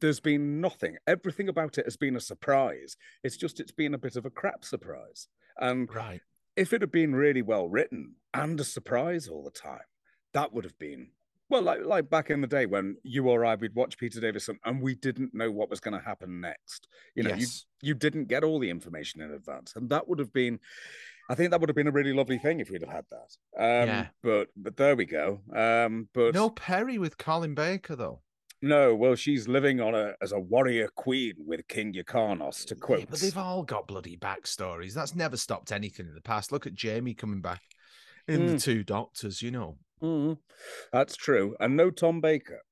there's 0.00 0.20
been 0.20 0.60
nothing. 0.60 0.96
Everything 1.06 1.48
about 1.48 1.78
it 1.78 1.86
has 1.86 1.96
been 1.96 2.16
a 2.16 2.20
surprise. 2.20 2.96
It's 3.22 3.36
just 3.36 3.60
it's 3.60 3.72
been 3.72 3.94
a 3.94 3.98
bit 3.98 4.16
of 4.16 4.26
a 4.26 4.30
crap 4.30 4.64
surprise. 4.64 5.28
And 5.58 5.92
Right. 5.92 6.20
if 6.56 6.72
it 6.72 6.82
had 6.82 6.92
been 6.92 7.14
really 7.14 7.42
well 7.42 7.68
written 7.68 8.16
and 8.34 8.60
a 8.60 8.64
surprise 8.64 9.28
all 9.28 9.42
the 9.44 9.50
time, 9.50 9.80
that 10.34 10.52
would 10.52 10.64
have 10.64 10.78
been 10.78 11.10
well, 11.50 11.62
like 11.62 11.84
like 11.84 12.10
back 12.10 12.30
in 12.30 12.42
the 12.42 12.46
day 12.46 12.66
when 12.66 12.96
you 13.02 13.26
or 13.28 13.44
I 13.44 13.54
would 13.54 13.74
watch 13.74 13.96
Peter 13.96 14.20
Davison 14.20 14.58
and 14.64 14.82
we 14.82 14.94
didn't 14.94 15.32
know 15.32 15.50
what 15.50 15.70
was 15.70 15.80
going 15.80 15.98
to 15.98 16.04
happen 16.04 16.40
next. 16.40 16.88
You 17.14 17.22
know, 17.22 17.30
yes. 17.30 17.64
you 17.80 17.88
you 17.88 17.94
didn't 17.94 18.26
get 18.28 18.44
all 18.44 18.58
the 18.58 18.68
information 18.70 19.22
in 19.22 19.30
advance, 19.30 19.72
and 19.74 19.88
that 19.90 20.08
would 20.08 20.18
have 20.18 20.32
been. 20.32 20.60
I 21.30 21.34
think 21.34 21.50
that 21.50 21.60
would 21.60 21.68
have 21.68 21.76
been 21.76 21.88
a 21.88 21.92
really 21.92 22.12
lovely 22.14 22.38
thing 22.38 22.60
if 22.60 22.70
we'd 22.70 22.82
have 22.82 22.90
had 22.90 23.04
that. 23.10 23.36
Um, 23.82 23.88
Yeah. 23.88 24.06
But 24.22 24.48
but 24.56 24.76
there 24.76 24.94
we 24.96 25.06
go. 25.06 25.40
Um, 25.54 26.08
but 26.12 26.34
no 26.34 26.50
Peri 26.50 26.98
with 26.98 27.16
Colin 27.16 27.54
Baker 27.54 27.96
though. 27.96 28.20
No, 28.60 28.94
well, 28.94 29.14
she's 29.14 29.46
living 29.46 29.80
on 29.80 29.94
a 29.94 30.14
as 30.20 30.32
a 30.32 30.40
warrior 30.40 30.88
queen 30.88 31.34
with 31.38 31.68
King 31.68 31.92
Yrcanos, 31.92 32.64
to 32.66 32.74
Yeah, 32.74 32.80
quote. 32.80 33.10
but 33.10 33.20
they've 33.20 33.36
all 33.36 33.62
got 33.62 33.86
bloody 33.86 34.16
backstories. 34.16 34.94
That's 34.94 35.14
never 35.14 35.36
stopped 35.36 35.70
anything 35.70 36.06
in 36.06 36.14
the 36.14 36.20
past. 36.20 36.50
Look 36.50 36.66
at 36.66 36.74
Jamie 36.74 37.14
coming 37.14 37.40
back 37.40 37.62
in 38.26 38.46
the 38.46 38.54
Mm. 38.54 38.62
two 38.62 38.82
doctors, 38.84 39.42
you 39.42 39.50
know. 39.52 39.78
Mhm. 40.02 40.38
That's 40.92 41.14
true, 41.16 41.56
and 41.60 41.76
no 41.76 41.90
Tom 41.90 42.20
Baker. 42.20 42.62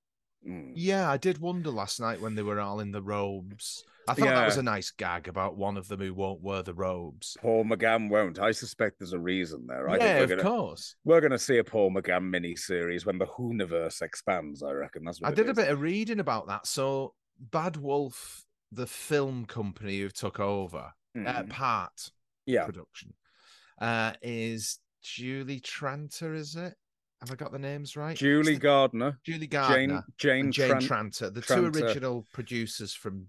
Mm. 0.47 0.73
Yeah, 0.75 1.11
I 1.11 1.17
did 1.17 1.39
wonder 1.39 1.71
last 1.71 2.01
night 2.01 2.21
when 2.21 2.35
they 2.35 2.43
were 2.43 2.61
all 2.61 2.81
in 2.81 2.91
the 2.91 3.03
robes. 3.03 3.85
I 4.09 4.15
thought 4.15 4.27
that 4.27 4.45
was 4.47 4.57
a 4.57 4.63
nice 4.63 4.91
gag 4.91 5.29
about 5.29 5.57
one 5.57 5.77
of 5.77 5.89
them 5.89 6.01
who 6.01 6.15
won't 6.15 6.41
wear 6.43 6.63
the 6.63 6.75
robes. 6.75 7.37
Paul 7.41 7.65
McGann 7.65 8.09
won't. 8.09 8.39
I 8.39 8.53
suspect 8.53 8.99
there's 8.99 9.13
a 9.13 9.19
reason 9.19 9.67
there. 9.67 9.89
I 9.89 9.97
yeah, 9.97 10.05
of 10.19 10.29
gonna 10.29 10.43
course. 10.43 10.95
we're 11.05 11.21
gonna 11.21 11.39
see 11.39 11.59
a 11.59 11.65
Paul 11.65 11.91
McGann 11.91 12.25
mini 12.31 12.55
series 12.57 13.05
when 13.05 13.19
the 13.19 13.27
Whoniverse 13.27 14.03
expands. 14.03 14.63
I 14.63 14.73
reckon 14.73 15.05
that's 15.05 15.21
what 15.21 15.31
I 15.31 15.35
did 15.35 15.49
a 15.49 15.55
bit 15.55 15.69
of 15.69 15.81
reading 15.81 16.21
about 16.21 16.47
that. 16.49 16.67
So 16.67 17.15
Bad 17.39 17.77
Wolf, 17.77 18.45
the 18.73 18.87
film 18.87 19.45
company 19.47 20.01
who 20.01 20.09
took 20.11 20.39
over, 20.41 20.93
uh, 21.17 21.19
Mhm. 21.19 21.51
part 21.51 22.11
yeah, 22.47 22.65
production, 22.65 23.15
uh, 23.81 24.13
is 24.23 24.79
Julie 25.03 25.61
Tranter, 25.61 26.35
is 26.35 26.57
it? 26.57 26.75
Have 27.21 27.31
I 27.31 27.35
got 27.35 27.51
the 27.53 27.59
names 27.59 27.97
right? 27.97 28.17
Julie 28.17 28.55
the- 28.55 28.61
Gardner, 28.61 29.19
Julie 29.25 29.47
Gardner, 29.47 30.05
Jane, 30.19 30.45
and 30.47 30.53
Jane 30.53 30.71
Tran- 30.73 30.87
Tranter, 30.87 31.31
the 31.31 31.41
two 31.41 31.67
original 31.67 32.27
producers 32.33 32.93
from 32.93 33.29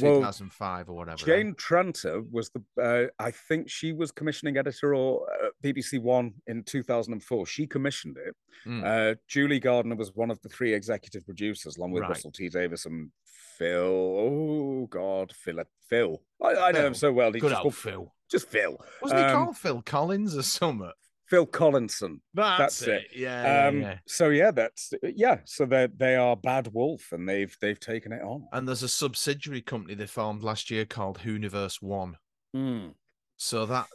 Well, 0.00 0.16
2005 0.16 0.88
or 0.90 0.96
whatever. 0.96 1.16
Jane 1.24 1.54
Tranter 1.54 2.22
was 2.30 2.50
the, 2.50 2.62
uh, 2.82 3.22
I 3.22 3.30
think 3.30 3.68
she 3.70 3.92
was 3.92 4.10
commissioning 4.12 4.56
editor 4.56 4.94
or 4.94 5.26
uh, 5.42 5.48
BBC 5.64 5.98
One 6.00 6.34
in 6.46 6.62
2004. 6.64 7.46
She 7.46 7.66
commissioned 7.66 8.16
it. 8.18 8.34
Mm. 8.68 8.84
Uh, 8.84 9.14
Julie 9.28 9.60
Gardner 9.60 9.96
was 9.96 10.14
one 10.14 10.30
of 10.30 10.40
the 10.42 10.48
three 10.48 10.74
executive 10.74 11.24
producers, 11.24 11.76
along 11.76 11.92
with 11.92 12.02
Right. 12.02 12.10
Russell 12.10 12.30
T 12.32 12.48
Davies 12.48 12.86
and 12.86 13.10
Phil. 13.56 13.78
Oh 13.80 14.86
God, 14.90 15.32
Philip, 15.32 15.68
Phil. 15.88 16.20
I, 16.42 16.54
I 16.56 16.72
know 16.72 16.86
him 16.86 16.94
so 16.94 17.12
well. 17.12 17.32
He's 17.32 17.42
Good 17.42 17.50
just 17.50 17.64
old 17.64 17.72
called- 17.72 17.74
Phil. 17.76 18.14
just 18.30 18.48
Phil. 18.48 18.78
Wasn't 19.02 19.18
he 19.20 19.26
Um, 19.26 19.32
called 19.44 19.56
Phil 19.56 19.82
Collins 19.82 20.36
or 20.36 20.42
something? 20.42 20.92
Phil 21.28 21.46
Collinson. 21.46 22.20
That's, 22.34 22.80
that's 22.80 22.82
it. 22.82 22.88
it. 23.12 23.16
Yeah, 23.16 23.66
Um, 23.68 23.80
yeah, 23.80 23.88
yeah. 23.88 23.98
So 24.06 24.28
yeah, 24.28 24.50
that's 24.50 24.92
yeah. 25.02 25.38
So 25.44 25.66
they 25.66 25.88
they 25.96 26.16
are 26.16 26.36
Bad 26.36 26.68
Wolf, 26.72 27.08
and 27.12 27.28
they've 27.28 27.54
they've 27.60 27.80
taken 27.80 28.12
it 28.12 28.22
on. 28.22 28.46
And 28.52 28.66
there's 28.68 28.82
a 28.82 28.88
subsidiary 28.88 29.62
company 29.62 29.94
they 29.94 30.06
formed 30.06 30.42
last 30.42 30.70
year 30.70 30.84
called 30.84 31.18
Whoniverse 31.18 31.82
One. 31.82 32.16
Mm. 32.54 32.94
So 33.36 33.66
that 33.66 33.86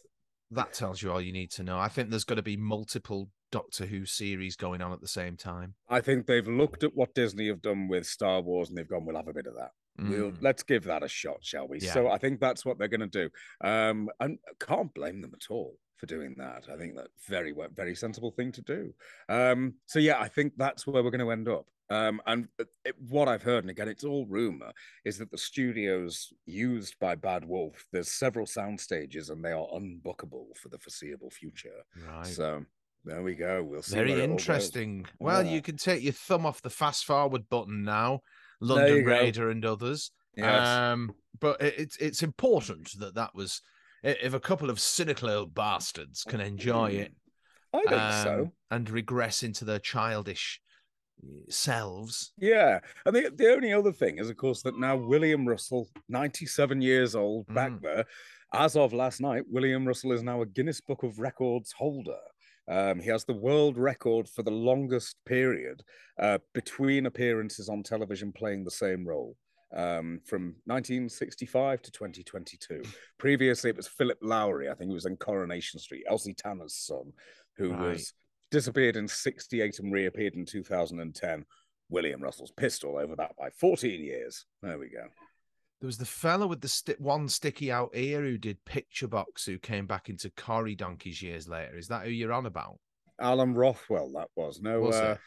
that 0.52 0.74
tells 0.74 1.02
you 1.02 1.12
all 1.12 1.22
you 1.22 1.32
need 1.32 1.52
to 1.52 1.63
know. 1.63 1.80
I 1.80 1.88
think 1.88 2.10
there's 2.10 2.26
going 2.26 2.38
to 2.38 2.44
be 2.44 2.58
multiple 2.58 3.30
Doctor 3.52 3.86
Who 3.86 4.06
series 4.06 4.56
going 4.56 4.82
on 4.82 4.91
at 4.91 5.02
the 5.02 5.08
same 5.08 5.38
time. 5.38 5.76
I 5.89 6.02
think 6.02 6.26
they've 6.26 6.48
looked 6.48 6.84
at 6.84 6.96
what 6.96 7.13
Disney 7.15 7.48
have 7.48 7.62
done 7.62 7.88
with 7.88 8.06
Star 8.06 8.41
Wars, 8.41 8.70
and 8.70 8.78
they've 8.78 8.88
gone, 8.88 9.06
"We'll 9.06 9.15
have 9.15 9.28
a 9.30 9.34
bit 9.34 9.48
of 9.48 9.56
that. 9.56 9.72
We'll 9.98 10.32
Mm. 10.32 10.38
let's 10.41 10.63
give 10.63 10.84
that 10.86 11.04
a 11.04 11.08
shot, 11.08 11.39
shall 11.41 11.67
we?" 11.67 11.80
Yeah. 11.80 11.94
So 11.94 12.08
I 12.10 12.17
think 12.17 12.39
that's 12.39 12.65
what 12.65 12.78
they're 12.78 12.88
going 12.88 13.02
to 13.02 13.08
do. 13.08 13.30
Um, 13.65 14.10
and 14.20 14.38
can't 14.60 14.94
blame 14.94 15.22
them 15.22 15.32
at 15.34 15.50
all 15.50 15.78
for 16.02 16.08
doing 16.08 16.34
that. 16.40 16.66
I 16.74 16.76
think 16.78 16.96
that's 16.96 17.10
very 17.30 17.54
very 17.76 17.96
sensible 17.96 18.32
thing 18.32 18.52
to 18.54 18.62
do. 18.62 18.94
Um, 19.30 19.76
so 19.86 20.00
yeah, 20.00 20.20
I 20.20 20.28
think 20.28 20.54
that's 20.58 20.86
where 20.86 21.04
we're 21.04 21.12
going 21.12 21.20
to 21.22 21.32
end 21.32 21.48
up. 21.48 21.68
Um, 21.92 22.22
and 22.26 22.48
it, 22.86 22.96
what 23.10 23.28
I've 23.28 23.44
heard, 23.44 23.64
and 23.66 23.70
again, 23.70 23.88
it's 23.90 24.04
all 24.06 24.26
rumor, 24.26 24.72
is 25.06 25.18
that 25.20 25.30
the 25.30 25.38
studios 25.38 26.32
used 26.46 26.96
by 27.00 27.16
Bad 27.16 27.46
Wolf, 27.46 27.86
there's 27.92 28.10
several 28.10 28.46
sound 28.46 28.80
stages, 28.80 29.30
and 29.30 29.44
they 29.44 29.52
are 29.52 29.68
unbookable 29.74 30.56
for 30.58 30.70
the 30.70 30.80
foreseeable 30.80 31.30
future. 31.30 31.84
Right. 32.10 32.26
So 32.26 32.66
there 33.06 33.22
we 33.22 33.36
go. 33.36 33.62
We'll 33.64 33.84
see. 33.84 33.96
Very 33.96 34.12
where 34.12 34.20
it 34.20 34.22
all 34.22 34.28
goes. 34.30 34.42
interesting. 34.42 35.06
Well, 35.20 35.44
Yeah. 35.46 35.52
you 35.52 35.62
can 35.62 35.78
take 35.78 36.02
your 36.02 36.14
thumb 36.14 36.46
off 36.46 36.62
the 36.62 36.70
fast 36.70 37.06
forward 37.06 37.48
button 37.50 37.84
now, 37.84 38.22
London. 38.60 39.06
Raider 39.06 39.50
and 39.52 39.64
others. 39.66 40.12
Yes. 40.36 40.66
Um, 40.68 41.14
but 41.40 41.62
it, 41.62 41.74
it's 41.78 41.98
it's 41.98 42.24
important 42.24 42.98
that 43.00 43.16
that 43.16 43.36
was 43.36 43.62
if 44.04 44.34
a 44.34 44.40
couple 44.40 44.70
of 44.70 44.80
cynical 44.80 45.30
old 45.30 45.54
bastards 45.54 46.24
can 46.24 46.42
enjoy 46.42 46.90
it 46.92 47.14
I 47.74 47.80
think 47.80 47.92
um, 47.92 48.24
so. 48.24 48.52
and 48.72 48.90
regress 48.90 49.44
into 49.44 49.64
their 49.66 49.80
childish 49.80 50.60
uh, 51.24 51.28
selves. 51.50 52.34
Yeah. 52.38 52.80
And 53.06 53.16
the, 53.16 53.32
the 53.34 53.52
only 53.54 53.72
other 53.72 53.94
thing 53.94 54.18
is, 54.18 54.30
of 54.30 54.38
course, 54.38 54.62
that 54.64 54.78
now 54.78 54.98
William 54.98 55.48
Russell, 55.48 55.88
97 56.10 56.82
years 56.82 57.16
old, 57.16 57.48
back 57.54 57.72
Mm. 57.72 57.82
there, 57.82 58.06
as 58.54 58.76
of 58.76 58.92
last 58.92 59.22
night, 59.22 59.44
William 59.50 59.88
Russell 59.88 60.12
is 60.12 60.22
now 60.24 60.42
a 60.42 60.46
Guinness 60.46 60.82
Book 60.82 61.04
of 61.04 61.20
Records 61.20 61.72
holder. 61.72 62.20
Um, 62.70 63.00
he 63.00 63.10
has 63.10 63.24
the 63.24 63.34
world 63.34 63.78
record 63.78 64.28
for 64.28 64.44
the 64.44 64.52
longest 64.52 65.16
period 65.26 65.82
uh, 66.20 66.40
between 66.54 67.06
appearances 67.06 67.70
on 67.70 67.84
television 67.84 68.34
playing 68.34 68.66
the 68.66 68.72
same 68.72 69.08
role. 69.08 69.38
Um, 69.73 70.19
from 70.25 70.55
1965 70.65 71.81
to 71.84 71.91
2022. 71.91 72.81
Previously, 73.17 73.69
it 73.69 73.77
was 73.77 73.88
Philip 73.88 74.19
Lowrie, 74.21 74.69
I 74.69 74.75
think 74.75 74.89
he 74.89 74.93
was 74.95 75.05
in 75.05 75.15
Coronation 75.15 75.79
Street, 75.79 76.03
Elsie 76.10 76.34
Tanner's 76.34 76.75
son, 76.75 77.13
who 77.55 77.71
Right. 77.71 77.91
was 77.91 78.13
disappeared 78.49 78.97
in 78.97 79.07
68 79.07 79.79
and 79.79 79.93
reappeared 79.93 80.36
in 80.36 80.45
2010. 80.45 81.45
William 81.89 82.21
Russell's 82.21 82.51
all 82.84 82.97
over 82.97 83.15
that 83.15 83.36
by 83.38 83.49
14 83.51 84.01
years. 84.03 84.45
There 84.62 84.77
we 84.77 84.89
go. 84.89 85.07
There 85.79 85.88
was 85.88 85.97
the 85.97 86.05
fella 86.05 86.47
with 86.47 86.62
the 86.62 86.67
sti- 86.67 86.95
one 86.99 87.27
sticky 87.27 87.71
out 87.71 87.91
ear 87.93 88.21
who 88.21 88.38
did 88.38 88.63
Picture 88.65 89.07
Box, 89.07 89.45
who 89.45 89.57
came 89.57 89.88
back 89.88 90.10
into 90.10 90.29
Corrie 90.31 90.75
Donkeys 90.75 91.21
years 91.21 91.47
later. 91.47 91.77
Is 91.77 91.88
that 91.88 92.03
who 92.05 92.12
you're 92.12 92.34
on 92.34 92.45
about? 92.45 92.79
Alan 93.19 93.53
Rothwell, 93.53 94.12
that 94.13 94.29
was. 94.36 94.62
No, 94.62 94.81
Was 94.81 94.95
uh, 94.95 95.17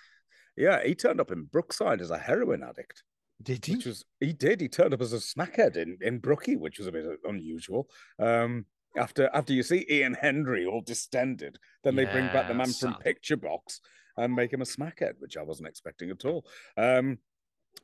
yeah, 0.57 0.83
he 0.85 0.95
turned 0.95 1.21
up 1.21 1.31
in 1.33 1.45
Brookside 1.45 2.01
as 2.01 2.11
a 2.11 2.19
heroin 2.19 2.63
addict. 2.63 3.03
Did 3.45 3.65
he? 3.67 3.77
which 3.77 3.87
was 3.87 4.05
he 4.21 4.33
did. 4.33 4.61
He 4.61 4.69
turned 4.69 4.95
up 4.95 5.01
as 5.01 5.13
a 5.13 5.17
smackhead 5.19 5.77
in 5.77 5.99
in 6.01 6.19
Brookie, 6.19 6.57
which 6.57 6.79
was 6.79 6.87
a 6.89 6.93
bit 6.93 7.07
unusual. 7.25 7.89
Um, 8.19 8.67
after 8.97 9.29
after 9.35 9.53
you 9.53 9.63
see 9.63 9.87
Ian 9.91 10.15
Hendry 10.15 10.67
all 10.67 10.81
distended, 10.81 11.59
then 11.83 11.95
they 11.97 12.05
bring 12.05 12.27
back 12.29 12.47
the 12.49 12.53
Yeah, 12.55 12.59
man 12.59 12.73
from. 12.73 12.95
Picture 12.95 13.37
Box 13.37 13.81
and 14.17 14.35
make 14.35 14.53
him 14.53 14.63
a 14.63 14.65
smackhead, 14.65 15.15
which 15.19 15.37
I 15.37 15.43
wasn't 15.43 15.69
expecting 15.69 16.11
at 16.11 16.25
all. 16.25 16.47
Um, 16.77 17.19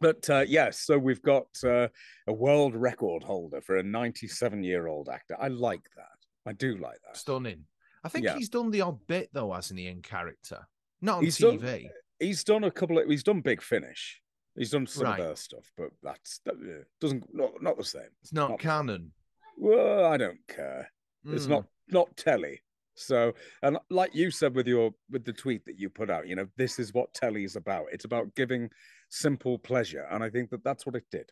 but 0.00 0.28
uh, 0.30 0.44
yes, 0.46 0.80
so 0.80 0.96
we've 0.98 1.22
got 1.22 1.48
uh, 1.64 1.88
a 2.28 2.32
world 2.32 2.76
record 2.76 3.24
holder 3.24 3.60
for 3.60 3.76
a 3.78 3.82
97 3.82 4.62
year 4.62 4.86
old 4.86 5.08
actor. 5.08 5.36
I 5.40 5.48
like 5.48 5.82
that. 5.96 6.04
I 6.46 6.52
do 6.52 6.76
like 6.76 6.98
that. 7.06 7.16
Stunning. 7.16 7.64
I 8.04 8.08
think 8.08 8.24
Yeah. 8.24 8.36
he's 8.36 8.48
done 8.48 8.70
the 8.70 8.80
odd 8.82 9.04
bit 9.08 9.30
though, 9.32 9.52
hasn't 9.52 9.80
he, 9.80 9.88
in 9.88 10.00
character? 10.00 10.66
Not 11.02 11.18
on 11.18 11.24
He's 11.24 11.38
done- 11.38 11.58
TV. 11.58 11.88
He's 12.20 12.44
done 12.44 12.64
a 12.64 12.70
couple 12.70 12.98
of. 12.98 13.08
He's 13.08 13.22
done 13.24 13.40
Big 13.40 13.60
Finish. 13.62 14.20
He's 14.56 14.70
done 14.70 14.86
some 14.86 15.04
Right. 15.04 15.20
of 15.20 15.26
their 15.26 15.36
stuff, 15.36 15.70
but 15.76 15.90
that's 16.02 16.40
that 16.44 16.54
uh, 16.54 16.84
doesn't 17.00 17.32
not 17.34 17.62
not 17.62 17.76
the 17.76 17.84
same. 17.84 18.08
It's 18.22 18.32
not 18.32 18.50
not- 18.50 18.60
canon. 18.60 19.12
Well, 19.56 20.06
I 20.06 20.16
don't 20.16 20.40
care. 20.48 20.90
It's 21.24 21.46
Mm. 21.46 21.50
not 21.50 21.66
not 21.88 22.16
telly. 22.16 22.60
So, 22.94 23.34
and 23.62 23.78
like 23.88 24.14
you 24.14 24.30
said 24.30 24.54
with 24.54 24.66
your 24.66 24.92
with 25.10 25.24
the 25.24 25.32
tweet 25.32 25.64
that 25.66 25.78
you 25.78 25.88
put 25.88 26.10
out, 26.10 26.26
you 26.26 26.34
know, 26.36 26.48
this 26.56 26.78
is 26.78 26.92
what 26.92 27.14
telly 27.14 27.44
is 27.44 27.56
about. 27.56 27.86
It's 27.92 28.04
about 28.04 28.34
giving 28.34 28.70
simple 29.08 29.58
pleasure, 29.58 30.06
and 30.10 30.22
I 30.24 30.30
think 30.30 30.50
that 30.50 30.64
that's 30.64 30.84
what 30.86 30.96
it 30.96 31.04
did. 31.10 31.30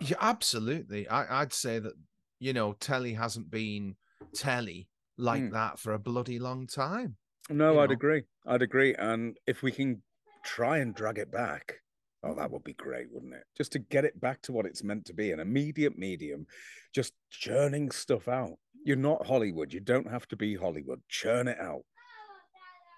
Yeah, 0.00 0.16
absolutely. 0.20 1.08
I, 1.08 1.40
I'd 1.40 1.52
say 1.52 1.78
that 1.78 1.94
you 2.38 2.52
know 2.52 2.74
telly 2.74 3.14
hasn't 3.14 3.50
been 3.50 3.96
telly 4.34 4.88
like 5.16 5.42
Mm. 5.44 5.52
that 5.52 5.78
for 5.78 5.94
a 5.94 5.98
bloody 5.98 6.38
long 6.38 6.66
time. 6.66 7.16
No, 7.48 7.80
I'd 7.80 7.88
know. 7.90 7.94
agree. 7.94 8.24
I'd 8.46 8.62
agree. 8.62 8.94
And 8.94 9.38
if 9.46 9.62
we 9.62 9.72
can 9.72 10.02
try 10.44 10.78
and 10.78 10.94
drag 10.94 11.18
it 11.18 11.30
back, 11.30 11.80
oh, 12.24 12.34
that 12.34 12.50
would 12.50 12.64
be 12.64 12.74
great, 12.74 13.08
wouldn't 13.10 13.34
it? 13.34 13.44
Just 13.56 13.72
to 13.72 13.78
get 13.78 14.04
it 14.04 14.20
back 14.20 14.40
to 14.42 14.52
what 14.52 14.66
it's 14.66 14.84
meant 14.84 15.04
to 15.06 15.14
be 15.14 15.32
an 15.32 15.40
immediate 15.40 15.98
medium, 15.98 16.46
just 16.94 17.12
churning 17.30 17.90
stuff 17.90 18.28
out. 18.28 18.56
You're 18.84 18.96
not 18.96 19.26
Hollywood. 19.26 19.72
You 19.72 19.80
don't 19.80 20.10
have 20.10 20.26
to 20.28 20.36
be 20.36 20.56
Hollywood. 20.56 21.00
Churn 21.08 21.48
it 21.48 21.58
out. 21.60 21.82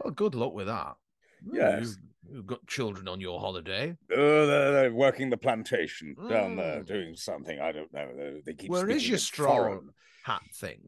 Well, 0.02 0.12
good 0.12 0.34
luck 0.34 0.52
with 0.54 0.66
that. 0.66 0.94
Oh, 0.96 1.50
Yes. 1.52 1.96
you, 2.26 2.36
you've 2.36 2.46
got 2.46 2.66
children 2.66 3.06
on 3.06 3.20
your 3.20 3.38
holiday. 3.38 3.96
Oh, 4.10 4.46
they're, 4.46 4.72
they're 4.72 4.92
working 4.94 5.28
the 5.30 5.36
plantation 5.36 6.14
down 6.28 6.56
there, 6.56 6.80
Mm. 6.80 6.86
doing 6.86 7.16
something. 7.16 7.60
I 7.60 7.70
don't 7.72 7.92
know. 7.92 8.08
They, 8.16 8.40
they 8.46 8.54
keep. 8.54 8.70
Where 8.70 8.88
is 8.88 9.06
your 9.08 9.18
straw 9.18 9.56
foreign. 9.56 9.90
hat 10.24 10.42
thing? 10.54 10.80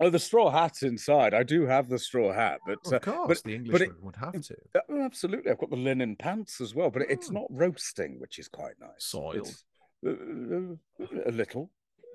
Oh, 0.00 0.08
the 0.10 0.18
straw 0.18 0.50
hat's 0.50 0.82
inside. 0.82 1.34
I 1.34 1.42
do 1.42 1.66
have 1.66 1.88
the 1.88 1.98
straw 1.98 2.32
hat, 2.32 2.60
but 2.66 2.78
Of 2.86 2.92
uh, 2.94 2.98
course, 3.00 3.42
the 3.42 3.50
but 3.50 3.54
Englishman 3.56 3.90
it- 3.90 4.02
would 4.02 4.16
have 4.16 4.32
to. 4.40 4.56
uh, 4.74 4.80
oh, 4.88 5.02
absolutely, 5.02 5.50
I've 5.50 5.58
got 5.58 5.70
the 5.70 5.76
linen 5.76 6.16
pants 6.16 6.60
as 6.60 6.74
well. 6.74 6.90
But 6.90 7.02
it's 7.10 7.28
Mm. 7.28 7.34
not 7.34 7.46
roasting, 7.50 8.18
which 8.18 8.38
is 8.38 8.48
quite 8.48 8.74
nice. 8.80 8.90
Soiled. 9.04 9.36
It's, 9.48 9.64
uh, 10.06 10.10
uh, 10.10 11.06
a 11.26 11.32
little. 11.32 11.70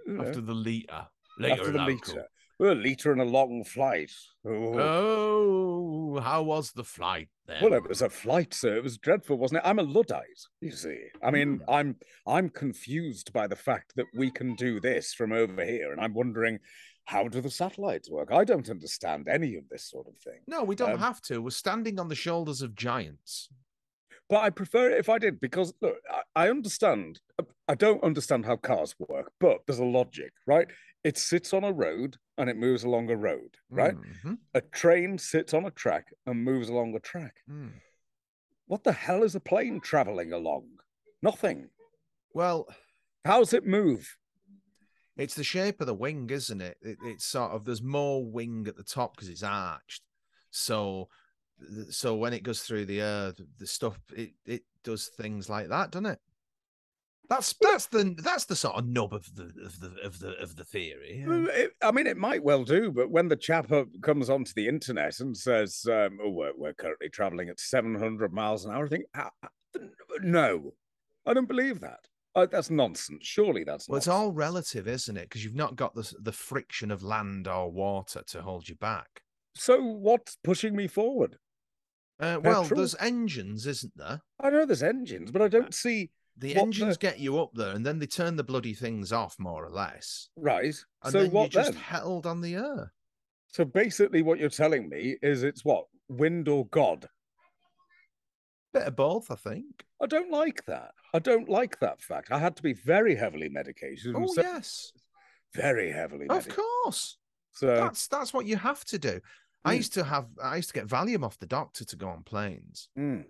you 0.08 0.14
know, 0.14 0.24
After 0.26 0.42
the 0.42 0.54
liter. 0.56 1.08
Later 1.40 1.54
after 1.62 1.72
the 1.72 1.84
liter. 1.84 2.28
Well, 2.60 2.72
a 2.72 2.74
liter 2.74 3.12
and 3.12 3.22
a 3.22 3.26
long 3.26 3.64
flight. 3.64 4.12
Oh. 4.44 4.80
Oh, 4.80 6.20
how 6.20 6.42
was 6.42 6.72
the 6.72 6.84
flight 6.84 7.30
then? 7.46 7.62
Well, 7.62 7.74
it 7.74 7.88
was 7.88 8.02
a 8.02 8.10
flight, 8.10 8.54
sir. 8.56 8.78
It 8.78 8.84
was 8.84 8.98
dreadful, 8.98 9.38
wasn't 9.38 9.60
it? 9.64 9.68
I'm 9.68 9.78
a 9.78 9.84
Luddite, 9.84 10.26
you 10.62 10.72
see. 10.72 10.98
I 11.22 11.30
mean, 11.30 11.60
Mm. 11.60 11.66
I'm 11.68 11.96
I'm 12.26 12.50
confused 12.50 13.32
by 13.34 13.46
the 13.48 13.56
fact 13.56 13.94
that 13.98 14.08
we 14.16 14.32
can 14.32 14.56
do 14.56 14.80
this 14.80 15.14
from 15.14 15.32
over 15.32 15.64
here, 15.64 15.92
and 15.92 16.02
I'm 16.02 16.16
wondering 16.16 16.58
how 17.08 17.28
do 17.30 17.40
the 17.42 17.50
satellites 17.50 18.10
work? 18.10 18.30
I 18.32 18.44
don't 18.44 18.70
understand 18.70 19.28
any 19.30 19.56
of 19.56 19.64
this 19.70 19.86
sort 19.90 20.08
of 20.08 20.18
thing. 20.18 20.42
no, 20.46 20.64
we 20.64 20.76
don't 20.76 20.94
um, 20.94 21.00
have 21.00 21.22
to. 21.24 21.42
We're 21.42 21.50
standing 21.52 22.00
on 22.00 22.10
the 22.10 22.16
shoulders 22.16 22.62
of 22.62 22.76
giants. 22.76 23.50
But 24.30 24.40
I 24.44 24.50
prefer 24.50 24.90
it 24.92 25.00
if 25.00 25.08
I 25.08 25.18
did 25.18 25.40
because 25.40 25.74
look, 25.82 25.96
I, 26.12 26.44
I 26.48 26.50
understand. 26.50 27.22
I 27.70 27.76
don't 27.76 28.04
understand 28.04 28.46
how 28.46 28.58
cars 28.58 28.94
work, 29.00 29.32
but 29.40 29.60
there's 29.66 29.80
a 29.80 29.86
logic, 29.86 30.34
right? 30.46 30.68
It 31.06 31.18
sits 31.18 31.54
on 31.54 31.64
a 31.64 31.72
road 31.72 32.18
and 32.38 32.50
it 32.50 32.58
moves 32.58 32.84
along 32.84 33.10
a 33.10 33.16
road, 33.16 33.56
right? 33.70 33.96
Mhm, 33.96 34.38
A 34.54 34.60
train 34.62 35.18
sits 35.18 35.54
on 35.54 35.64
a 35.66 35.72
track 35.72 36.08
and 36.26 36.44
moves 36.44 36.68
along 36.68 36.94
a 36.96 37.00
track. 37.00 37.36
mm. 37.50 37.72
What 38.66 38.84
the 38.84 38.92
hell 38.92 39.24
is 39.24 39.34
a 39.36 39.40
plane 39.40 39.80
traveling 39.80 40.34
along? 40.34 40.66
Nothing. 41.22 41.70
Well, 42.34 42.68
How's 43.24 43.54
it 43.54 43.66
move? 43.66 44.18
It's 45.18 45.36
the 45.36 45.44
shape 45.44 45.82
of 45.82 45.88
the 45.88 45.94
wing, 45.94 46.30
isn't 46.30 46.62
it? 46.62 46.78
it 46.82 46.98
it's 47.04 47.26
sort 47.26 47.52
of 47.52 47.66
there's 47.66 47.82
more 47.82 48.24
wing 48.26 48.66
at 48.68 48.78
the 48.78 48.84
top 48.84 49.16
because 49.16 49.30
it's 49.30 49.44
arched. 49.44 50.04
So, 50.52 51.10
so 51.90 52.16
when 52.16 52.34
it 52.34 52.44
goes 52.44 52.62
through 52.62 52.86
the 52.86 53.02
air, 53.02 53.34
the, 53.58 53.68
stuff 53.68 54.00
it 54.16 54.32
it 54.46 54.64
does 54.84 55.08
things 55.08 55.50
like 55.50 55.70
that, 55.70 55.92
doesn't 55.92 56.06
it? 56.06 56.20
That's 57.30 57.54
that's 57.60 57.88
the 57.88 58.16
that's 58.24 58.46
the 58.46 58.56
sort 58.56 58.76
of 58.78 58.88
nub 58.88 59.14
of 59.14 59.36
the 59.36 59.52
of 59.66 59.80
the 59.82 59.92
of 60.04 60.20
the 60.20 60.32
of 60.42 60.56
the 60.56 60.64
theory. 60.64 61.24
It- 61.28 61.74
I 61.84 61.92
mean, 61.92 62.08
it 62.08 62.16
might 62.18 62.44
well 62.44 62.64
do, 62.64 62.92
but 62.92 63.12
when 63.12 63.28
the 63.28 63.36
chap 63.36 63.70
comes 64.02 64.30
onto 64.30 64.54
the 64.56 64.68
internet 64.68 65.20
and 65.20 65.36
says, 65.36 65.86
um, 65.92 66.20
"Oh, 66.24 66.30
we're, 66.30 66.54
we're 66.56 66.74
currently 66.74 67.10
traveling 67.10 67.50
at 67.50 67.60
700 67.60 68.32
miles 68.32 68.64
an 68.64 68.72
hour," 68.74 68.86
I 68.86 68.88
think, 68.88 69.06
"Ah, 69.14 69.32
ah, 69.44 69.50
no, 70.22 70.74
I 71.26 71.34
don't 71.34 71.48
believe 71.50 71.82
that. 71.82 72.08
Uh, 72.38 72.46
that's 72.46 72.70
nonsense. 72.70 73.26
Surely 73.26 73.64
that's 73.64 73.90
Well, 73.90 73.98
it's 73.98 74.08
all 74.08 74.32
relative, 74.32 74.88
isn't 74.88 75.18
it? 75.18 75.24
Because 75.24 75.44
you've 75.44 75.56
not 75.56 75.76
got 75.76 75.96
the 75.96 76.14
the 76.22 76.32
friction 76.32 76.92
of 76.92 77.02
land 77.04 77.48
or 77.48 77.72
water 77.72 78.22
to 78.28 78.42
hold 78.44 78.70
you 78.70 78.76
back. 78.76 79.24
So 79.56 79.82
what's 79.82 80.38
pushing 80.44 80.76
me 80.76 80.88
forward? 80.88 81.38
Uh, 82.20 82.40
well, 82.44 82.62
Petrol? 82.62 82.78
there's 82.78 82.96
engines, 83.00 83.66
isn't 83.66 83.94
there? 83.96 84.22
I 84.40 84.52
know 84.52 84.66
there's 84.66 84.84
engines, 84.84 85.32
but 85.32 85.42
I 85.42 85.48
don't 85.48 85.74
see 85.74 86.12
The 86.38 86.56
engines 86.56 86.96
the- 86.98 87.02
get 87.02 87.20
you 87.20 87.40
up 87.40 87.52
there, 87.56 87.72
and 87.72 87.84
then 87.84 87.98
they 88.00 88.06
turn 88.06 88.36
the 88.36 88.44
bloody 88.44 88.76
things 88.76 89.12
off, 89.12 89.38
more 89.40 89.66
or 89.66 89.70
less. 89.72 90.30
right. 90.36 90.76
And 91.04 91.12
so 91.12 91.24
then 91.24 91.32
what 91.32 91.54
you're 91.54 91.64
just 91.64 91.74
then? 91.74 91.82
held 91.82 92.28
on 92.28 92.42
the 92.42 92.56
air. 92.56 92.94
So 93.48 93.66
basically, 93.66 94.22
what 94.22 94.38
you're 94.40 94.50
telling 94.50 94.90
me 94.90 95.18
is 95.24 95.42
it's 95.42 95.66
what 95.66 95.86
wind 96.08 96.48
or 96.48 96.68
God. 96.68 97.08
Bit 98.74 98.84
of 98.88 98.96
both, 98.96 99.32
I 99.32 99.36
think. 99.36 99.86
I 100.02 100.06
don't 100.06 100.32
like 100.32 100.66
that. 100.66 100.92
I 101.14 101.20
don't 101.20 101.50
like 101.50 101.80
that 101.80 102.02
fact. 102.02 102.32
I 102.32 102.40
had 102.40 102.56
to 102.58 102.64
be 102.64 102.74
very 102.74 103.16
heavily 103.16 103.50
medicated. 103.50 104.14
Oh 104.16 104.28
so- 104.28 104.42
yes, 104.42 104.92
very 105.54 105.92
heavily. 105.92 106.28
of 106.30 106.48
course. 106.50 107.18
So 107.54 107.68
That's 107.68 108.08
that's 108.08 108.34
what 108.34 108.46
you 108.46 108.58
have 108.58 108.86
to 108.86 109.00
do. 109.00 109.20
I 109.66 109.74
Mm. 109.74 109.78
used 109.78 109.94
to 109.94 110.04
have 110.04 110.28
I 110.42 110.58
used 110.58 110.70
to 110.70 110.74
get 110.76 110.88
Valium 110.88 111.24
off 111.24 111.40
the 111.40 111.48
doctor 111.48 111.84
to 111.86 111.96
go 111.96 112.08
on 112.10 112.24
planes, 112.24 112.90
mm, 112.98 113.26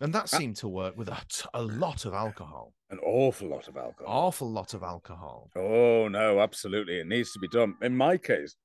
and 0.00 0.14
that 0.14 0.30
Ah. 0.32 0.38
seemed 0.38 0.56
to 0.56 0.68
work 0.68 0.96
with 0.96 1.08
a, 1.08 1.20
t- 1.28 1.46
a 1.52 1.62
lot 1.62 2.04
of 2.06 2.14
alcohol, 2.14 2.72
an 2.90 2.98
awful 3.00 3.48
lot 3.48 3.68
of 3.68 3.76
alcohol. 3.76 4.06
awful 4.26 4.50
lot 4.50 4.72
of 4.74 4.82
alcohol. 4.82 5.50
Oh 5.54 6.08
no, 6.08 6.40
absolutely, 6.40 6.98
it 7.00 7.06
needs 7.06 7.32
to 7.32 7.38
be 7.38 7.48
done. 7.48 7.76
In 7.82 7.94
my 7.96 8.16
case, 8.16 8.56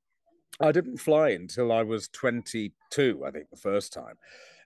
I 0.62 0.72
didn't 0.72 0.98
fly 0.98 1.30
until 1.32 1.72
I 1.72 1.84
was 1.84 2.08
22, 2.08 3.24
I 3.26 3.32
think, 3.32 3.50
the 3.50 3.58
first 3.58 3.92
time. 3.92 4.18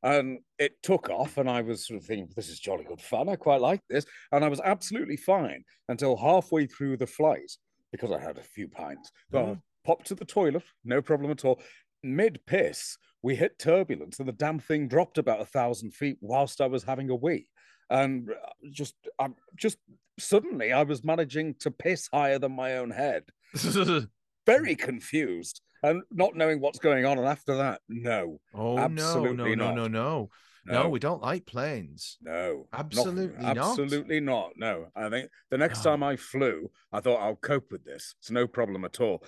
And 0.03 0.39
it 0.57 0.81
took 0.81 1.09
off, 1.09 1.37
and 1.37 1.49
I 1.49 1.61
was 1.61 1.85
sort 1.85 1.99
of 1.99 2.05
thinking, 2.05 2.29
this 2.35 2.49
is 2.49 2.59
jolly 2.59 2.83
good 2.83 3.01
fun. 3.01 3.29
I 3.29 3.35
quite 3.35 3.61
like 3.61 3.81
this. 3.89 4.05
And 4.31 4.43
I 4.43 4.47
was 4.47 4.59
absolutely 4.61 5.17
fine 5.17 5.63
until 5.89 6.17
halfway 6.17 6.65
through 6.65 6.97
the 6.97 7.07
flight 7.07 7.51
because 7.91 8.11
I 8.11 8.19
had 8.19 8.37
a 8.37 8.43
few 8.43 8.67
pints. 8.67 9.11
But 9.29 9.45
Mhm. 9.45 9.61
popped 9.83 10.07
to 10.07 10.15
the 10.15 10.25
toilet, 10.25 10.63
no 10.83 11.01
problem 11.01 11.29
at 11.31 11.45
all. 11.45 11.61
Mid 12.03 12.43
piss, 12.47 12.97
we 13.21 13.35
hit 13.35 13.59
turbulence, 13.59 14.17
and 14.19 14.27
the 14.27 14.33
damn 14.33 14.59
thing 14.59 14.87
dropped 14.87 15.19
about 15.19 15.41
a 15.41 15.45
thousand 15.45 15.91
feet 15.91 16.17
whilst 16.21 16.61
I 16.61 16.67
was 16.67 16.83
having 16.83 17.09
a 17.11 17.15
wee. 17.15 17.47
And 17.89 18.31
uh, 18.31 18.49
just, 18.71 18.95
I'm 19.19 19.35
just 19.55 19.77
suddenly 20.17 20.71
I 20.71 20.83
was 20.83 21.03
managing 21.03 21.55
to 21.59 21.69
piss 21.69 22.07
higher 22.11 22.39
than 22.39 22.53
my 22.53 22.77
own 22.77 22.89
head. 22.91 23.25
Very 24.45 24.75
confused 24.75 25.61
and 25.83 26.03
not 26.11 26.35
knowing 26.35 26.59
what's 26.59 26.79
going 26.79 27.05
on. 27.05 27.17
And 27.17 27.27
after 27.27 27.55
that, 27.57 27.81
no, 27.89 28.39
oh 28.53 28.75
no, 28.75 28.79
no, 28.79 28.83
Absolutely 28.85 29.55
no, 29.55 29.65
not. 29.71 29.75
no, 29.75 29.87
no, 29.87 30.29
no! 30.65 30.89
We 30.89 30.99
don't 30.99 31.21
like 31.21 31.45
planes. 31.45 32.17
No, 32.21 32.67
Absolutely 32.73 33.43
not. 33.45 33.57
absolutely 33.57 34.19
not. 34.19 34.51
No, 34.57 34.87
I 34.95 35.09
think 35.09 35.29
the 35.49 35.57
next 35.57 35.83
No. 35.83 35.91
time 35.91 36.03
I 36.03 36.15
flew, 36.15 36.69
I 36.91 36.99
thought 36.99 37.21
I'll 37.21 37.35
cope 37.35 37.71
with 37.71 37.83
this. 37.83 38.15
It's 38.19 38.31
no 38.31 38.47
problem 38.47 38.85
at 38.85 39.01
all. 39.01 39.23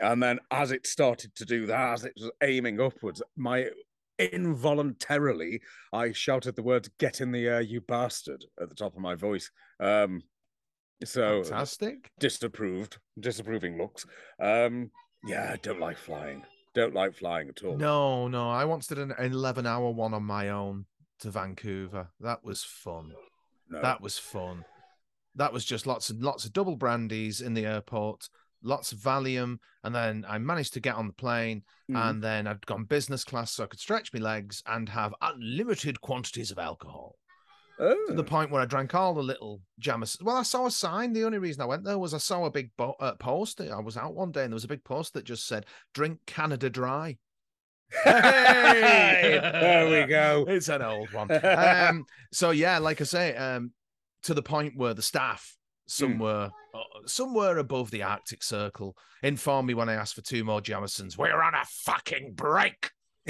And 0.00 0.22
then 0.22 0.40
as 0.50 0.72
it 0.72 0.86
started 0.86 1.34
to 1.36 1.44
do 1.44 1.66
that, 1.66 1.92
as 1.94 2.04
it 2.04 2.12
was 2.20 2.30
aiming 2.42 2.80
upwards, 2.80 3.22
my 3.36 3.68
involuntarily 4.18 5.60
I 5.92 6.12
shouted 6.12 6.54
the 6.54 6.62
words 6.62 6.88
"Get 6.98 7.20
in 7.20 7.32
the 7.32 7.46
air, 7.46 7.60
you 7.60 7.80
bastard!" 7.80 8.44
at 8.60 8.68
the 8.68 8.74
top 8.74 8.94
of 8.94 9.00
my 9.00 9.14
voice. 9.14 9.50
Um, 9.80 10.22
So 11.04 11.42
Fantastic. 11.42 12.10
disapproved, 12.18 12.98
disapproving 13.18 13.76
looks. 13.78 14.06
Um, 14.40 14.90
yeah, 15.26 15.50
I 15.52 15.56
don't 15.56 15.80
like 15.80 15.96
flying. 15.96 16.44
Don't 16.74 16.94
like 16.94 17.14
flying 17.14 17.48
at 17.48 17.62
all. 17.62 17.76
No, 17.76 18.28
no. 18.28 18.50
I 18.50 18.64
once 18.64 18.86
did 18.86 18.98
an 18.98 19.14
11 19.18 19.66
hour 19.66 19.90
one 19.90 20.12
on 20.12 20.24
my 20.24 20.48
own 20.48 20.86
to 21.20 21.30
Vancouver. 21.30 22.08
That 22.20 22.44
was 22.44 22.64
fun. 22.64 23.12
No. 23.70 23.80
That 23.80 24.00
was 24.00 24.18
fun. 24.18 24.64
That 25.36 25.52
was 25.52 25.64
just 25.64 25.86
lots 25.86 26.10
and 26.10 26.22
lots 26.22 26.44
of 26.44 26.52
double 26.52 26.76
brandies 26.76 27.40
in 27.40 27.54
the 27.54 27.66
airport, 27.66 28.28
lots 28.62 28.92
of 28.92 28.98
Valium, 28.98 29.58
and 29.82 29.94
then 29.94 30.24
I 30.28 30.38
managed 30.38 30.74
to 30.74 30.80
get 30.80 30.96
on 30.96 31.06
the 31.06 31.12
plane. 31.12 31.62
Mhm. 31.90 31.96
And 31.96 32.22
then 32.22 32.46
I'd 32.46 32.66
gone 32.66 32.84
business 32.84 33.24
class 33.24 33.52
so 33.52 33.64
I 33.64 33.66
could 33.68 33.80
stretch 33.80 34.12
my 34.12 34.20
legs 34.20 34.62
and 34.66 34.88
have 34.88 35.14
unlimited 35.20 36.00
quantities 36.00 36.50
of 36.50 36.58
alcohol 36.58 37.16
oh. 37.78 38.06
to 38.08 38.14
the 38.14 38.24
point 38.24 38.50
where 38.50 38.62
I 38.62 38.66
drank 38.66 38.94
all 38.94 39.14
the 39.14 39.22
little 39.22 39.60
Jameson. 39.78 40.24
Well, 40.24 40.36
I 40.36 40.42
saw 40.42 40.66
a 40.66 40.70
sign. 40.70 41.12
The 41.12 41.24
only 41.24 41.38
reason 41.38 41.62
I 41.62 41.66
went 41.66 41.84
there 41.84 41.98
was 41.98 42.14
I 42.14 42.18
saw 42.18 42.44
a 42.44 42.50
big 42.50 42.70
bo- 42.76 42.96
uh, 43.00 43.14
post. 43.14 43.60
I 43.60 43.80
was 43.80 43.96
out 43.96 44.14
one 44.14 44.32
day 44.32 44.44
and 44.44 44.52
there 44.52 44.56
was 44.56 44.64
a 44.64 44.68
big 44.68 44.84
post 44.84 45.14
that 45.14 45.24
just 45.24 45.46
said, 45.46 45.66
Drink 45.92 46.20
Canada 46.26 46.70
Dry. 46.70 47.18
Hey! 48.02 49.38
there 49.42 49.88
we 49.90 50.06
go. 50.06 50.44
It's 50.48 50.68
an 50.68 50.82
old 50.82 51.12
one. 51.12 51.28
Um, 51.44 52.06
so 52.32 52.50
yeah, 52.50 52.78
like 52.78 53.00
I 53.00 53.04
say, 53.04 53.36
um, 53.36 53.72
to 54.24 54.34
the 54.34 54.42
point 54.42 54.76
where 54.76 54.94
the 54.94 55.02
staff 55.02 55.56
somewhere 55.86 56.50
uh, 56.74 56.80
somewhere 57.06 57.58
above 57.58 57.90
the 57.90 58.02
Arctic 58.02 58.42
Circle 58.42 58.96
informed 59.22 59.68
me 59.68 59.74
when 59.74 59.88
I 59.88 59.94
asked 59.94 60.14
for 60.14 60.22
two 60.22 60.44
more 60.44 60.60
Jamesons, 60.60 61.16
we're 61.16 61.40
on 61.40 61.54
a 61.54 61.64
fucking 61.64 62.32
break. 62.34 62.90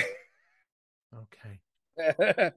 okay. 1.99 2.53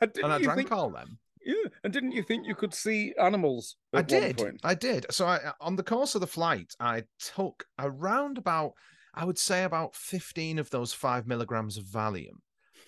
And, 0.00 0.10
And 0.22 0.32
I 0.32 0.38
drank 0.38 0.58
think, 0.58 0.72
all 0.72 0.90
them. 0.90 1.18
yeah, 1.44 1.68
and 1.82 1.92
didn't 1.92 2.12
you 2.12 2.22
think 2.22 2.46
you 2.46 2.54
could 2.54 2.74
see 2.74 3.14
animals? 3.20 3.76
I 3.92 4.02
did. 4.02 4.38
point? 4.38 4.60
I 4.64 4.74
did. 4.74 5.06
So 5.10 5.26
I, 5.26 5.52
on 5.60 5.76
the 5.76 5.82
course 5.82 6.14
of 6.14 6.20
the 6.20 6.26
flight, 6.26 6.72
I 6.80 7.04
took 7.18 7.64
around 7.78 8.38
about, 8.38 8.72
I 9.14 9.24
would 9.24 9.38
say 9.38 9.64
about 9.64 9.94
15 9.94 10.58
of 10.58 10.70
those 10.70 10.92
five 10.92 11.26
milligrams 11.26 11.76
of 11.76 11.84
Valium. 11.84 12.40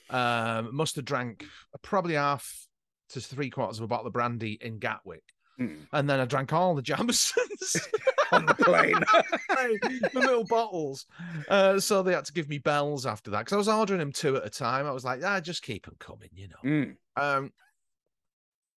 Um, 0.08 0.74
must 0.74 0.96
have 0.96 1.04
drank 1.04 1.44
probably 1.82 2.14
half 2.14 2.66
to 3.10 3.20
three 3.20 3.50
quarters 3.50 3.78
of 3.78 3.84
a 3.84 3.88
bottle 3.88 4.06
of 4.06 4.12
brandy 4.12 4.58
in 4.60 4.78
Gatwick. 4.78 5.22
Hmm. 5.58 5.74
And 5.92 6.08
then 6.08 6.20
I 6.20 6.26
drank 6.26 6.52
all 6.52 6.74
the 6.74 6.82
Jamesons 6.82 7.76
on 8.32 8.44
the 8.46 8.54
plane. 8.54 8.92
the 10.12 10.20
little 10.20 10.44
bottles. 10.44 11.06
Uh, 11.48 11.80
so 11.80 12.02
they 12.02 12.12
had 12.12 12.26
to 12.26 12.32
give 12.32 12.48
me 12.48 12.58
bells 12.58 13.06
after 13.06 13.30
that 13.30 13.40
because 13.40 13.54
I 13.54 13.56
was 13.56 13.68
ordering 13.68 14.00
them 14.00 14.12
two 14.12 14.36
at 14.36 14.46
a 14.46 14.50
time. 14.50 14.86
I 14.86 14.92
was 14.92 15.04
like, 15.04 15.20
ah, 15.24 15.40
just 15.40 15.62
keep 15.62 15.86
them 15.86 15.96
coming, 15.98 16.28
you 16.34 16.48
know. 16.48 16.70
Mm. 16.70 16.96
Um, 17.16 17.52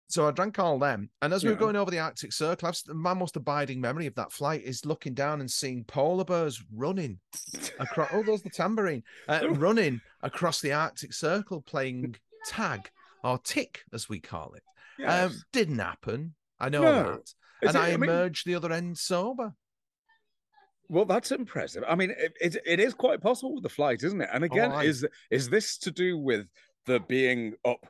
so 0.09 0.27
I 0.27 0.31
drank 0.31 0.57
all 0.57 0.79
them, 0.79 1.11
and 1.21 1.31
as 1.33 1.43
we 1.43 1.51
were 1.51 1.55
going 1.55 1.75
over 1.75 1.91
the 1.91 1.99
Arctic 1.99 2.33
Circle, 2.33 2.67
I've, 2.67 2.81
my 2.95 3.13
most 3.13 3.35
abiding 3.35 3.79
memory 3.79 4.07
of 4.07 4.15
that 4.15 4.31
flight 4.31 4.63
is 4.63 4.83
looking 4.83 5.13
down 5.13 5.39
and 5.39 5.49
seeing 5.51 5.83
polar 5.83 6.25
bears 6.25 6.63
running 6.75 7.19
across. 7.77 8.09
Oh, 8.11 8.23
there's 8.23 8.41
the 8.41 8.49
tambourine 8.49 9.03
uh, 9.27 9.47
running 9.51 10.01
across 10.23 10.61
the 10.61 10.73
Arctic 10.73 11.13
Circle, 11.13 11.61
playing 11.61 12.15
tag 12.47 12.89
or 13.23 13.37
tick, 13.37 13.83
as 13.93 14.09
we 14.09 14.19
call 14.19 14.55
it. 14.55 14.63
Um, 15.05 15.31
didn't 15.53 15.77
happen. 15.77 16.33
I 16.59 16.69
know 16.69 16.81
No. 16.81 17.03
that, 17.11 17.33
Is 17.69 17.75
and 17.75 17.75
it- 17.75 17.79
I, 17.79 17.93
I 17.93 17.97
mean- 17.97 18.09
emerged 18.09 18.45
the 18.45 18.55
other 18.55 18.71
end 18.71 18.97
sober. 18.97 19.53
Well, 20.91 21.05
that's 21.05 21.31
impressive. 21.31 21.83
I 21.87 21.93
mean, 21.95 22.09
it, 22.17 22.33
it, 22.41 22.57
it 22.65 22.79
is 22.79 22.95
quite 22.95 23.21
possible 23.21 23.53
with 23.53 23.63
the 23.63 23.69
flight, 23.69 24.01
isn't 24.03 24.21
it? 24.21 24.29
And 24.33 24.43
again, 24.43 24.71
aye. 24.71 24.85
is 24.85 25.05
is 25.29 25.47
this 25.49 25.77
to 25.79 25.91
do 25.91 26.17
with 26.17 26.47
the 26.87 26.99
being 27.01 27.53
up, 27.63 27.85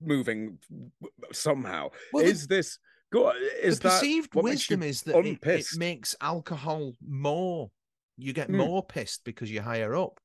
moving 0.00 0.58
somehow? 1.32 1.90
Well, 2.14 2.24
the- 2.24 2.30
is 2.30 2.46
this 2.46 2.78
go? 3.12 3.30
Is 3.62 3.78
the 3.78 3.90
perceived 3.90 4.34
wisdom 4.34 4.82
is 4.82 5.02
that 5.02 5.16
it, 5.26 5.38
it 5.46 5.66
makes 5.76 6.16
alcohol 6.20 6.94
more. 7.06 7.70
You 8.16 8.32
get 8.32 8.46
Hmm. 8.48 8.56
more 8.56 8.82
pissed 8.82 9.24
because 9.24 9.50
you're 9.52 9.62
higher 9.62 9.94
up. 9.94 10.18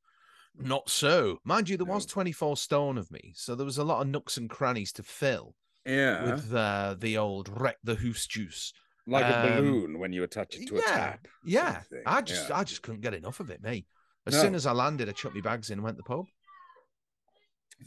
Not 0.58 0.89
so, 0.89 1.39
mind 1.43 1.67
you. 1.67 1.75
There 1.75 1.86
was 1.86 2.05
24 2.05 2.55
stone 2.58 2.97
of 2.97 3.12
me, 3.12 3.34
so 3.36 3.55
there 3.55 3.65
was 3.65 3.77
a 3.77 3.84
lot 3.84 4.01
of 4.01 4.08
nooks 4.08 4.38
and 4.38 4.49
crannies 4.49 4.93
to 4.93 5.03
fill 5.03 5.53
yeah, 5.86 6.24
with 6.36 6.54
uh, 6.54 6.96
the 7.00 7.18
old 7.18 7.50
wreck 7.60 7.78
the 7.84 7.96
hoose 7.96 8.28
juice. 8.28 8.74
like 9.08 9.26
a 9.26 9.58
um, 9.58 9.63
balloon 9.63 10.00
when 10.00 10.13
you 10.13 10.24
attach 10.24 10.56
it 10.56 10.68
to 10.68 10.76
a 10.76 10.80
yeah, 10.80 10.86
tap. 10.86 11.20
sort 11.26 11.26
of 11.44 11.50
Yeah. 11.52 11.82
I 12.06 12.22
just 12.22 12.50
Yeah. 12.50 12.58
I 12.58 12.63
just 12.63 12.82
couldn't 12.84 13.02
get 13.02 13.13
enough 13.13 13.39
of 13.39 13.50
it, 13.50 13.62
me. 13.63 13.88
As 14.28 14.34
No. 14.36 14.42
soon 14.42 14.56
as 14.56 14.65
I 14.65 14.72
landed, 14.74 15.10
I 15.10 15.13
chucked 15.13 15.34
my 15.36 15.42
bags 15.42 15.70
in 15.70 15.80
and 15.80 15.84
went 15.84 15.98
to 15.98 16.04
the 16.04 16.08
pub. 16.08 16.26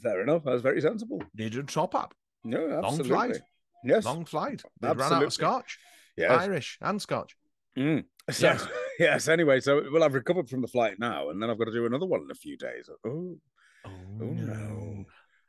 fair 0.02 0.22
enough. 0.22 0.44
That 0.44 0.52
was 0.52 0.62
very 0.62 0.80
sensible. 0.80 1.22
Needed 1.36 1.60
a 1.60 1.62
top 1.64 1.94
up. 1.94 2.14
No, 2.44 2.64
Long 2.82 3.02
flight. 3.04 3.38
Yes, 3.84 4.04
Long 4.04 4.24
flight. 4.24 4.62
They 4.80 4.88
ran 4.88 5.12
out 5.12 5.22
of 5.22 5.32
scotch, 5.32 5.78
yes. 6.16 6.30
Irish 6.30 6.78
and 6.80 7.00
scotch. 7.00 7.36
Mm. 7.76 8.04
So, 8.30 8.46
Yes. 8.46 8.68
yes. 9.00 9.28
Anyway, 9.28 9.58
so 9.60 9.82
well, 9.92 10.04
I've 10.04 10.14
recovered 10.14 10.48
from 10.48 10.60
the 10.62 10.68
flight 10.68 10.96
now, 10.98 11.30
and 11.30 11.42
then 11.42 11.50
I've 11.50 11.58
got 11.58 11.64
to 11.66 11.72
do 11.72 11.86
another 11.86 12.06
one 12.06 12.22
in 12.22 12.30
a 12.30 12.34
few 12.36 12.56
days. 12.56 12.88
Oh, 13.06 13.36
Oh, 13.84 13.90
Oh, 14.20 14.24
no. 14.24 14.54
no. 14.54 14.81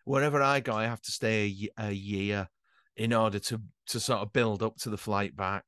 Wherever 0.05 0.41
I 0.41 0.59
go, 0.59 0.73
I 0.73 0.85
have 0.85 1.01
to 1.01 1.11
stay 1.11 1.69
a, 1.79 1.87
a 1.87 1.91
year 1.91 2.49
in 2.95 3.13
order 3.13 3.39
to 3.39 3.61
to 3.87 3.99
sort 3.99 4.19
of 4.21 4.31
build 4.33 4.61
up 4.63 4.77
to 4.77 4.89
the 4.89 4.97
flight 4.97 5.35
back. 5.35 5.65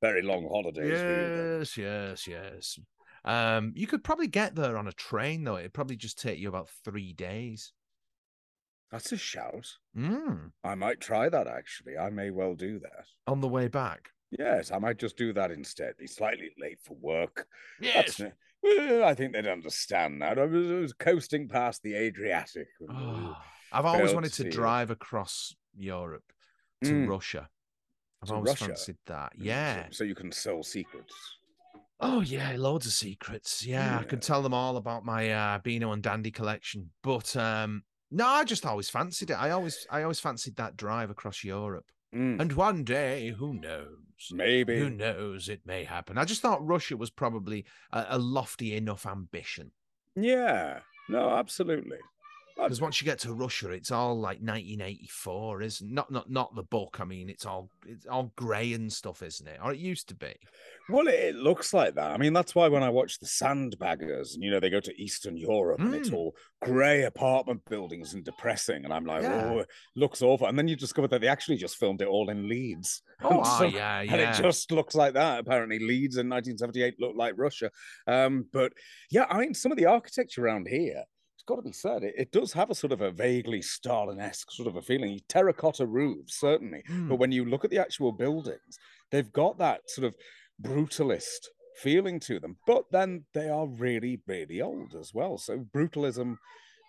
very 0.00 0.22
long 0.22 0.48
holidays. 0.48 1.00
for 1.00 1.20
you 1.20 1.36
then. 1.36 1.58
Yes, 1.58 1.76
yes, 1.76 2.26
yes. 2.26 2.78
Um, 3.24 3.72
you 3.76 3.86
could 3.86 4.02
probably 4.02 4.26
get 4.26 4.54
there 4.54 4.76
on 4.76 4.88
a 4.88 4.92
train 4.92 5.44
though. 5.44 5.58
It'd 5.58 5.72
probably 5.74 5.96
just 5.96 6.20
take 6.20 6.38
you 6.38 6.48
about 6.48 6.68
three 6.84 7.12
days. 7.12 7.72
That's 8.90 9.12
a 9.12 9.16
shout. 9.16 9.66
Mm, 9.96 10.50
I 10.64 10.74
might 10.74 11.00
try 11.00 11.28
that 11.28 11.46
actually. 11.46 11.96
I 11.96 12.10
may 12.10 12.30
well 12.30 12.54
do 12.54 12.78
that. 12.80 13.04
on 13.26 13.40
the 13.40 13.48
way 13.48 13.68
back. 13.68 14.10
Yes, 14.38 14.70
I 14.70 14.78
might 14.78 14.98
just 14.98 15.16
do 15.16 15.32
that 15.34 15.50
instead. 15.50 15.94
Be 15.98 16.06
slightly 16.06 16.50
late 16.58 16.78
for 16.82 16.96
work. 17.00 17.46
Yes. 17.80 18.16
That's, 18.16 18.32
I 18.64 19.14
think 19.14 19.32
they'd 19.34 19.46
understand 19.46 20.22
that. 20.22 20.38
I 20.38 20.44
was, 20.46 20.70
I 20.70 20.74
was 20.74 20.92
coasting 20.94 21.48
past 21.48 21.82
the 21.82 21.94
Adriatic. 21.94 22.68
Oh, 22.90 23.36
I've 23.72 23.84
always 23.86 24.14
wanted 24.14 24.32
to 24.34 24.50
drive 24.50 24.90
across 24.90 25.54
Europe 25.74 26.32
to 26.84 26.92
Mm. 26.92 27.08
Russia. 27.08 27.48
I've 28.22 28.28
To 28.28 28.34
always 28.34 28.50
Russia? 28.50 28.66
fancied 28.66 28.98
that. 29.06 29.32
so- 29.36 29.44
Yeah. 29.44 29.88
So, 29.90 30.04
you 30.04 30.14
can 30.14 30.30
sell 30.32 30.62
secrets. 30.62 31.14
Oh 32.00 32.20
yeah, 32.20 32.54
loads 32.56 32.86
of 32.86 32.92
secrets. 32.92 33.64
Yeah, 33.64 33.98
I 33.98 34.00
Yeah. 34.00 34.08
could 34.08 34.22
tell 34.22 34.42
them 34.42 34.52
all 34.54 34.76
about 34.76 35.04
my 35.04 35.30
uh, 35.30 35.58
Beano 35.58 35.92
and 35.92 36.02
Dandy 36.02 36.30
collection. 36.32 36.90
But 37.02 37.36
um, 37.36 37.84
no, 38.10 38.26
I 38.26 38.44
just 38.44 38.66
always 38.66 38.90
fancied 38.90 39.30
it. 39.30 39.34
I 39.34 39.50
always, 39.50 39.86
I 39.88 40.02
always 40.02 40.18
fancied 40.20 40.56
that 40.56 40.76
drive 40.76 41.10
across 41.10 41.44
Europe. 41.44 41.86
Mm, 42.14 42.40
And 42.40 42.52
one 42.54 42.84
day, 42.84 43.30
who 43.30 43.54
knows? 43.54 43.98
maybe. 44.32 44.78
Who 44.78 44.90
knows? 44.90 45.48
It 45.48 45.64
may 45.64 45.84
happen. 45.84 46.18
I 46.18 46.24
just 46.24 46.42
thought 46.42 46.64
Russia 46.66 46.96
was 46.96 47.10
probably 47.10 47.64
a, 47.92 48.04
a 48.10 48.18
lofty 48.18 48.74
enough 48.74 49.06
ambition. 49.06 49.72
Yeah. 50.14 50.80
No, 51.08 51.30
absolutely. 51.30 51.98
Because 52.56 52.80
once 52.80 53.00
you 53.00 53.04
get 53.06 53.18
to 53.20 53.32
Russia, 53.34 53.70
it's 53.70 53.90
all 53.90 54.14
like 54.18 54.38
1984, 54.40 55.62
isn't 55.62 55.92
not 55.92 56.10
not 56.10 56.30
not 56.30 56.54
the 56.54 56.62
book. 56.62 56.98
I 57.00 57.04
mean, 57.04 57.28
it's 57.28 57.46
all 57.46 57.70
it's 57.86 58.06
all 58.06 58.32
grey 58.36 58.72
and 58.72 58.92
stuff, 58.92 59.22
isn't 59.22 59.46
it? 59.46 59.58
Or 59.62 59.72
it 59.72 59.78
used 59.78 60.08
to 60.08 60.14
be. 60.14 60.34
Well, 60.88 61.08
it, 61.08 61.14
it 61.14 61.34
looks 61.36 61.72
like 61.74 61.94
that. 61.94 62.10
I 62.10 62.18
mean, 62.18 62.32
that's 62.32 62.54
why 62.54 62.68
when 62.68 62.82
I 62.82 62.88
watch 62.90 63.18
the 63.18 63.26
Sandbaggers, 63.26 64.34
and 64.34 64.42
you 64.42 64.50
know, 64.50 64.60
they 64.60 64.70
go 64.70 64.80
to 64.80 65.02
Eastern 65.02 65.36
Europe 65.36 65.80
and 65.80 65.94
it's 65.94 66.10
Mm. 66.10 66.14
all 66.14 66.36
grey 66.60 67.02
apartment 67.04 67.62
buildings 67.68 68.14
and 68.14 68.24
depressing, 68.24 68.84
and 68.84 68.92
I'm 68.92 69.04
like, 69.06 69.22
Yeah. 69.22 69.44
oh, 69.52 69.58
it 69.60 69.68
looks 69.96 70.22
awful. 70.22 70.46
And 70.46 70.58
then 70.58 70.68
you 70.68 70.76
discover 70.76 71.08
that 71.08 71.20
they 71.20 71.28
actually 71.28 71.56
just 71.56 71.76
filmed 71.76 72.02
it 72.02 72.08
all 72.08 72.28
in 72.30 72.48
Leeds. 72.48 73.02
Oh, 73.24 73.28
And 73.30 73.40
ah, 73.44 73.58
so- 73.58 73.64
yeah, 73.66 74.00
And 74.00 74.20
it 74.20 74.34
just 74.34 74.72
looks 74.72 74.96
like 74.96 75.14
that. 75.14 75.38
Apparently, 75.38 75.78
Leeds 75.78 76.16
in 76.16 76.28
1978 76.28 76.98
looked 76.98 77.16
like 77.16 77.34
Russia. 77.36 77.70
Um, 78.08 78.46
but 78.52 78.72
yeah, 79.12 79.26
I 79.30 79.38
mean, 79.38 79.54
some 79.54 79.70
of 79.70 79.78
the 79.78 79.86
architecture 79.86 80.44
around 80.44 80.66
here, 80.66 81.04
it's 81.42 81.48
got 81.48 81.56
to 81.56 81.62
be 81.62 81.72
said, 81.72 82.04
it, 82.04 82.14
it 82.16 82.30
does 82.30 82.52
have 82.52 82.70
a 82.70 82.74
sort 82.74 82.92
of 82.92 83.00
a 83.00 83.10
vaguely 83.10 83.60
Stalin-esque 83.60 84.52
sort 84.52 84.68
of 84.68 84.76
a 84.76 84.82
feeling. 84.82 85.18
Terracotta 85.28 85.84
roofs, 85.86 86.38
certainly. 86.38 86.84
Mm. 86.88 87.08
But 87.08 87.16
when 87.16 87.32
you 87.32 87.44
look 87.44 87.64
at 87.64 87.70
the 87.72 87.80
actual 87.80 88.12
buildings, 88.12 88.78
they've 89.10 89.32
got 89.32 89.58
that 89.58 89.80
sort 89.88 90.06
of 90.06 90.14
brutalist 90.62 91.48
feeling 91.82 92.20
to 92.20 92.38
them. 92.38 92.58
But 92.64 92.84
then 92.92 93.24
they 93.34 93.48
are 93.48 93.66
really, 93.66 94.20
really 94.28 94.60
old 94.60 94.94
as 94.94 95.12
well. 95.12 95.36
So 95.36 95.58
brutalism, 95.74 96.36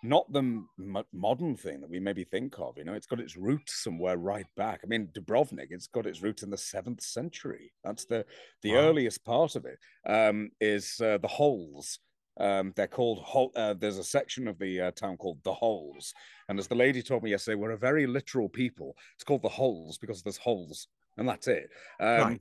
not 0.04 0.32
the 0.32 0.38
m- 0.38 1.04
modern 1.12 1.56
thing 1.56 1.80
that 1.80 1.90
we 1.90 1.98
maybe 1.98 2.22
think 2.22 2.54
of. 2.60 2.78
You 2.78 2.84
know, 2.84 2.94
it's 2.94 3.08
got 3.08 3.18
its 3.18 3.36
roots 3.36 3.82
somewhere 3.82 4.18
right 4.18 4.46
back. 4.56 4.82
I 4.84 4.86
mean, 4.86 5.08
Dubrovnik, 5.18 5.68
it's 5.70 5.88
got 5.88 6.06
its 6.06 6.22
roots 6.22 6.44
in 6.44 6.50
the 6.50 6.58
seventh 6.58 7.02
century. 7.02 7.72
That's 7.82 8.04
the 8.04 8.24
the 8.62 8.74
Wow. 8.74 8.82
earliest 8.82 9.24
part 9.24 9.56
of 9.56 9.64
it. 9.64 9.78
Um, 10.08 10.50
is 10.60 11.00
uh, 11.00 11.18
the 11.18 11.26
holes. 11.26 11.98
Um, 12.38 12.72
they're 12.76 12.86
called. 12.88 13.18
Hol- 13.22 13.52
uh, 13.56 13.74
there's 13.74 13.98
a 13.98 14.04
section 14.04 14.48
of 14.48 14.58
the 14.58 14.80
uh, 14.80 14.90
town 14.92 15.16
called 15.16 15.38
the 15.44 15.54
Holes, 15.54 16.12
and 16.48 16.58
as 16.58 16.66
the 16.66 16.74
lady 16.74 17.02
told 17.02 17.22
me 17.22 17.30
yesterday, 17.30 17.54
we're 17.54 17.70
a 17.72 17.78
very 17.78 18.06
literal 18.06 18.48
people. 18.48 18.96
It's 19.14 19.24
called 19.24 19.42
the 19.42 19.48
Holes 19.48 19.98
because 19.98 20.22
there's 20.22 20.36
holes, 20.38 20.88
and 21.16 21.28
that's 21.28 21.46
it. 21.48 21.70
Um, 22.00 22.06
Right. 22.20 22.40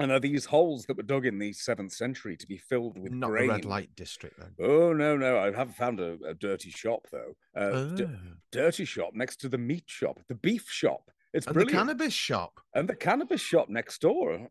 And 0.00 0.10
are 0.10 0.18
these 0.18 0.44
holes 0.44 0.86
that 0.86 0.96
were 0.96 1.04
dug 1.04 1.24
in 1.24 1.38
the 1.38 1.52
seventh 1.52 1.92
century 1.92 2.36
to 2.38 2.46
be 2.48 2.56
filled 2.58 2.98
with 2.98 3.12
not 3.12 3.30
grain? 3.30 3.46
the 3.46 3.52
red 3.54 3.64
light 3.64 3.90
district 3.94 4.40
then. 4.40 4.50
Oh 4.60 4.92
no, 4.92 5.16
no! 5.16 5.38
I 5.38 5.52
haven't 5.52 5.76
found 5.76 6.00
a, 6.00 6.18
a 6.26 6.34
dirty 6.34 6.70
shop 6.70 7.06
though. 7.12 7.36
Uh, 7.56 7.84
d- 7.94 8.04
Oh. 8.04 8.16
dirty 8.50 8.84
shop 8.86 9.10
next 9.14 9.36
to 9.42 9.48
the 9.48 9.56
meat 9.58 9.84
shop, 9.86 10.18
the 10.26 10.34
beef 10.34 10.68
shop. 10.68 11.12
It's 11.34 11.46
and 11.46 11.54
brilliant. 11.54 11.72
the 11.72 11.76
cannabis 11.78 12.14
shop. 12.14 12.60
and 12.74 12.88
the 12.88 12.94
cannabis 12.94 13.40
shop 13.40 13.68
next 13.68 14.00
door, 14.00 14.48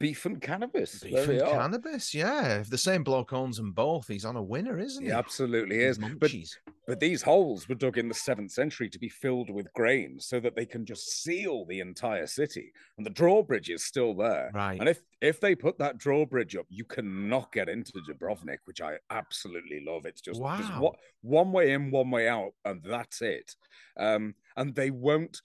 beef 0.00 0.24
and 0.26 0.40
cannabis. 0.40 1.00
Beef 1.00 1.28
and 1.28 1.42
are. 1.42 1.50
cannabis, 1.50 2.14
yeah. 2.14 2.58
If 2.60 2.70
the 2.70 2.78
same 2.78 3.04
bloke 3.04 3.32
owns 3.32 3.58
them 3.58 3.72
both, 3.72 4.08
he's 4.08 4.24
on 4.24 4.36
a 4.36 4.42
winner, 4.42 4.78
isn't 4.78 5.02
He 5.02 5.10
he? 5.10 5.14
absolutely 5.14 5.80
is. 5.80 5.98
But 5.98 6.18
munchies. 6.30 6.56
But 6.86 7.00
these 7.00 7.22
holes 7.22 7.68
were 7.68 7.74
dug 7.76 7.98
in 7.98 8.08
the 8.08 8.14
seventh 8.14 8.50
century 8.50 8.88
to 8.90 8.98
be 8.98 9.08
filled 9.08 9.50
with 9.50 9.72
grain 9.74 10.18
so 10.18 10.40
that 10.40 10.56
they 10.56 10.66
can 10.66 10.84
just 10.84 11.22
seal 11.22 11.64
the 11.66 11.80
entire 11.80 12.26
city. 12.26 12.72
And 12.96 13.06
the 13.06 13.10
drawbridge 13.10 13.70
is 13.70 13.84
still 13.84 14.14
there. 14.14 14.50
Right. 14.54 14.80
And 14.80 14.88
if 14.88 15.02
if 15.20 15.38
they 15.38 15.54
put 15.54 15.78
that 15.78 15.98
drawbridge 15.98 16.56
up, 16.56 16.66
you 16.70 16.84
cannot 16.84 17.52
get 17.52 17.68
into 17.68 17.92
Dubrovnik, 18.08 18.58
which 18.64 18.80
I 18.80 18.96
absolutely 19.10 19.84
love. 19.86 20.06
It's 20.06 20.20
just, 20.20 20.40
just 20.40 20.72
Wow. 20.80 20.94
one 21.20 21.52
way 21.52 21.72
in, 21.72 21.90
one 21.92 22.10
way 22.10 22.26
out, 22.28 22.52
and 22.64 22.82
that's 22.82 23.22
it. 23.22 23.54
Um, 23.96 24.34
and 24.56 24.74
they 24.74 24.90
won't 24.90 25.40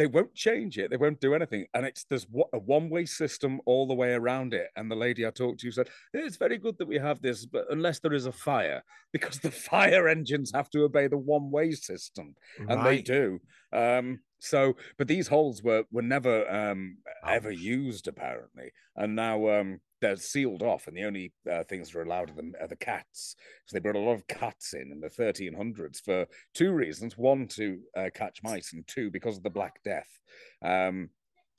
they 0.00 0.06
won't 0.06 0.34
change 0.34 0.78
it. 0.78 0.90
They 0.90 0.96
won't 0.96 1.20
do 1.20 1.34
anything. 1.34 1.66
And 1.74 1.84
it's 1.84 2.04
there's 2.04 2.26
a 2.54 2.58
one 2.58 2.88
way 2.88 3.04
system 3.04 3.60
all 3.66 3.86
the 3.86 3.94
way 3.94 4.14
around 4.14 4.54
it. 4.54 4.68
And 4.74 4.90
the 4.90 4.96
lady 4.96 5.26
I 5.26 5.30
talked 5.30 5.60
to 5.60 5.70
said, 5.70 5.90
It's 6.14 6.38
very 6.38 6.56
good 6.56 6.78
that 6.78 6.88
we 6.88 6.96
have 6.96 7.20
this, 7.20 7.44
but 7.44 7.66
unless 7.68 7.98
there 7.98 8.14
is 8.14 8.24
a 8.24 8.32
fire, 8.32 8.82
because 9.12 9.40
the 9.40 9.50
fire 9.50 10.08
engines 10.08 10.52
have 10.54 10.70
to 10.70 10.84
obey 10.84 11.06
the 11.06 11.18
one 11.18 11.50
way 11.50 11.72
system. 11.72 12.34
And 12.66 12.86
they 12.86 13.02
do. 13.02 13.40
Um, 13.74 14.20
so, 14.38 14.74
but 14.96 15.06
these 15.06 15.28
holes 15.28 15.62
were 15.62 15.84
were 15.92 16.00
never 16.00 16.50
um, 16.50 16.96
ever 17.26 17.50
used 17.50 18.08
apparently, 18.08 18.72
and 18.96 19.14
now 19.14 19.50
um, 19.50 19.80
they're 20.00 20.16
sealed 20.16 20.62
off, 20.62 20.86
and 20.86 20.96
the 20.96 21.04
only 21.04 21.32
uh, 21.50 21.64
things 21.64 21.90
that 21.90 21.98
are 21.98 22.02
allowed 22.02 22.30
are 22.30 22.34
the, 22.34 22.52
are 22.60 22.68
the 22.68 22.76
cats. 22.76 23.36
So 23.66 23.74
they 23.74 23.80
brought 23.80 23.96
a 23.96 24.00
lot 24.00 24.14
of 24.14 24.26
cats 24.26 24.74
in 24.74 24.92
in 24.92 25.00
the 25.00 25.08
1300s 25.08 26.00
for 26.02 26.26
two 26.54 26.72
reasons: 26.72 27.16
one 27.16 27.46
to 27.48 27.80
uh, 27.96 28.10
catch 28.14 28.42
mice, 28.42 28.72
and 28.72 28.86
two 28.86 29.10
because 29.10 29.36
of 29.36 29.42
the 29.42 29.50
Black 29.50 29.82
Death. 29.84 30.20
Um, 30.62 31.10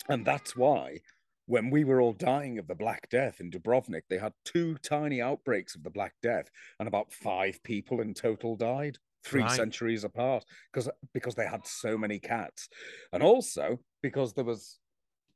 and 0.09 0.25
that's 0.25 0.55
why 0.55 0.99
when 1.45 1.69
we 1.69 1.83
were 1.83 2.01
all 2.01 2.13
dying 2.13 2.57
of 2.59 2.67
the 2.67 2.75
Black 2.75 3.09
Death 3.09 3.39
in 3.39 3.51
Dubrovnik, 3.51 4.03
they 4.09 4.17
had 4.17 4.33
two 4.45 4.77
tiny 4.77 5.21
outbreaks 5.21 5.75
of 5.75 5.83
the 5.83 5.89
Black 5.89 6.13
Death, 6.21 6.49
and 6.79 6.87
about 6.87 7.11
five 7.13 7.61
people 7.63 8.01
in 8.01 8.13
total 8.13 8.55
died 8.55 8.97
three 9.23 9.41
Right. 9.41 9.51
centuries 9.51 10.03
apart 10.03 10.43
because 10.73 10.89
because 11.13 11.35
they 11.35 11.45
had 11.45 11.65
so 11.67 11.97
many 11.97 12.19
cats, 12.19 12.69
and 13.13 13.21
also 13.23 13.79
because 14.01 14.33
there 14.33 14.45
was. 14.45 14.79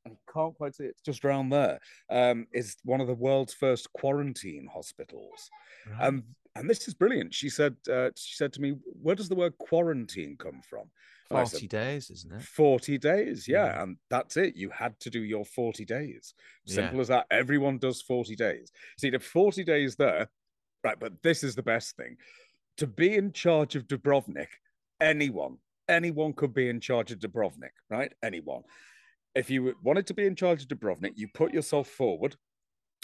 I 0.05 0.11
can't 0.31 0.55
quite 0.55 0.75
see 0.75 0.85
it. 0.85 0.89
It's 0.91 1.01
just 1.01 1.25
around 1.25 1.49
there. 1.49 1.79
Um, 2.09 2.47
is 2.53 2.77
one 2.83 3.01
of 3.01 3.07
the 3.07 3.13
world's 3.13 3.53
first 3.53 3.91
quarantine 3.93 4.67
hospitals. 4.71 5.49
Right. 5.89 6.07
Um, 6.07 6.23
and 6.55 6.69
this 6.69 6.87
is 6.87 6.93
brilliant. 6.93 7.33
She 7.33 7.49
said, 7.49 7.75
uh, 7.91 8.11
she 8.15 8.35
said 8.35 8.53
to 8.53 8.61
me, 8.61 8.75
"Where 9.01 9.15
does 9.15 9.29
the 9.29 9.35
word 9.35 9.57
quarantine 9.57 10.37
come 10.37 10.61
from?" 10.69 10.89
And 11.29 11.39
I 11.39 11.43
said, 11.43 11.57
40 11.61 11.67
days, 11.67 12.09
isn't 12.11 12.33
it? 12.33 12.43
40 12.43 12.97
days, 12.99 13.47
yeah. 13.47 13.65
Yeah. 13.65 13.83
And 13.83 13.97
that's 14.09 14.37
it. 14.37 14.55
You 14.55 14.69
had 14.69 14.99
to 14.99 15.09
do 15.09 15.23
your 15.23 15.43
40 15.43 15.83
days. 15.83 16.35
Simple 16.67 16.95
Yeah. 16.97 17.01
as 17.01 17.07
that. 17.07 17.25
Everyone 17.31 17.79
does 17.79 18.01
40 18.01 18.35
days. 18.35 18.71
See, 18.99 19.09
the 19.09 19.19
40 19.19 19.63
days 19.63 19.95
there. 19.95 20.29
Right. 20.83 20.99
But 20.99 21.23
this 21.23 21.43
is 21.43 21.55
the 21.55 21.63
best 21.63 21.95
thing 21.97 22.17
to 22.77 22.85
be 22.85 23.15
in 23.15 23.31
charge 23.31 23.75
of 23.75 23.87
Dubrovnik, 23.87 24.49
anyone, 25.01 25.57
anyone 25.87 26.33
could 26.33 26.53
be 26.53 26.69
in 26.69 26.79
charge 26.79 27.11
of 27.11 27.19
Dubrovnik, 27.19 27.71
right? 27.89 28.13
Anyone. 28.21 28.63
If 29.35 29.49
you 29.49 29.75
wanted 29.83 30.07
to 30.07 30.13
be 30.13 30.25
in 30.25 30.35
charge 30.35 30.61
of 30.61 30.69
Dubrovnik, 30.69 31.13
you 31.15 31.27
put 31.27 31.53
yourself 31.53 31.87
forward 31.89 32.37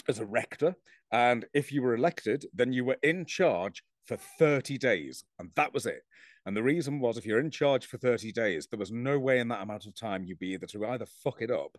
as 0.08 0.18
a 0.18 0.26
rector. 0.26 0.74
And 1.12 1.44
if 1.52 1.70
you 1.70 1.82
were 1.82 1.94
elected, 1.94 2.46
then 2.54 2.72
you 2.72 2.84
were 2.86 2.96
in 3.02 3.26
charge 3.26 3.82
for 4.06 4.16
30 4.38 4.78
days. 4.78 5.24
And 5.38 5.50
that 5.56 5.74
was 5.74 5.84
it. 5.84 6.02
And 6.46 6.56
the 6.56 6.62
reason 6.62 7.00
was 7.00 7.16
if 7.16 7.26
you're 7.26 7.40
in 7.40 7.50
charge 7.50 7.86
for 7.86 7.98
30 7.98 8.32
days, 8.32 8.66
there 8.66 8.78
was 8.78 8.90
no 8.90 9.18
way 9.18 9.38
in 9.38 9.48
that 9.48 9.62
amount 9.62 9.86
of 9.86 9.94
time 9.94 10.24
you'd 10.24 10.38
be 10.38 10.54
either 10.54 10.66
to 10.68 10.86
either 10.86 11.06
fuck 11.06 11.40
it 11.40 11.50
up 11.50 11.76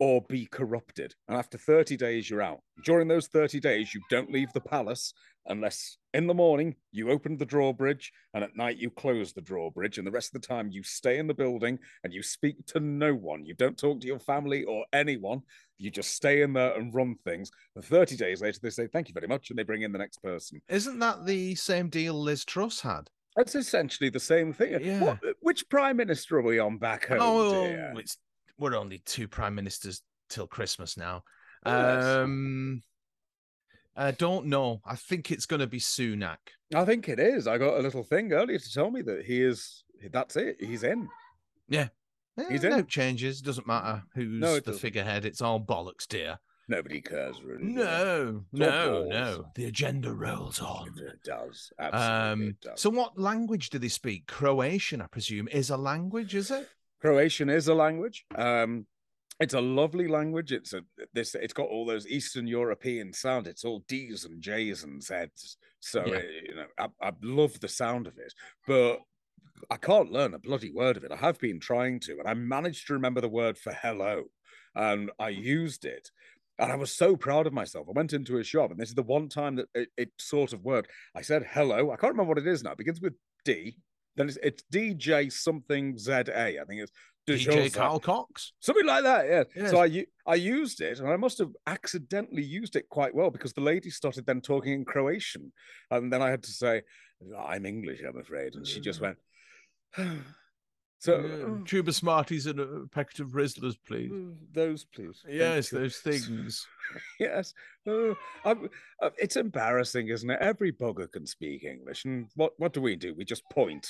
or 0.00 0.22
be 0.28 0.46
corrupted. 0.46 1.14
And 1.28 1.36
after 1.36 1.58
30 1.58 1.96
days, 1.96 2.28
you're 2.28 2.42
out. 2.42 2.60
During 2.84 3.08
those 3.08 3.28
30 3.28 3.60
days, 3.60 3.94
you 3.94 4.00
don't 4.10 4.32
leave 4.32 4.52
the 4.52 4.60
palace 4.60 5.12
unless 5.46 5.98
in 6.14 6.26
the 6.26 6.34
morning 6.34 6.74
you 6.90 7.10
open 7.10 7.36
the 7.36 7.44
drawbridge 7.44 8.12
and 8.32 8.42
at 8.42 8.56
night 8.56 8.78
you 8.78 8.90
close 8.90 9.32
the 9.32 9.40
drawbridge. 9.40 9.98
And 9.98 10.06
the 10.06 10.10
rest 10.10 10.34
of 10.34 10.40
the 10.40 10.46
time, 10.46 10.70
you 10.70 10.82
stay 10.82 11.18
in 11.18 11.26
the 11.26 11.34
building 11.34 11.78
and 12.02 12.12
you 12.12 12.22
speak 12.22 12.64
to 12.66 12.80
no 12.80 13.14
one. 13.14 13.44
You 13.44 13.54
don't 13.54 13.78
talk 13.78 14.00
to 14.00 14.06
your 14.06 14.18
family 14.18 14.64
or 14.64 14.84
anyone. 14.92 15.42
You 15.78 15.90
just 15.90 16.14
stay 16.14 16.42
in 16.42 16.52
there 16.52 16.74
and 16.76 16.94
run 16.94 17.16
things. 17.24 17.50
And 17.76 17.84
30 17.84 18.16
days 18.16 18.40
later, 18.40 18.58
they 18.62 18.70
say, 18.70 18.86
Thank 18.86 19.08
you 19.08 19.14
very 19.14 19.28
much. 19.28 19.50
And 19.50 19.58
they 19.58 19.64
bring 19.64 19.82
in 19.82 19.92
the 19.92 19.98
next 19.98 20.22
person. 20.22 20.60
Isn't 20.68 20.98
that 21.00 21.26
the 21.26 21.54
same 21.56 21.88
deal 21.88 22.14
Liz 22.14 22.44
Truss 22.44 22.80
had? 22.80 23.10
That's 23.36 23.54
essentially 23.54 24.10
the 24.10 24.20
same 24.20 24.52
thing. 24.52 24.80
Yeah. 24.84 25.00
What, 25.00 25.18
which 25.40 25.68
prime 25.68 25.96
minister 25.96 26.38
are 26.38 26.42
we 26.42 26.58
on 26.58 26.78
back 26.78 27.08
home? 27.08 27.18
oh, 27.20 27.92
we're 28.58 28.76
only 28.76 28.98
two 29.04 29.26
prime 29.26 29.54
ministers 29.54 30.02
till 30.28 30.46
Christmas 30.46 30.96
now. 30.96 31.22
Yes. 31.66 32.04
Um, 32.04 32.82
I 33.96 34.10
don't 34.12 34.46
know. 34.46 34.80
I 34.84 34.96
think 34.96 35.30
it's 35.30 35.46
going 35.46 35.60
to 35.60 35.66
be 35.66 35.80
Sunak. 35.80 36.36
I 36.74 36.84
think 36.84 37.08
it 37.08 37.18
is. 37.18 37.46
I 37.46 37.58
got 37.58 37.78
a 37.78 37.82
little 37.82 38.02
thing 38.04 38.32
earlier 38.32 38.58
to 38.58 38.72
tell 38.72 38.90
me 38.90 39.02
that 39.02 39.24
he 39.24 39.42
is. 39.42 39.84
That's 40.12 40.36
it. 40.36 40.56
He's 40.60 40.82
in. 40.84 41.08
Eh, 41.72 41.86
He's 42.50 42.62
no 42.64 42.78
in. 42.78 42.86
changes. 42.86 43.40
Doesn't 43.40 43.66
matter 43.66 44.02
who's 44.14 44.40
No, 44.40 44.54
the 44.56 44.60
doesn't. 44.60 44.80
figurehead. 44.80 45.24
It's 45.24 45.40
all 45.40 45.60
bollocks, 45.60 46.06
dear. 46.08 46.38
Nobody 46.68 47.00
cares 47.00 47.42
really. 47.42 47.62
No, 47.64 48.44
no, 48.52 49.04
no. 49.04 49.46
The 49.54 49.66
agenda 49.66 50.12
rolls 50.12 50.60
on. 50.60 50.94
It 50.98 51.22
does. 51.22 51.70
Absolutely. 51.78 52.16
Um, 52.16 52.42
it 52.50 52.60
does. 52.60 52.80
so 52.80 52.90
what 52.90 53.18
language 53.18 53.70
do 53.70 53.78
they 53.78 53.88
speak? 53.88 54.26
Croatian, 54.26 55.02
I 55.02 55.06
presume, 55.06 55.48
is 55.48 55.70
a 55.70 55.76
language, 55.76 56.34
is 56.34 56.50
it? 56.50 56.68
Croatian 57.00 57.50
is 57.50 57.68
a 57.68 57.74
language. 57.74 58.24
Um, 58.34 58.86
it's 59.40 59.52
a 59.54 59.60
lovely 59.60 60.08
language. 60.08 60.52
It's 60.52 60.72
a 60.72 60.82
this. 61.12 61.34
It's 61.34 61.52
got 61.52 61.68
all 61.68 61.84
those 61.84 62.06
Eastern 62.06 62.46
European 62.46 63.12
sound. 63.12 63.46
It's 63.46 63.64
all 63.64 63.84
D's 63.88 64.24
and 64.24 64.40
J's 64.40 64.84
and 64.84 65.02
Z's. 65.02 65.56
So 65.80 66.06
Yeah. 66.06 66.14
uh, 66.16 66.20
you 66.48 66.54
know, 66.54 66.66
I, 66.78 67.08
I 67.08 67.12
love 67.22 67.60
the 67.60 67.68
sound 67.68 68.06
of 68.06 68.16
it, 68.16 68.32
but 68.66 69.00
I 69.70 69.76
can't 69.76 70.12
learn 70.12 70.34
a 70.34 70.38
bloody 70.38 70.70
word 70.72 70.96
of 70.96 71.04
it. 71.04 71.12
I 71.12 71.16
have 71.16 71.38
been 71.40 71.60
trying 71.60 72.00
to, 72.00 72.18
and 72.20 72.28
I 72.28 72.34
managed 72.34 72.86
to 72.86 72.94
remember 72.94 73.20
the 73.20 73.28
word 73.28 73.58
for 73.58 73.72
hello, 73.72 74.24
and 74.74 75.10
I 75.18 75.28
used 75.30 75.84
it. 75.84 76.10
And 76.58 76.70
I 76.70 76.76
was 76.76 76.92
so 76.92 77.16
proud 77.16 77.46
of 77.46 77.52
myself. 77.52 77.86
I 77.88 77.92
went 77.92 78.12
into 78.12 78.38
a 78.38 78.44
shop, 78.44 78.70
and 78.70 78.78
this 78.78 78.88
is 78.88 78.94
the 78.94 79.02
one 79.02 79.28
time 79.28 79.56
that 79.56 79.66
it, 79.74 79.88
it 79.96 80.10
sort 80.18 80.52
of 80.52 80.62
worked. 80.62 80.90
I 81.14 81.22
said 81.22 81.44
hello. 81.50 81.90
I 81.90 81.96
can't 81.96 82.12
remember 82.12 82.28
what 82.28 82.38
it 82.38 82.46
is 82.46 82.62
now. 82.62 82.72
It 82.72 82.78
begins 82.78 83.00
with 83.00 83.14
D. 83.44 83.76
Then 84.16 84.28
it's, 84.28 84.38
it's 84.42 84.62
DJ 84.72 85.32
something 85.32 85.98
ZA. 85.98 86.20
I 86.60 86.64
think 86.66 86.82
it's 86.82 86.92
DJ. 87.26 87.74
Carl 87.74 87.98
Cox. 87.98 88.52
Something 88.60 88.86
like 88.86 89.02
that, 89.02 89.26
yeah. 89.26 89.44
Yes. 89.56 89.70
So 89.70 89.80
I 90.26 90.34
used 90.34 90.80
it, 90.80 91.00
and 91.00 91.08
I 91.08 91.16
must 91.16 91.38
have 91.38 91.50
accidentally 91.66 92.42
used 92.42 92.76
it 92.76 92.88
quite 92.88 93.14
well 93.14 93.30
because 93.30 93.52
the 93.52 93.60
lady 93.60 93.90
started 93.90 94.26
then 94.26 94.40
talking 94.40 94.72
in 94.72 94.84
Croatian, 94.84 95.52
and 95.90 96.12
then 96.12 96.22
I 96.22 96.30
had 96.30 96.42
to 96.44 96.50
say, 96.50 96.82
"I'm 97.38 97.66
English, 97.66 98.00
I'm 98.06 98.18
afraid," 98.18 98.54
and 98.54 98.66
she 98.66 98.80
just 98.80 99.00
hmm. 99.00 99.06
went. 99.96 100.18
so 101.04 101.58
Uh, 101.62 101.64
Tuba 101.66 101.92
Smarties 101.92 102.46
and 102.46 102.58
a 102.60 102.86
packet 102.92 103.20
of 103.20 103.28
Rizzlers, 103.34 103.76
please. 103.86 104.10
uh, 104.12 104.34
those, 104.52 104.84
please. 104.84 105.22
Yes, 105.28 105.70
those 105.70 105.98
things. 105.98 106.66
yes. 107.20 107.52
Uh, 107.86 108.14
I'm- 108.44 108.68
uh, 109.02 109.10
it's 109.18 109.36
embarrassing, 109.36 110.08
isn't 110.08 110.30
it? 110.30 110.38
Every 110.40 110.72
bugger 110.72 111.10
can 111.10 111.26
speak 111.26 111.64
English, 111.64 112.04
and 112.04 112.28
what 112.36 112.52
what 112.58 112.72
do 112.72 112.80
we 112.80 112.96
do? 112.96 113.14
We 113.14 113.24
just 113.24 113.42
point. 113.50 113.86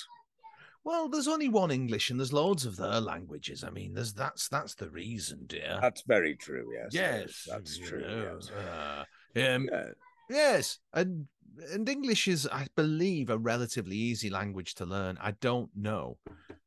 Well, 0.83 1.09
there's 1.09 1.29
only 1.29 1.49
one 1.49 1.71
English, 1.71 2.11
and 2.11 2.21
there's 2.21 2.33
loads 2.33 2.67
of 2.67 2.77
their 2.77 3.01
languages. 3.01 3.65
I 3.65 3.71
mean, 3.71 3.95
there's 3.95 4.13
that's 4.13 4.49
that's 4.49 4.75
the 4.75 4.91
reason, 4.91 5.47
dear. 5.47 5.79
That's 5.81 6.03
very 6.03 6.35
true. 6.37 6.67
Yes. 6.75 6.91
yes, 6.93 7.47
that's 7.51 7.79
you 7.79 7.87
true. 7.87 8.01
know, 8.03 8.39
Yes. 8.39 8.51
uh, 8.51 9.05
um, 9.55 9.69
Yeah. 9.73 9.91
Yes, 10.29 10.79
and 10.93 11.27
and 11.73 11.89
English 11.89 12.27
is, 12.29 12.49
I 12.51 12.67
believe, 12.75 13.31
a 13.31 13.39
relatively 13.39 13.97
easy 13.97 14.31
language 14.31 14.75
to 14.77 14.85
learn. 14.85 15.19
I 15.21 15.33
don't 15.33 15.71
know, 15.75 16.19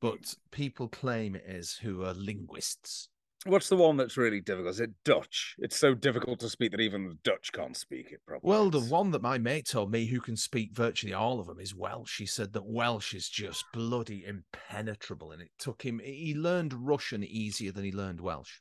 but 0.02 0.36
people 0.52 0.88
claim 0.88 1.36
it 1.36 1.44
is 1.48 1.80
who 1.82 2.04
are 2.04 2.14
linguists. 2.14 3.10
What's 3.46 3.70
the 3.70 3.78
one 3.78 3.98
that's 3.98 4.18
really 4.18 4.42
difficult? 4.42 4.74
Is 4.74 4.80
it 4.80 4.92
Dutch? 5.06 5.56
It's 5.60 5.78
so 5.78 5.94
difficult 5.94 6.40
to 6.40 6.50
speak 6.50 6.72
that 6.72 6.82
even 6.82 7.08
the 7.08 7.18
Dutch 7.24 7.52
can't 7.54 7.78
speak 7.78 8.12
it 8.12 8.26
properly. 8.26 8.50
Well, 8.50 8.70
the 8.70 8.82
one 8.82 9.12
that 9.12 9.22
my 9.22 9.38
mate 9.38 9.68
told 9.68 9.92
me, 9.92 10.08
who 10.08 10.20
can 10.20 10.36
speak 10.36 10.74
virtually 10.74 11.14
all 11.14 11.40
of 11.40 11.48
them, 11.48 11.60
is 11.60 11.76
Welsh. 11.76 12.12
She 12.12 12.26
said 12.26 12.54
that 12.54 12.66
Welsh 12.66 13.14
is 13.14 13.30
just 13.30 13.64
bloody 13.72 14.26
impenetrable, 14.26 15.32
and 15.32 15.42
it 15.42 15.52
took 15.60 15.84
him. 15.84 16.02
He 16.04 16.34
learned 16.36 16.74
Russian 16.74 17.24
easier 17.24 17.72
than 17.72 17.86
he 17.86 17.92
learned 17.92 18.20
Welsh. 18.20 18.60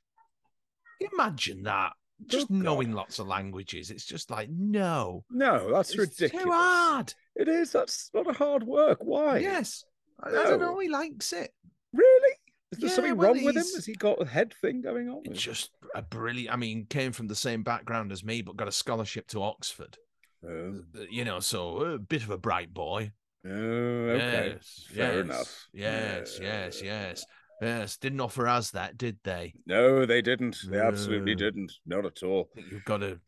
Imagine 1.15 1.63
that. 1.65 1.93
Just 2.25 2.47
Oh, 2.51 2.55
God. 2.55 2.63
knowing 2.65 2.93
lots 2.93 3.19
of 3.19 3.27
languages, 3.27 3.91
it's 3.91 4.07
just 4.07 4.31
like 4.31 4.49
no, 4.51 5.25
No, 5.31 5.71
that's 5.71 5.91
it's 5.91 5.99
ridiculous. 5.99 6.45
too 6.45 6.51
hard. 6.51 7.15
It 7.35 7.49
is. 7.49 7.73
That's 7.73 8.11
a 8.15 8.17
lot 8.19 8.27
of 8.29 8.37
hard 8.37 8.63
work. 8.63 8.99
Why? 9.03 9.39
Yes, 9.39 9.85
I, 10.23 10.31
I 10.31 10.33
don't 10.45 10.61
know. 10.61 10.79
He 10.79 10.89
likes 10.89 11.33
it. 11.35 11.53
Really? 11.93 12.37
Is 12.73 12.79
there 12.79 12.89
Yeah, 12.89 12.95
something 12.97 13.17
well, 13.17 13.29
wrong 13.35 13.45
with 13.45 13.57
him? 13.57 13.63
Has 13.75 13.85
he 13.87 13.93
got 13.95 14.21
a 14.21 14.25
head 14.27 14.55
thing 14.63 14.81
going 14.81 15.09
on? 15.09 15.23
Just 15.33 15.71
a 15.95 16.03
brilliant. 16.03 16.53
I 16.53 16.57
mean, 16.57 16.87
came 16.87 17.13
from 17.13 17.29
the 17.29 17.35
same 17.37 17.63
background 17.63 18.11
as 18.13 18.25
me, 18.25 18.41
but 18.43 18.57
got 18.57 18.67
a 18.69 18.73
scholarship 18.73 19.27
to 19.29 19.43
Oxford. 19.43 19.97
Oh, 20.45 20.81
Uh, 20.99 21.03
You 21.11 21.25
know, 21.25 21.41
so 21.41 21.79
a 21.83 21.99
bit 21.99 22.23
of 22.23 22.31
a 22.31 22.39
bright 22.39 22.73
boy. 22.73 23.13
oh, 23.47 23.51
okay. 23.51 24.55
Yes, 24.57 24.85
Fair 24.91 25.15
yes, 25.17 25.25
enough. 25.25 25.67
Yes, 25.73 26.39
yes, 26.41 26.41
Yeah. 26.41 26.65
yes. 26.65 26.83
Yes, 26.83 27.25
didn't 27.61 28.21
offer 28.21 28.47
us 28.47 28.71
that, 28.73 28.99
did 28.99 29.19
they? 29.25 29.55
No, 29.67 30.07
they 30.07 30.23
didn't. 30.23 30.59
They 30.69 30.79
absolutely 30.81 31.35
didn't. 31.35 31.73
Not 31.87 32.05
at 32.07 32.23
all. 32.23 32.51
You've 32.71 32.85
got 32.85 32.99
to 32.99 33.21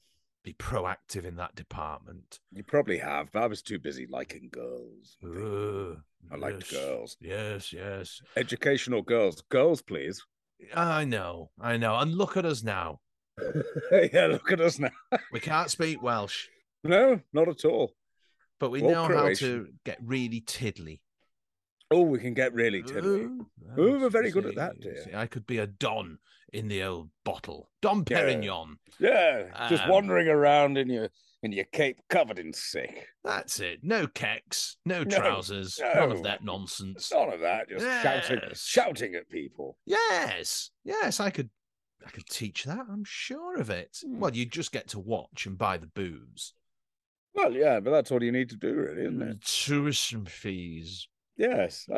be 0.44 0.52
proactive 0.54 1.24
in 1.24 1.36
that 1.36 1.54
department. 1.54 2.38
You 2.52 2.62
probably 2.64 2.98
have, 2.98 3.30
but 3.32 3.42
I 3.42 3.46
was 3.46 3.62
too 3.62 3.78
busy 3.78 4.06
liking 4.08 4.48
girls. 4.52 5.16
Uh, 5.24 5.96
I 6.32 6.36
liked 6.36 6.70
yes, 6.72 6.80
girls. 6.80 7.16
Yes, 7.20 7.72
yes. 7.72 8.20
Educational 8.36 9.02
girls. 9.02 9.42
Girls, 9.48 9.82
please. 9.82 10.22
I 10.74 11.04
know, 11.04 11.50
I 11.60 11.76
know. 11.76 11.96
And 11.96 12.14
look 12.14 12.36
at 12.36 12.44
us 12.44 12.62
now. 12.62 13.00
yeah, 13.92 14.26
look 14.26 14.50
at 14.50 14.60
us 14.60 14.78
now. 14.78 14.90
We 15.32 15.38
can't 15.40 15.70
speak 15.70 16.02
Welsh, 16.02 16.48
No, 16.82 17.20
not 17.32 17.48
at 17.48 17.64
all. 17.64 17.94
but 18.58 18.70
we 18.70 18.82
Or 18.82 18.90
know 18.90 19.04
how 19.06 19.32
to 19.34 19.68
get 19.84 19.98
really 20.02 20.40
tiddly. 20.40 21.00
Oh, 21.90 22.02
we 22.02 22.18
can 22.18 22.34
get 22.34 22.52
really. 22.52 22.80
Ooh, 22.80 23.46
Ooh, 23.78 23.98
we're 24.00 24.10
very 24.10 24.30
good 24.30 24.46
at 24.46 24.54
that, 24.56 24.78
dear. 24.80 25.02
see, 25.04 25.14
I 25.14 25.26
could 25.26 25.46
be 25.46 25.58
a 25.58 25.66
Don 25.66 26.18
in 26.52 26.68
the 26.68 26.82
old 26.82 27.10
bottle. 27.24 27.70
Don 27.80 28.04
Perignon. 28.04 28.76
Yeah, 28.98 29.68
just 29.68 29.84
Um, 29.84 29.90
wandering 29.90 30.28
around 30.28 30.76
in 30.76 30.88
your 30.90 31.08
in 31.42 31.52
your 31.52 31.66
cape 31.66 32.00
covered 32.08 32.38
in 32.38 32.52
sick. 32.52 33.06
That's 33.22 33.60
it. 33.60 33.78
No 33.84 34.08
kecks, 34.08 34.74
no 34.84 35.04
No, 35.04 35.16
trousers, 35.18 35.78
none 35.80 36.10
of 36.10 36.24
that 36.24 36.42
nonsense. 36.42 37.12
None 37.12 37.32
of 37.32 37.40
that. 37.40 37.68
Just 37.68 37.84
shouting, 38.02 38.40
Yes. 38.42 38.64
shouting 38.64 39.14
at 39.14 39.28
people. 39.30 39.78
Yes, 39.86 40.70
yes, 40.84 41.20
I 41.20 41.30
could, 41.30 41.50
I 42.04 42.10
could 42.10 42.26
teach 42.26 42.64
that. 42.64 42.80
I'm 42.90 43.04
sure 43.04 43.56
of 43.56 43.70
it. 43.70 43.98
Hmm. 44.04 44.18
Well, 44.18 44.34
you 44.34 44.46
just 44.46 44.72
get 44.72 44.88
to 44.88 44.98
watch 44.98 45.46
and 45.46 45.56
buy 45.56 45.76
the 45.78 45.86
booze. 45.86 46.54
Well, 47.34 47.52
yeah, 47.52 47.78
but 47.78 47.92
that's 47.92 48.10
all 48.10 48.22
you 48.22 48.32
need 48.32 48.48
to 48.50 48.56
do, 48.56 48.74
really, 48.74 49.02
isn't 49.02 49.22
it? 49.22 49.40
Tuition 49.44 50.26
fees. 50.26 51.06
Yes. 51.38 51.88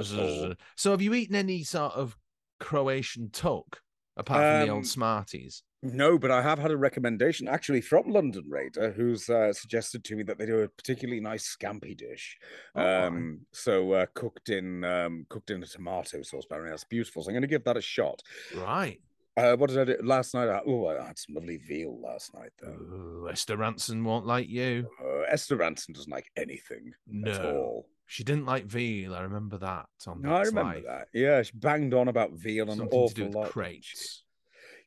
So, 0.76 0.90
have 0.90 1.02
you 1.02 1.14
eaten 1.14 1.34
any 1.34 1.64
sort 1.64 1.94
of 1.94 2.16
Croatian 2.60 3.30
tuck 3.30 3.80
apart 4.16 4.40
from 4.40 4.66
the 4.66 4.72
Um, 4.72 4.76
old 4.78 4.86
Smarties? 4.86 5.62
No, 5.82 6.18
but 6.18 6.30
I 6.30 6.42
have 6.42 6.58
had 6.58 6.70
a 6.70 6.76
recommendation 6.76 7.48
actually 7.48 7.80
from 7.80 8.10
London 8.10 8.44
Raider, 8.46 8.92
who's 8.92 9.30
uh, 9.30 9.50
suggested 9.54 10.04
to 10.04 10.14
me 10.14 10.22
that 10.24 10.36
they 10.36 10.44
do 10.44 10.58
a 10.60 10.68
particularly 10.68 11.20
nice 11.20 11.56
scampi 11.56 11.96
dish. 11.96 12.36
Oh. 12.74 13.04
Um, 13.06 13.40
so 13.52 13.92
uh, 13.92 14.06
cooked 14.12 14.50
in 14.50 14.84
um, 14.84 15.24
cooked 15.30 15.50
in 15.50 15.62
a 15.62 15.66
tomato 15.66 16.20
sauce. 16.20 16.44
Apparently, 16.44 16.70
that's 16.70 16.84
beautiful. 16.84 17.22
So 17.22 17.30
I'm 17.30 17.32
going 17.32 17.42
to 17.42 17.48
give 17.48 17.64
that 17.64 17.78
a 17.78 17.80
shot. 17.80 18.22
Right. 18.54 19.00
Uh, 19.38 19.56
what 19.56 19.70
did 19.70 19.78
I 19.78 19.84
do 19.84 19.96
last 20.02 20.34
night? 20.34 20.50
I, 20.50 20.60
oh, 20.66 20.88
I 20.88 21.06
had 21.06 21.18
some 21.18 21.34
lovely 21.36 21.56
veal 21.56 21.98
last 21.98 22.34
night, 22.34 22.50
though. 22.60 22.68
Ooh, 22.68 23.28
Esther 23.30 23.56
Rantzen 23.56 24.02
won't 24.04 24.26
like 24.26 24.48
you. 24.50 24.86
Uh, 25.02 25.20
Esther 25.30 25.56
Rantzen 25.56 25.94
doesn't 25.94 26.12
like 26.12 26.30
anything 26.36 26.92
at 27.26 27.42
No, 27.42 27.56
all. 27.56 27.88
She 28.10 28.24
didn't 28.24 28.44
like 28.44 28.64
veal. 28.66 29.14
I 29.14 29.20
remember 29.20 29.56
that. 29.58 29.86
On 30.08 30.20
No, 30.20 30.34
I 30.34 30.42
remember 30.42 30.74
Life. 30.74 30.84
that. 30.86 31.08
Yeah, 31.14 31.42
she 31.42 31.52
banged 31.54 31.94
on 31.94 32.08
about 32.08 32.32
veal 32.32 32.68
an 32.68 32.78
Something 32.78 32.88
awful 32.98 33.08
to 33.10 33.14
do 33.14 33.24
with 33.26 33.34
lot. 33.36 33.46
she? 33.46 33.52
crates. 33.52 34.24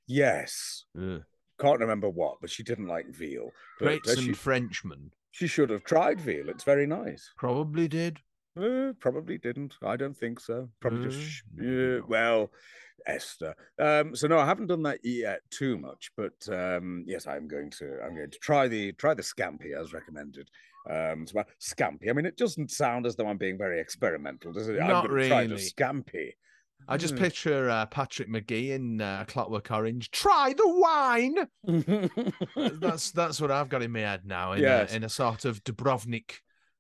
Yes, 0.08 0.84
Ugh. 1.02 1.24
can't 1.60 1.80
remember 1.80 2.10
what, 2.10 2.40
but 2.42 2.50
she 2.50 2.64
didn't 2.64 2.88
like 2.88 3.08
veal. 3.10 3.50
But, 3.80 3.86
uh, 3.86 3.90
Crates 3.90 4.20
she, 4.20 4.28
and 4.28 4.38
Frenchmen 4.38 5.12
she 5.32 5.48
should 5.48 5.70
have 5.70 5.84
tried 5.86 6.20
veal. 6.20 6.50
It's 6.50 6.64
very 6.66 6.86
nice. 6.86 7.32
probably 7.38 7.88
did. 7.88 8.20
Uh, 8.60 8.94
probably 9.00 9.38
didn't. 9.38 9.76
I 9.82 9.96
don't 9.96 10.16
think 10.16 10.40
so. 10.40 10.70
Probably 10.80 11.06
just 11.10 11.18
Uh, 11.18 11.26
sh- 11.28 11.42
maybe 11.56 11.72
yeah, 11.72 12.00
well, 12.08 12.52
Esther. 13.08 13.56
Um, 13.80 14.16
so 14.16 14.28
no, 14.28 14.38
I 14.38 14.46
haven't 14.46 14.68
done 14.68 14.84
that 14.84 15.00
yet 15.04 15.40
too 15.50 15.78
much, 15.78 16.12
but 16.16 16.34
um, 16.50 17.04
yes, 17.08 17.26
I'm 17.26 17.48
going 17.48 17.72
to. 17.80 18.00
I'm 18.04 18.16
going 18.16 18.30
to 18.30 18.40
try 18.40 18.68
the 18.68 18.92
try 18.94 19.14
the 19.14 19.24
scampi 19.24 19.72
as 19.76 19.92
recommended. 19.94 20.50
Um, 20.90 21.26
well, 21.34 21.46
scampi. 21.62 22.10
I 22.10 22.14
mean, 22.14 22.26
it 22.26 22.38
doesn't 22.38 22.72
sound 22.72 23.06
as 23.06 23.16
though 23.16 23.28
I'm 23.28 23.38
being 23.38 23.58
very 23.58 23.80
experimental, 23.80 24.52
does 24.54 24.68
it? 24.68 24.80
Not 24.80 25.06
I'm 25.06 25.10
to 25.16 25.28
try 25.28 25.44
the 25.48 25.56
really. 25.56 25.62
scampi. 25.62 26.30
I 26.88 26.98
just 26.98 27.16
Mm. 27.16 27.20
picture 27.20 27.70
uh, 27.70 27.86
Patrick 27.86 28.28
Magee 28.28 28.74
in 28.74 29.00
uh, 29.00 29.24
Clockwork 29.26 29.72
Orange. 29.72 30.12
Try 30.12 30.54
the 30.58 30.68
wine. 30.68 31.36
Uh, 32.56 32.70
That's 32.74 33.12
that's 33.12 33.40
what 33.42 33.50
I've 33.52 33.70
got 33.70 33.82
in 33.82 33.92
my 33.92 34.02
head 34.02 34.22
now. 34.26 34.52
In, 34.52 34.62
Yes. 34.62 34.92
a, 34.92 34.96
in 34.98 35.04
a 35.06 35.10
sort 35.10 35.46
of 35.46 35.64
Dubrovnik. 35.64 36.34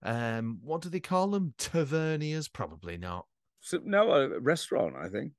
Um, 0.03 0.59
what 0.61 0.81
do 0.81 0.89
they 0.89 0.99
call 0.99 1.27
them? 1.29 1.53
Taverniers? 1.57 2.49
Probably 2.49 2.97
not. 2.97 3.25
so, 3.61 3.79
no, 3.85 4.11
a 4.11 4.39
restaurant. 4.39 4.95
I 4.97 5.07
think 5.07 5.31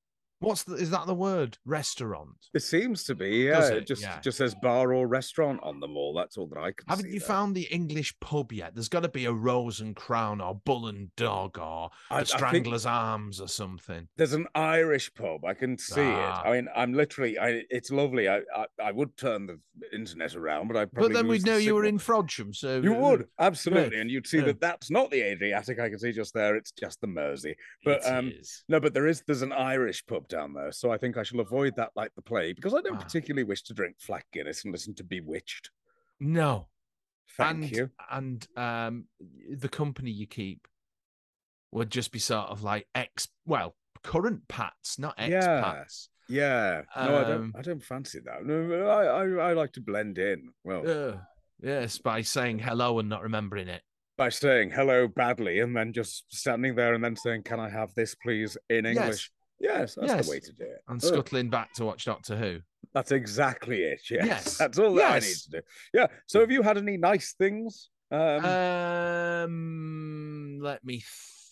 What's 0.44 0.62
the, 0.64 0.74
is 0.74 0.90
that 0.90 1.06
the 1.06 1.14
word? 1.14 1.58
Restaurant. 1.64 2.36
it 2.54 2.62
seems 2.62 3.04
to 3.04 3.14
be. 3.14 3.44
Yeah, 3.44 3.66
it, 3.68 3.76
it? 3.78 3.86
just 3.86 4.02
Yeah. 4.02 4.20
just 4.20 4.38
says 4.38 4.54
bar 4.54 4.92
or 4.92 5.06
restaurant 5.06 5.60
on 5.62 5.80
them 5.80 5.96
all. 5.96 6.14
That's 6.14 6.36
all 6.36 6.46
that 6.48 6.58
I 6.58 6.72
can. 6.72 6.86
Haven't 6.88 7.10
you 7.10 7.18
there. 7.20 7.28
found 7.28 7.54
the 7.54 7.68
English 7.70 8.18
pub 8.20 8.52
yet? 8.52 8.74
There's 8.74 8.88
got 8.88 9.02
to 9.02 9.08
be 9.08 9.24
a 9.24 9.32
Rose 9.32 9.80
and 9.80 9.94
Crown 9.96 10.40
or 10.40 10.54
Bull 10.54 10.86
and 10.86 11.14
Dog 11.16 11.58
or 11.58 11.90
I- 12.10 12.20
the 12.20 12.26
Strangler's 12.26 12.86
Arms 12.86 13.40
or 13.40 13.48
something. 13.48 14.08
There's 14.16 14.32
an 14.32 14.46
Irish 14.54 15.12
pub. 15.14 15.44
I 15.44 15.54
can 15.54 15.76
see 15.78 16.00
Ah. 16.02 16.42
it. 16.42 16.48
I 16.48 16.52
mean, 16.52 16.68
I'm 16.74 16.94
literally. 16.94 17.38
I, 17.38 17.62
it's 17.70 17.90
lovely. 17.90 18.28
I, 18.28 18.38
I 18.54 18.66
I 18.82 18.92
would 18.92 19.16
turn 19.16 19.46
the 19.46 19.58
internet 19.92 20.34
around, 20.36 20.68
but 20.68 20.76
I. 20.76 20.84
But 20.86 21.12
then 21.12 21.26
we'd 21.28 21.44
know 21.46 21.56
you 21.56 21.74
were 21.74 21.84
in 21.84 21.98
Frodsham, 21.98 22.54
so 22.54 22.80
You 22.80 22.94
uh, 22.94 23.00
would 23.00 23.28
absolutely, 23.38 24.00
and 24.00 24.10
you'd 24.10 24.26
see 24.26 24.38
yeah. 24.38 24.44
that 24.46 24.60
that's 24.60 24.90
not 24.90 25.10
the 25.10 25.20
Adriatic. 25.22 25.78
I 25.80 25.88
can 25.88 25.98
see 25.98 26.12
just 26.12 26.34
there. 26.34 26.56
It's 26.56 26.70
just 26.72 27.00
the 27.00 27.06
Mersey. 27.06 27.56
But 27.84 28.02
it 28.02 28.06
um, 28.06 28.28
is. 28.38 28.64
no, 28.68 28.80
but 28.80 28.94
there 28.94 29.06
is 29.06 29.22
there's 29.26 29.42
an 29.42 29.52
Irish 29.52 30.04
pub 30.06 30.28
down 30.34 30.52
there, 30.52 30.72
so 30.72 30.90
I 30.90 30.98
think 30.98 31.16
I 31.16 31.22
shall 31.22 31.40
avoid 31.40 31.76
that 31.76 31.90
like 31.94 32.12
the 32.16 32.22
plague 32.22 32.56
because 32.56 32.74
I 32.74 32.80
don't 32.80 32.96
Ah. 32.96 33.02
particularly 33.02 33.44
wish 33.44 33.62
to 33.64 33.74
drink 33.74 33.96
flat 34.00 34.24
Guinness 34.32 34.64
and 34.64 34.72
listen 34.72 34.94
to 34.96 35.04
Bewitched. 35.04 35.70
no, 36.20 36.68
Thank 37.36 37.62
and, 37.64 37.70
you. 37.76 37.90
And 38.10 38.48
um, 38.56 39.04
the 39.50 39.68
company 39.68 40.10
you 40.10 40.26
keep 40.26 40.66
would 41.72 41.90
just 41.90 42.12
be 42.12 42.18
sort 42.18 42.48
of 42.50 42.62
like 42.62 42.86
ex, 42.94 43.28
well, 43.46 43.76
current 44.02 44.46
pats, 44.48 44.98
not 44.98 45.14
Yeah. 45.18 45.28
expats. 45.40 46.08
Yeah, 46.28 46.82
no, 46.96 47.02
I 47.02 47.06
don't. 47.24 47.32
um, 47.32 47.52
I 47.56 47.62
don't 47.62 47.82
fancy 47.84 48.18
that. 48.24 48.44
No, 48.44 48.86
I, 48.88 49.04
I 49.04 49.50
I 49.50 49.52
like 49.52 49.72
to 49.74 49.80
blend 49.80 50.16
in. 50.18 50.52
Well, 50.64 50.88
Uh, 50.88 51.18
yes, 51.60 51.98
by 51.98 52.22
saying 52.22 52.60
hello 52.60 52.98
and 52.98 53.08
not 53.08 53.22
remembering 53.22 53.68
it. 53.68 53.82
by 54.16 54.28
saying 54.28 54.70
hello 54.70 55.08
badly 55.08 55.58
and 55.58 55.76
then 55.76 55.92
just 55.92 56.24
standing 56.32 56.76
there 56.76 56.94
and 56.94 57.02
then 57.04 57.16
saying, 57.16 57.42
"Can 57.42 57.58
I 57.60 57.68
have 57.68 57.92
this, 57.94 58.14
please?" 58.14 58.56
in 58.70 58.84
Yes. 58.84 58.96
English. 58.96 59.32
Yes, 59.64 59.94
that's 59.94 60.08
Yes. 60.12 60.24
the 60.26 60.30
way 60.30 60.40
to 60.40 60.52
do 60.52 60.64
it. 60.64 60.82
And 60.88 61.02
scuttling 61.02 61.48
back 61.50 61.72
to 61.74 61.84
watch 61.84 62.04
Doctor 62.04 62.36
Who. 62.36 62.60
That's 62.92 63.12
exactly 63.12 63.82
it. 63.82 64.00
Yes, 64.10 64.26
Yes. 64.26 64.58
that's 64.58 64.78
all 64.78 64.94
that 64.94 65.12
I 65.12 65.18
need 65.20 65.34
to 65.36 65.50
do. 65.50 65.60
Yeah. 65.92 66.06
So, 66.26 66.40
have 66.40 66.50
you 66.50 66.62
had 66.62 66.76
any 66.78 66.96
nice 66.96 67.32
things? 67.32 67.88
Um, 68.10 68.44
Um, 69.44 70.58
let 70.60 70.84
me 70.84 71.02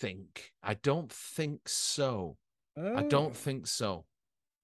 think. 0.01 0.53
I 0.63 0.75
don't 0.75 1.11
think 1.13 1.69
so. 1.69 2.37
I 2.77 2.81
oh, 3.05 3.09
don't 3.09 3.37
think 3.37 3.67
so. 3.67 4.05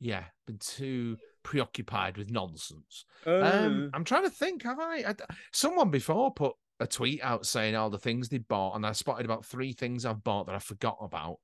Yeah, 0.01 0.25
been 0.47 0.59
too 0.59 1.17
preoccupied 1.43 2.17
with 2.19 2.31
nonsense. 2.31 3.05
oh, 3.27 3.43
Um, 3.43 3.91
I'm 3.95 4.05
trying 4.05 4.25
to 4.25 4.31
think. 4.31 4.63
Have 4.63 4.79
I? 4.79 5.05
I? 5.09 5.15
Someone 5.53 5.91
before 5.91 6.33
put 6.33 6.55
a 6.81 6.87
tweet 6.87 7.21
out 7.23 7.45
saying 7.47 7.75
all 7.75 7.91
the 7.91 7.99
things 7.99 8.29
they 8.29 8.39
bought, 8.39 8.77
and 8.77 8.87
I 8.87 8.93
spotted 8.93 9.25
about 9.25 9.45
three 9.45 9.73
things 9.73 10.05
I've 10.05 10.23
bought 10.23 10.47
that 10.47 10.55
I 10.55 10.61
forgot 10.61 10.99
about. 11.01 11.39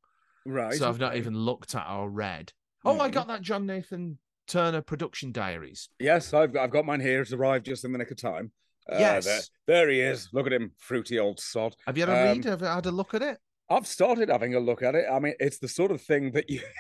Right. 0.45 0.74
so 0.74 0.88
I've 0.88 0.99
not 1.01 1.16
even 1.16 1.36
looked 1.36 1.74
at 1.74 1.88
or 1.90 2.09
read. 2.11 2.53
Oh, 2.84 3.01
I 3.01 3.09
Mhm. 3.09 3.12
got 3.12 3.26
that 3.28 3.42
John 3.42 3.66
Nathan 3.66 4.18
Turner 4.47 4.82
production 4.82 5.32
diaries. 5.32 5.88
Yes, 5.99 6.34
I've 6.34 6.53
got, 6.53 6.64
I've 6.64 6.70
got 6.70 6.84
mine 6.84 7.01
here. 7.01 7.22
It's 7.22 7.32
arrived 7.32 7.64
just 7.66 7.84
in 7.84 7.92
the 7.92 7.99
nick 7.99 8.11
of 8.11 8.16
time. 8.18 8.53
Uh, 8.92 8.97
Yes. 8.99 9.24
There, 9.24 9.40
there 9.66 9.88
he 9.90 10.01
is. 10.01 10.28
Look 10.32 10.47
at 10.47 10.53
him, 10.53 10.72
fruity 10.78 11.18
old 11.18 11.40
sod. 11.40 11.74
Have 11.86 11.97
you 11.97 12.05
had 12.07 12.11
a 12.14 12.30
Um, 12.30 12.36
read? 12.38 12.45
Have 12.45 12.61
you 12.61 12.66
had 12.66 12.84
a 12.86 12.90
look 12.90 13.14
at 13.14 13.22
it? 13.22 13.38
I've 13.70 13.86
started 13.86 14.28
having 14.28 14.55
a 14.55 14.61
look 14.61 14.82
at 14.82 14.95
it. 14.95 15.07
I 15.11 15.18
mean, 15.18 15.32
it's 15.40 15.59
the 15.59 15.68
sort 15.68 15.90
of 15.90 16.03
thing 16.03 16.32
that 16.32 16.51
you. 16.51 16.61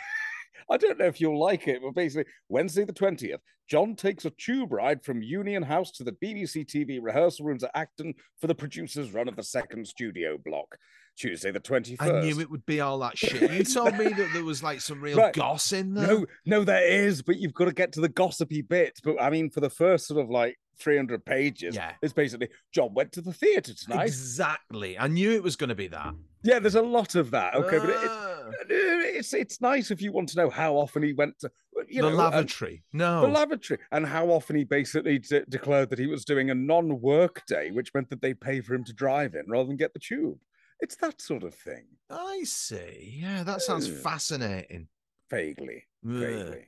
I 0.70 0.76
don't 0.76 0.98
know 0.98 1.06
if 1.06 1.20
you'll 1.20 1.38
like 1.38 1.68
it, 1.68 1.80
but 1.82 1.94
basically, 1.94 2.30
Wednesday 2.48 2.84
the 2.84 2.92
20th, 2.92 3.38
John 3.68 3.96
takes 3.96 4.24
a 4.24 4.30
tube 4.30 4.72
ride 4.72 5.02
from 5.02 5.22
Union 5.22 5.62
House 5.62 5.90
to 5.92 6.04
the 6.04 6.12
BBC 6.12 6.66
TV 6.66 6.98
rehearsal 7.02 7.46
rooms 7.46 7.64
at 7.64 7.70
Acton 7.74 8.14
for 8.40 8.46
the 8.46 8.54
producer's 8.54 9.12
run 9.12 9.28
of 9.28 9.36
the 9.36 9.42
second 9.42 9.86
studio 9.86 10.36
block. 10.44 10.76
Tuesday 11.16 11.52
the 11.52 11.60
21st. 11.60 11.96
I 12.00 12.20
knew 12.22 12.40
it 12.40 12.50
would 12.50 12.66
be 12.66 12.80
all 12.80 12.98
that 12.98 13.16
shit. 13.16 13.52
You 13.52 13.62
told 13.62 13.96
me 13.96 14.06
that 14.08 14.30
there 14.32 14.42
was 14.42 14.64
like 14.64 14.80
some 14.80 15.00
real 15.00 15.16
Right. 15.16 15.32
goss 15.32 15.72
in 15.72 15.94
there. 15.94 16.08
No, 16.08 16.26
no, 16.44 16.64
there 16.64 16.84
is, 16.84 17.22
but 17.22 17.36
you've 17.36 17.54
got 17.54 17.66
to 17.66 17.72
get 17.72 17.92
to 17.92 18.00
the 18.00 18.08
gossipy 18.08 18.62
bit. 18.62 18.98
But 19.04 19.22
I 19.22 19.30
mean, 19.30 19.48
for 19.48 19.60
the 19.60 19.70
first 19.70 20.08
sort 20.08 20.20
of 20.20 20.28
like 20.28 20.58
300 20.80 21.24
pages, 21.24 21.76
Yeah. 21.76 21.92
it's 22.02 22.12
basically 22.12 22.48
John 22.72 22.94
went 22.94 23.12
to 23.12 23.20
the 23.22 23.32
theatre 23.32 23.74
tonight. 23.74 24.06
Exactly. 24.08 24.98
I 24.98 25.06
knew 25.06 25.30
it 25.30 25.42
was 25.44 25.54
going 25.54 25.68
to 25.68 25.76
be 25.76 25.86
that. 25.86 26.14
Yeah, 26.44 26.58
there's 26.58 26.74
a 26.74 26.82
lot 26.82 27.14
of 27.14 27.30
that. 27.32 27.54
Okay, 27.54 27.78
but 27.78 27.88
it, 27.90 28.04
it- 28.04 28.10
Ah, 28.10 28.30
it's 28.68 29.32
it's 29.32 29.60
nice 29.60 29.90
if 29.90 30.02
you 30.02 30.12
want 30.12 30.28
to 30.28 30.36
know 30.36 30.50
how 30.50 30.74
often 30.76 31.02
he 31.02 31.12
went 31.14 31.38
to 31.40 31.50
you 31.88 32.02
the 32.02 32.02
know, 32.02 32.08
and- 32.08 32.16
lavatory. 32.18 32.82
No. 32.92 33.22
the 33.22 33.28
lavatory 33.28 33.80
and 33.92 34.06
how 34.06 34.26
often 34.28 34.54
he 34.56 34.64
basically 34.64 35.18
de- 35.18 35.46
declared 35.46 35.88
that 35.90 35.98
he 35.98 36.06
was 36.06 36.24
doing 36.24 36.50
a 36.50 36.54
non-work 36.54 37.42
day, 37.46 37.70
which 37.70 37.92
meant 37.94 38.10
that 38.10 38.20
they 38.20 38.34
pay 38.34 38.60
for 38.60 38.74
him 38.74 38.84
to 38.84 38.92
drive 38.92 39.34
in 39.34 39.44
rather 39.48 39.66
than 39.66 39.76
get 39.76 39.92
the 39.94 39.98
tube. 39.98 40.38
It's 40.80 40.96
that 40.96 41.20
sort 41.20 41.42
of 41.44 41.54
thing, 41.54 41.84
I 42.10 42.42
see. 42.44 43.18
Yeah, 43.22 43.42
that 43.44 43.62
sounds 43.62 43.88
Yeah. 43.88 43.96
fascinating. 44.02 44.88
vaguely, 45.30 45.84
Ugh. 46.06 46.12
vaguely. 46.20 46.66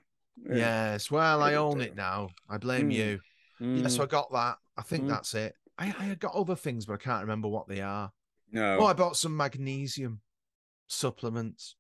Yes. 0.49 1.11
Well, 1.11 1.43
I 1.43 1.51
Really 1.51 1.57
own 1.57 1.75
do. 1.79 1.85
it 1.85 1.95
now. 1.95 2.31
I 2.49 2.57
blame 2.59 2.89
Mm. 2.91 2.95
you. 2.95 3.21
Yeah, 3.61 3.89
so 3.89 4.03
I 4.03 4.07
Mm, 4.07 4.11
got 4.11 4.33
that. 4.33 4.59
I 4.77 4.83
think 4.83 5.05
Mm. 5.05 5.09
that's 5.09 5.35
it. 5.35 5.55
I, 5.79 5.95
I 5.99 6.15
got 6.15 6.35
other 6.35 6.57
things, 6.57 6.87
but 6.87 6.95
I 6.95 6.97
can't 6.97 7.21
remember 7.23 7.49
what 7.49 7.69
they 7.69 7.81
are. 7.83 8.11
No. 8.57 8.79
Oh, 8.81 8.87
I 8.87 8.93
bought 8.95 9.17
some 9.17 9.37
magnesium 9.37 10.21
supplements. 10.87 11.77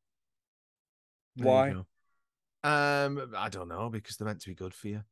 There 1.36 1.46
Why? 1.46 1.70
Um, 2.64 3.32
I 3.36 3.48
don't 3.48 3.68
know 3.68 3.88
because 3.90 4.16
they're 4.16 4.26
meant 4.26 4.40
to 4.42 4.48
be 4.48 4.54
good 4.54 4.74
for 4.74 4.88
you. 4.88 5.02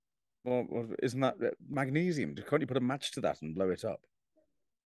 Well, 0.45 0.67
well, 0.69 0.87
isn't 1.03 1.21
that 1.21 1.37
uh, 1.43 1.51
magnesium? 1.69 2.35
Can't 2.35 2.61
you 2.61 2.67
put 2.67 2.77
a 2.77 2.81
match 2.81 3.13
to 3.13 3.21
that 3.23 3.41
and 3.43 3.55
blow 3.55 3.71
it 3.71 3.85
up? 3.85 4.01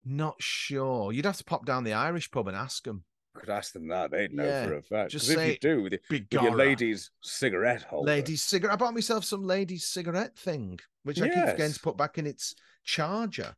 Not 0.05 0.35
sure. 0.39 1.11
You'd 1.11 1.25
have 1.25 1.37
to 1.37 1.43
pop 1.43 1.65
down 1.65 1.83
the 1.83 1.93
Irish 1.93 2.31
pub 2.31 2.47
and 2.47 2.55
ask 2.57 2.83
them. 2.83 3.03
Could 3.35 3.49
ask 3.49 3.73
them 3.73 3.87
that. 3.87 4.11
They'd 4.11 4.33
know 4.33 4.45
Yeah, 4.45 4.65
for 4.65 4.77
a 4.77 4.81
fact. 4.81 5.11
just 5.11 5.27
Because 5.27 5.43
if 5.43 5.47
you 5.47 5.53
say, 5.53 5.59
do 5.61 5.83
with 5.83 5.93
your, 5.93 6.01
with 6.09 6.27
your 6.31 6.55
lady's 6.55 7.11
cigarette 7.21 7.83
holder, 7.83 8.07
Ladies 8.11 8.43
cigarette. 8.43 8.73
I 8.73 8.77
bought 8.77 8.93
myself 8.93 9.23
some 9.23 9.43
ladies 9.43 9.85
cigarette 9.85 10.37
thing, 10.37 10.79
which 11.03 11.21
I 11.21 11.29
keep 11.29 11.45
forgetting 11.45 11.73
to 11.73 11.79
put 11.79 11.97
back 11.97 12.17
in 12.17 12.27
its 12.27 12.55
charger. 12.83 13.55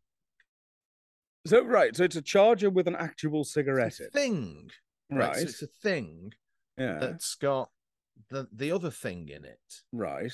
So 1.45 1.63
right, 1.65 1.95
so 1.95 2.03
it's 2.03 2.15
a 2.15 2.21
charger 2.21 2.69
with 2.69 2.87
an 2.87 2.95
actual 2.95 3.43
cigarette 3.43 3.87
It's 3.87 3.99
a 3.99 4.05
in. 4.05 4.11
thing, 4.11 4.69
Right. 5.11 5.35
So 5.35 5.41
it's 5.43 5.61
a 5.61 5.67
thing 5.67 6.31
yeah. 6.77 6.97
that's 6.99 7.35
got 7.35 7.69
the 8.29 8.47
the 8.53 8.71
other 8.71 8.89
thing 8.91 9.29
in 9.29 9.43
it. 9.45 9.59
right. 9.91 10.33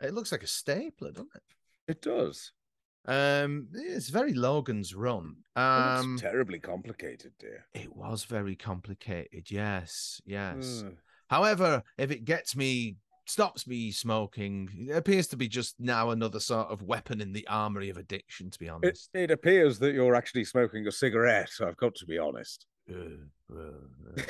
It 0.00 0.14
looks 0.14 0.30
like 0.32 0.42
a 0.44 0.46
stapler, 0.46 1.10
doesn't 1.10 1.28
it? 1.34 1.42
It 1.88 2.02
does. 2.02 2.52
Um, 3.06 3.68
it's 3.74 4.10
very 4.10 4.32
Logan's 4.32 4.94
Run. 4.94 5.36
Um, 5.56 6.12
it's 6.14 6.22
terribly 6.22 6.58
complicated, 6.60 7.32
dear. 7.38 7.64
it 7.74 7.94
was 7.96 8.24
very 8.24 8.54
complicated. 8.54 9.50
Yes, 9.50 10.20
yes. 10.24 10.84
Ugh. 10.86 10.94
However, 11.28 11.82
if 11.96 12.10
it 12.10 12.24
gets 12.24 12.54
me, 12.54 12.96
stops 13.28 13.66
me 13.66 13.90
smoking, 13.90 14.86
it 14.88 14.96
appears 14.96 15.26
to 15.28 15.36
be 15.36 15.48
just 15.48 15.76
now 15.78 16.10
another 16.10 16.40
sort 16.40 16.68
of 16.68 16.82
weapon 16.82 17.20
in 17.20 17.32
the 17.32 17.46
armory 17.48 17.90
of 17.90 17.96
addiction. 17.96 18.50
To 18.50 18.58
be 18.58 18.68
honest. 18.68 19.10
it 19.14 19.30
appears 19.30 19.78
that 19.80 19.94
you're 19.94 20.14
actually 20.14 20.44
smoking 20.44 20.86
a 20.86 20.92
cigarette. 20.92 21.50
I've 21.60 21.76
got 21.76 21.94
to 21.96 22.06
be 22.06 22.18
honest. 22.18 22.66
Uh, 22.90 23.54
uh, 23.54 23.58
uh, 24.16 24.22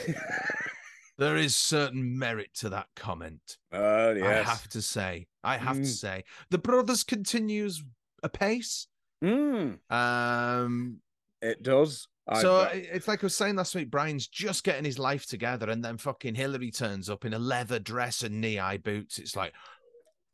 there 1.17 1.37
is 1.37 1.57
certain 1.57 2.19
merit 2.19 2.51
to 2.55 2.69
that 2.71 2.87
comment. 2.97 3.57
Oh 3.73 4.13
yes. 4.13 4.47
I 4.47 4.51
have 4.51 4.69
to 4.69 4.83
say. 4.83 5.27
I 5.45 5.57
have 5.57 5.77
to 5.77 5.83
Mm. 5.83 5.87
say. 5.87 6.25
The 6.51 6.59
Brothers 6.59 7.05
continues 7.05 7.83
apace. 8.23 8.87
Mm, 9.23 9.79
Um, 9.91 11.01
it 11.43 11.63
does. 11.63 12.07
I've, 12.29 12.43
so 12.43 12.69
it's 12.73 13.09
like 13.09 13.23
I 13.23 13.27
was 13.27 13.37
saying 13.37 13.57
last 13.57 13.75
week. 13.75 13.91
Brian's 13.91 14.27
just 14.29 14.65
getting 14.65 14.85
his 14.85 14.99
life 14.99 15.27
together, 15.27 15.71
and 15.71 15.83
then 15.85 15.97
fucking 15.97 16.35
Hillary 16.35 16.71
turns 16.71 17.09
up 17.09 17.25
in 17.25 17.33
a 17.33 17.39
leather 17.39 17.79
dress 17.79 18.23
and 18.23 18.41
knee-high 18.41 18.79
boots. 18.79 19.19
It's 19.19 19.35
like, 19.35 19.55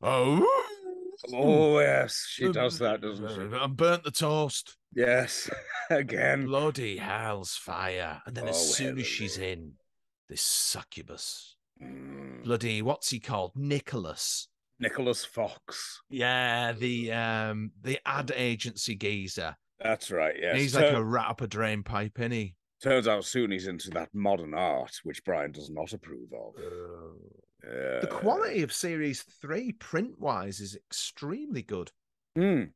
oh, 0.03 0.45
oh 1.33 1.79
yes, 1.79 2.27
she 2.29 2.51
does 2.51 2.79
that, 2.81 3.01
doesn't 3.01 3.29
she? 3.29 3.57
I 3.61 3.67
burnt 3.69 4.05
the 4.05 4.11
toast. 4.11 4.77
Yes. 4.93 5.49
Again. 5.91 6.47
Bloody 6.47 6.97
hell's 6.97 7.55
fire! 7.55 8.21
And 8.27 8.35
then 8.35 8.47
Oh, 8.47 8.51
as 8.51 8.75
soon 8.75 8.99
as 8.99 9.07
she's 9.07 9.39
in, 9.39 9.75
this 10.29 10.43
succubus, 10.43 11.55
Mm, 11.83 12.45
bloody 12.45 12.83
what's 12.83 13.11
he 13.11 13.19
called, 13.19 13.53
Nicholas? 13.57 14.49
Nicholas 14.79 15.25
Fox. 15.25 16.03
Yeah, 16.09 16.73
the 16.73 17.13
um 17.13 17.73
the 17.83 17.99
ad 18.07 18.33
agency 18.35 18.95
geezer. 18.95 19.57
That's 19.85 20.11
right. 20.11 20.35
Yes. 20.41 20.57
He's 20.57 20.75
like 20.75 20.93
a 20.93 21.05
rat 21.05 21.29
up 21.29 21.41
a 21.43 21.47
drain 21.47 21.83
pipe, 21.85 22.19
isn't 22.19 22.33
he? 22.33 22.57
Turns 22.83 23.07
out 23.07 23.25
soon 23.25 23.51
he's 23.53 23.67
into 23.69 23.91
that 23.91 24.09
modern 24.13 24.55
art, 24.55 24.93
which 25.05 25.23
Brian 25.25 25.53
does 25.53 25.71
not 25.71 25.93
approve 25.93 26.33
of. 26.33 26.55
The 27.63 28.01
Uh, 28.03 28.07
quality 28.19 28.63
of 28.63 28.73
series 28.73 29.23
three, 29.23 29.73
print 29.73 30.19
wise, 30.19 30.61
is 30.61 30.75
extremely 30.75 31.63
good. 31.63 31.93
mm, 32.37 32.71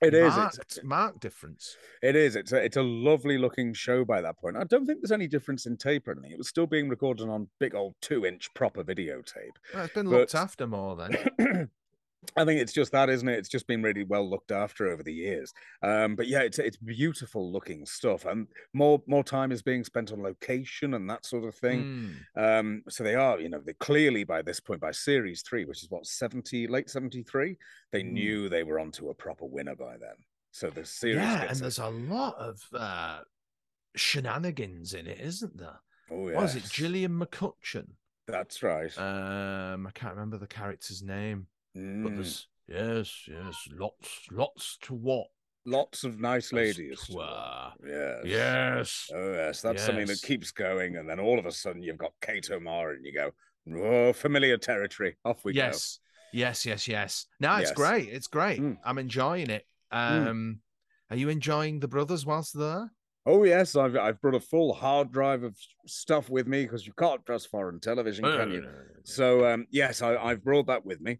it 0.00 0.14
is. 0.14 0.34
marked, 0.34 0.58
It's, 0.58 0.82
marked 0.82 1.20
difference. 1.20 1.76
it 2.02 2.16
is. 2.16 2.34
It's 2.34 2.50
a, 2.52 2.56
it's 2.64 2.76
a 2.76 2.82
lovely 2.82 3.38
looking 3.38 3.72
show 3.74 4.04
by 4.04 4.20
that 4.22 4.38
point. 4.38 4.56
I 4.56 4.64
don't 4.64 4.84
think 4.86 5.00
there's 5.00 5.12
any 5.12 5.28
difference 5.28 5.66
in 5.66 5.76
tape 5.76 6.08
or 6.08 6.12
anything. 6.12 6.32
It 6.32 6.38
was 6.38 6.48
still 6.48 6.66
being 6.66 6.88
recorded 6.88 7.28
on 7.28 7.48
big 7.60 7.74
old 7.74 7.94
two 8.00 8.24
inch 8.26 8.52
proper 8.54 8.82
videotape. 8.82 9.56
Well, 9.74 9.84
it's 9.84 9.94
been 9.94 10.06
But- 10.06 10.12
looked 10.18 10.34
after 10.34 10.66
more 10.66 10.96
then. 10.96 11.70
I 12.36 12.44
think 12.44 12.60
it's 12.60 12.72
just 12.72 12.92
that, 12.92 13.08
isn't 13.10 13.28
it? 13.28 13.38
It's 13.38 13.48
just 13.48 13.66
been 13.66 13.82
really 13.82 14.04
well 14.04 14.28
looked 14.28 14.50
after 14.50 14.88
over 14.92 15.02
the 15.02 15.12
years. 15.12 15.52
Um, 15.82 16.16
but 16.16 16.26
yeah, 16.28 16.40
it's 16.40 16.58
it's 16.58 16.76
beautiful 16.76 17.52
looking 17.52 17.84
stuff, 17.86 18.24
and 18.24 18.46
more 18.72 19.02
more 19.06 19.24
time 19.24 19.52
is 19.52 19.62
being 19.62 19.84
spent 19.84 20.12
on 20.12 20.22
location 20.22 20.94
and 20.94 21.08
that 21.10 21.24
sort 21.26 21.44
of 21.44 21.54
thing. 21.54 22.14
Mm. 22.36 22.60
Um, 22.60 22.82
so 22.88 23.04
they 23.04 23.14
are, 23.14 23.40
you 23.40 23.48
know, 23.48 23.60
they 23.64 23.74
clearly 23.74 24.24
by 24.24 24.42
this 24.42 24.60
point, 24.60 24.80
by 24.80 24.90
series 24.92 25.42
three, 25.42 25.64
which 25.64 25.82
is 25.82 25.90
what 25.90 26.06
seventy, 26.06 26.66
late 26.66 26.90
seventy 26.90 27.22
three, 27.22 27.56
they 27.92 28.02
Mm. 28.02 28.12
knew 28.12 28.48
they 28.48 28.62
were 28.62 28.78
onto 28.80 29.08
a 29.10 29.14
proper 29.14 29.44
winner 29.46 29.74
by 29.76 29.96
then. 29.98 30.16
So 30.52 30.70
the 30.70 30.84
series, 30.84 31.16
Yeah, 31.16 31.42
and 31.48 31.56
a- 31.58 31.60
there's 31.60 31.78
a 31.78 31.88
lot 31.88 32.36
of 32.38 32.60
uh, 32.72 33.20
shenanigans 33.94 34.94
in 34.94 35.06
it, 35.06 35.20
isn't 35.20 35.56
there? 35.58 35.80
oh 36.10 36.28
yeah. 36.28 36.36
What 36.36 36.44
is 36.44 36.56
it? 36.56 36.64
Gillian 36.70 37.18
McCutcheon. 37.18 37.88
That's 38.28 38.62
right. 38.62 38.96
Um, 38.98 39.86
I 39.86 39.90
can't 39.92 40.14
remember 40.14 40.36
the 40.38 40.46
character's 40.46 41.02
name, 41.02 41.46
but 41.76 42.12
Mm, 42.12 42.14
there's 42.16 42.48
yes, 42.66 43.28
yes, 43.28 43.68
lots, 43.72 44.26
lots 44.30 44.78
to 44.82 44.94
what. 44.94 45.26
Lots 45.68 46.04
of 46.04 46.20
nice 46.20 46.52
ladies. 46.52 47.00
uh, 47.14 47.70
Yes. 47.84 48.22
Yes. 48.24 49.10
Oh 49.12 49.32
yes, 49.32 49.62
that's 49.62 49.84
something 49.84 50.06
that 50.06 50.22
keeps 50.22 50.52
going, 50.52 50.96
and 50.96 51.08
then 51.10 51.18
all 51.20 51.38
of 51.38 51.46
a 51.46 51.52
sudden 51.52 51.82
you've 51.82 51.98
got 51.98 52.12
Kate 52.22 52.48
O'Mara, 52.50 52.94
and 52.94 53.04
you 53.04 53.12
go, 53.12 53.32
"Oh, 53.82 54.12
familiar 54.12 54.58
territory." 54.58 55.16
Off 55.24 55.44
we 55.44 55.52
go. 55.52 55.58
yes. 55.58 55.98
Yes, 56.32 56.66
yes, 56.66 56.86
yes. 56.86 57.26
No, 57.40 57.56
it's 57.56 57.70
Yes. 57.70 57.76
great. 57.76 58.08
It's 58.08 58.26
great. 58.26 58.60
Mm. 58.60 58.78
I'm 58.84 58.98
enjoying 58.98 59.50
it. 59.50 59.66
Mm. 59.92 60.26
Um, 60.28 60.60
are 61.10 61.16
you 61.16 61.28
enjoying 61.30 61.80
the 61.80 61.88
brothers 61.88 62.24
whilst 62.26 62.56
there? 62.56 62.92
Oh 63.24 63.42
yes, 63.42 63.74
I've 63.74 63.96
I've 63.96 64.20
brought 64.20 64.34
a 64.36 64.40
full 64.40 64.72
hard 64.72 65.10
drive 65.10 65.42
of 65.42 65.56
stuff 65.86 66.30
with 66.30 66.46
me 66.46 66.62
because 66.62 66.86
you 66.86 66.92
can't 66.92 67.24
trust 67.26 67.48
foreign 67.50 67.80
television, 67.80 68.24
can 68.24 68.50
you? 68.52 68.68
So 69.02 69.46
um, 69.52 69.66
yes, 69.70 70.00
I, 70.00 70.16
I've 70.16 70.44
brought 70.44 70.66
that 70.68 70.86
with 70.86 71.00
me. 71.00 71.18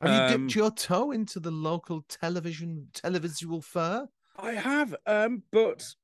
Have 0.00 0.10
you 0.10 0.34
Um, 0.34 0.40
dipped 0.46 0.56
your 0.56 0.70
toe 0.70 1.10
into 1.12 1.40
the 1.40 1.50
local 1.50 2.02
television 2.08 2.88
televisual 2.92 3.62
fur? 3.62 4.08
I 4.38 4.52
have, 4.52 4.94
um, 5.06 5.42
but 5.52 5.94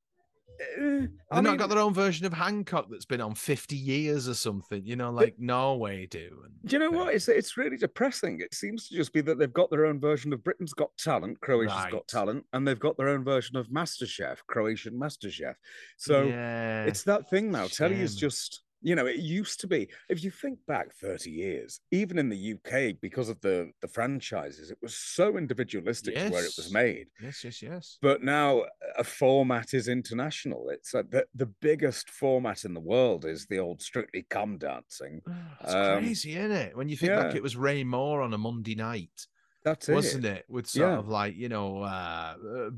uh, 0.59 0.81
They've 0.81 1.09
I 1.31 1.41
not 1.41 1.57
got 1.57 1.69
their 1.69 1.79
own 1.79 1.93
version 1.93 2.25
of 2.25 2.33
Hancock 2.33 2.87
that's 2.89 3.05
been 3.05 3.21
on 3.21 3.33
50 3.33 3.75
years 3.75 4.27
or 4.27 4.33
something, 4.33 4.85
you 4.85 4.95
know, 4.95 5.09
like 5.09 5.35
Norway 5.39 6.05
do. 6.05 6.43
And, 6.43 6.53
do 6.65 6.75
you 6.75 6.79
know 6.79 6.91
what? 6.91 7.13
It's 7.13 7.29
it's 7.29 7.55
really 7.55 7.77
depressing. 7.77 8.41
It 8.41 8.53
seems 8.53 8.87
to 8.89 8.95
just 8.95 9.13
be 9.13 9.21
that 9.21 9.39
they've 9.39 9.53
got 9.53 9.69
their 9.69 9.85
own 9.85 9.99
version 9.99 10.33
of 10.33 10.43
Britain's 10.43 10.73
Got 10.73 10.95
Talent, 10.97 11.39
Croatia's 11.41 11.75
Right. 11.75 11.91
Got 11.91 12.07
Talent, 12.07 12.45
and 12.53 12.67
they've 12.67 12.79
got 12.79 12.97
their 12.97 13.09
own 13.09 13.23
version 13.23 13.55
of 13.55 13.67
MasterChef, 13.67 14.37
Croatian 14.47 14.93
MasterChef. 14.93 15.55
So 15.97 16.23
yeah. 16.23 16.83
it's 16.85 17.03
that 17.03 17.29
thing 17.29 17.51
now. 17.51 17.67
Telly 17.67 18.01
is 18.01 18.15
just, 18.15 18.61
you 18.81 18.95
know, 18.95 19.05
it 19.05 19.17
used 19.17 19.59
to 19.61 19.67
be. 19.67 19.89
If 20.09 20.23
you 20.23 20.31
think 20.31 20.59
back 20.65 20.93
30 20.95 21.29
years, 21.31 21.81
even 21.91 22.17
in 22.17 22.29
the 22.29 22.53
UK, 22.53 22.99
because 23.01 23.27
of 23.29 23.39
the 23.41 23.71
the 23.81 23.87
franchises, 23.87 24.71
it 24.71 24.77
was 24.81 24.95
so 24.95 25.37
individualistic 25.37 26.15
to 26.15 26.29
where 26.29 26.45
it 26.45 26.53
was 26.57 26.71
made. 26.71 27.07
yes, 27.21 27.43
yes, 27.43 27.61
yes. 27.61 27.97
But 28.01 28.23
now 28.23 28.63
a 28.97 29.03
format 29.03 29.73
is 29.73 29.87
international. 29.87 30.69
It's 30.69 30.95
uh, 30.95 31.03
the, 31.09 31.25
the 31.35 31.47
biggest 31.47 32.09
format 32.09 32.63
in 32.63 32.73
the 32.73 32.79
world 32.79 33.25
is 33.25 33.45
the 33.45 33.59
old 33.59 33.81
Strictly 33.81 34.25
Come 34.29 34.57
dancing. 34.57 35.21
It's 35.61 35.73
Um, 35.73 35.99
crazy, 36.03 36.37
isn't 36.37 36.51
it? 36.51 36.77
When 36.77 36.87
you 36.87 36.95
think 36.95 37.13
like 37.15 37.31
yeah. 37.31 37.37
it 37.37 37.43
was 37.43 37.57
Ray 37.57 37.83
Moore 37.83 38.21
on 38.21 38.33
a 38.33 38.37
Monday 38.37 38.75
night, 38.75 39.27
That's 39.65 39.89
it. 39.89 39.93
wasn't 39.93 40.25
it. 40.25 40.37
it? 40.37 40.45
With 40.47 40.67
sort 40.67 40.91
Yeah. 40.91 40.97
of 40.99 41.09
like, 41.09 41.35
you 41.35 41.49
know, 41.49 41.81
uh, 41.83 42.35
uh, 42.39 42.69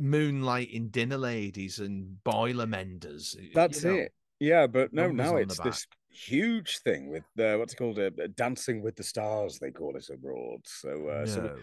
moonlighting 0.00 0.90
dinner 0.90 1.16
ladies 1.18 1.78
and 1.78 2.22
boiler 2.24 2.66
menders. 2.66 3.34
y- 3.38 3.44
you 3.46 3.50
That's 3.54 3.82
know. 3.84 3.94
it. 3.94 4.12
Yeah, 4.40 4.66
but 4.66 4.92
no, 4.92 5.08
now 5.10 5.36
it's 5.36 5.58
this 5.58 5.86
huge 6.10 6.78
thing 6.80 7.10
with 7.10 7.24
uh, 7.38 7.58
what's 7.58 7.72
it 7.72 7.76
called? 7.76 7.98
Uh, 7.98 8.10
Dancing 8.36 8.82
with 8.82 8.96
the 8.96 9.02
Stars, 9.02 9.58
they 9.58 9.70
call 9.70 9.96
it 9.96 10.08
abroad. 10.12 10.60
So, 10.64 11.08
uh, 11.08 11.26
so 11.26 11.40
we- 11.42 11.48
No. 11.48 11.56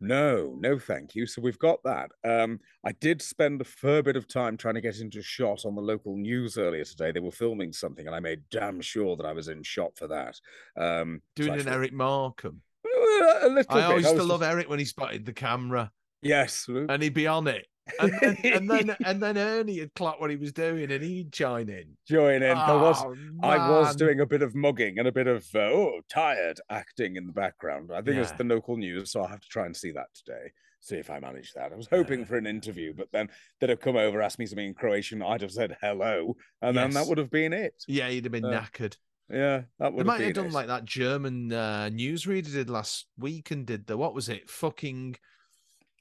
No, 0.00 0.56
no, 0.60 0.78
thank 0.78 1.16
you. 1.16 1.26
So 1.26 1.42
we've 1.42 1.58
got 1.58 1.80
that. 1.82 2.12
Um, 2.24 2.60
I 2.86 2.92
did 2.92 3.20
spend 3.20 3.60
a 3.60 3.64
fair 3.64 4.00
bit 4.00 4.14
of 4.14 4.28
time 4.28 4.56
trying 4.56 4.76
to 4.76 4.80
get 4.80 5.00
into 5.00 5.20
shot 5.20 5.64
on 5.64 5.74
the 5.74 5.82
local 5.82 6.16
news 6.16 6.56
earlier 6.56 6.84
today. 6.84 7.10
They 7.10 7.18
were 7.18 7.32
filming 7.32 7.72
something, 7.72 8.06
and 8.06 8.14
I 8.14 8.20
made 8.20 8.42
damn 8.48 8.80
sure 8.80 9.16
that 9.16 9.26
I 9.26 9.32
was 9.32 9.48
in 9.48 9.60
shot 9.64 9.96
for 9.98 10.06
that. 10.06 10.38
Um, 10.76 11.20
so 11.36 11.46
Doing 11.46 11.58
I 11.58 11.62
an 11.62 11.68
Eric 11.68 11.92
Morecambe. 11.92 12.62
Uh, 12.86 12.88
a 12.88 13.48
little 13.48 13.64
I 13.70 13.74
bit. 13.80 13.84
always 13.86 14.04
used 14.04 14.16
to 14.18 14.22
love 14.22 14.40
just- 14.40 14.50
Eric 14.52 14.68
when 14.68 14.78
he 14.78 14.84
spotted 14.84 15.26
the 15.26 15.32
camera 15.32 15.90
Yes, 16.22 16.68
and 16.68 17.02
he'd 17.02 17.14
be 17.14 17.26
on 17.26 17.48
it. 17.48 17.66
And, 18.00 18.12
and, 18.22 18.44
and 18.44 18.70
then 18.70 18.96
and 19.04 19.22
then 19.22 19.38
Ernie 19.38 19.78
had 19.78 19.94
clocked 19.94 20.20
what 20.20 20.30
he 20.30 20.36
was 20.36 20.52
doing 20.52 20.90
and 20.90 21.02
he'd 21.02 21.32
join 21.32 21.68
in. 21.68 21.96
join 22.06 22.36
in. 22.36 22.40
There 22.40 22.54
was 22.56 23.02
Oh, 23.04 23.14
I 23.42 23.70
was 23.70 23.96
doing 23.96 24.20
a 24.20 24.26
bit 24.26 24.42
of 24.42 24.54
mugging 24.54 24.98
and 24.98 25.08
a 25.08 25.12
bit 25.12 25.26
of 25.26 25.46
uh, 25.54 25.58
oh 25.60 26.00
tired 26.08 26.60
acting 26.70 27.16
in 27.16 27.26
the 27.26 27.32
background. 27.32 27.90
I 27.94 28.02
think 28.02 28.16
it's 28.18 28.32
the 28.32 28.44
local 28.44 28.76
news, 28.76 29.12
so 29.12 29.20
I'll 29.22 29.28
have 29.28 29.40
to 29.40 29.48
try 29.48 29.66
and 29.66 29.76
see 29.76 29.90
that 29.92 30.06
today. 30.14 30.52
See 30.80 30.96
if 30.96 31.10
I 31.10 31.18
manage 31.18 31.52
that. 31.54 31.72
I 31.72 31.76
was 31.76 31.88
hoping 31.90 32.20
Yeah. 32.20 32.26
for 32.26 32.36
an 32.36 32.46
interview, 32.46 32.94
but 32.96 33.08
then 33.12 33.28
they'd 33.60 33.70
have 33.70 33.80
come 33.80 33.96
over, 33.96 34.22
asked 34.22 34.38
me 34.38 34.46
something 34.46 34.68
in 34.68 34.74
Croatian. 34.74 35.22
I'd 35.22 35.40
have 35.42 35.50
said 35.50 35.76
hello, 35.80 36.36
and 36.62 36.76
then 36.76 36.90
that 36.90 37.06
would 37.08 37.18
have 37.18 37.30
been 37.32 37.52
it. 37.52 37.74
Yeah, 37.88 38.08
he'd 38.08 38.24
have 38.24 38.32
been 38.32 38.44
Uh, 38.44 38.60
knackered. 38.62 38.96
Yeah, 39.30 39.62
that 39.80 39.92
would. 39.92 40.04
They 40.04 40.06
might 40.06 40.18
have 40.20 40.26
have 40.28 40.34
done 40.36 40.46
it. 40.46 40.52
like 40.52 40.68
that 40.68 40.84
German 40.84 41.52
uh, 41.52 41.90
newsreader 41.92 42.52
did 42.52 42.70
last 42.70 43.06
week 43.18 43.50
and 43.50 43.66
did 43.66 43.86
the 43.88 43.96
what 43.96 44.14
was 44.14 44.28
it? 44.28 44.48
Fucking 44.48 45.16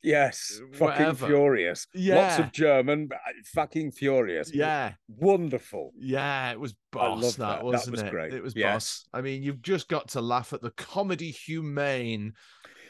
Yes, 0.08 0.62
fucking 0.74 0.80
Whatever. 1.06 1.28
furious. 1.28 1.88
Lots 1.94 2.40
of 2.40 2.52
German, 2.52 3.08
but, 3.08 3.18
uh, 3.18 3.32
fucking 3.54 3.92
furious. 3.92 4.54
Yeah, 4.54 4.94
Wonderful. 5.08 5.92
yeah, 5.98 6.52
it 6.52 6.60
was 6.60 6.72
I 6.72 6.76
boss. 6.98 7.36
that, 7.36 7.38
that. 7.38 7.56
That 7.58 7.64
wasn't 7.66 7.92
was 7.92 8.02
it? 8.04 8.12
great. 8.12 8.34
It 8.34 8.42
was 8.44 8.56
Yes. 8.56 8.74
boss. 8.74 9.06
I 9.14 9.22
mean, 9.22 9.44
you've 9.44 9.62
just 9.62 9.88
got 9.90 10.10
to 10.10 10.22
laugh 10.22 10.54
at 10.54 10.62
the 10.62 10.72
comédie 10.72 11.36
humaine. 11.36 12.32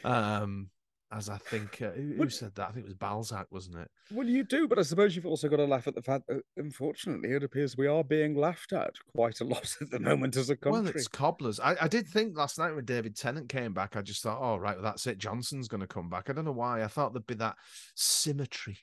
Um, 0.04 0.68
as 1.10 1.28
I 1.28 1.38
think 1.38 1.80
uh, 1.80 1.90
who, 1.90 2.14
who 2.16 2.28
said 2.28 2.54
that? 2.56 2.68
I 2.68 2.72
think 2.72 2.84
it 2.84 2.88
was 2.88 2.94
Balzac, 2.94 3.46
wasn't 3.50 3.78
it? 3.78 3.90
Well, 4.12 4.26
you 4.26 4.44
do, 4.44 4.68
but 4.68 4.78
I 4.78 4.82
suppose 4.82 5.16
you've 5.16 5.26
also 5.26 5.48
got 5.48 5.56
to 5.56 5.64
laugh 5.64 5.86
at 5.86 5.94
the 5.94 6.02
fact 6.02 6.26
that, 6.28 6.42
unfortunately, 6.56 7.30
it 7.30 7.42
appears 7.42 7.76
we 7.76 7.86
are 7.86 8.04
being 8.04 8.34
laughed 8.34 8.72
at 8.72 8.94
quite 9.14 9.40
a 9.40 9.44
lot 9.44 9.74
at 9.80 9.90
the 9.90 10.00
moment 10.00 10.36
as 10.36 10.50
a 10.50 10.56
country. 10.56 10.82
Well, 10.82 10.88
it's 10.88 11.08
cobblers. 11.08 11.60
I, 11.60 11.76
I 11.80 11.88
did 11.88 12.06
think 12.06 12.36
last 12.36 12.58
night 12.58 12.74
when 12.74 12.84
David 12.84 13.16
Tennant 13.16 13.48
came 13.48 13.72
back, 13.72 13.96
I 13.96 14.02
just 14.02 14.22
thought, 14.22 14.38
oh 14.40 14.56
right, 14.56 14.76
well 14.76 14.84
that's 14.84 15.06
it. 15.06 15.18
Johnson's 15.18 15.68
going 15.68 15.80
to 15.80 15.86
come 15.86 16.10
back. 16.10 16.28
I 16.28 16.32
don't 16.32 16.44
know 16.44 16.52
why. 16.52 16.82
I 16.82 16.88
thought 16.88 17.12
there'd 17.14 17.26
be 17.26 17.34
that 17.34 17.56
symmetry. 17.94 18.78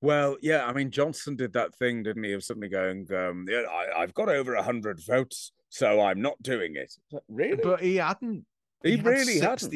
Well, 0.00 0.36
yeah, 0.42 0.64
I 0.64 0.72
mean, 0.72 0.90
Johnson 0.90 1.36
did 1.36 1.52
that 1.54 1.74
thing, 1.74 2.02
didn't 2.02 2.24
he, 2.24 2.32
of 2.32 2.44
suddenly 2.44 2.68
going, 2.68 3.06
um, 3.12 3.46
yeah, 3.48 3.62
I, 3.70 4.02
I've 4.02 4.14
got 4.14 4.28
over 4.28 4.54
a 4.54 4.62
hundred 4.62 5.00
votes, 5.04 5.52
so 5.68 6.00
I'm 6.00 6.22
not 6.22 6.40
doing 6.42 6.76
it. 6.76 6.94
Like, 7.10 7.22
Really? 7.28 7.60
But 7.62 7.80
he 7.80 7.96
hadn't. 7.96 8.44
he, 8.82 8.96
had 8.96 9.04
really 9.04 9.40
hadn't. 9.40 9.72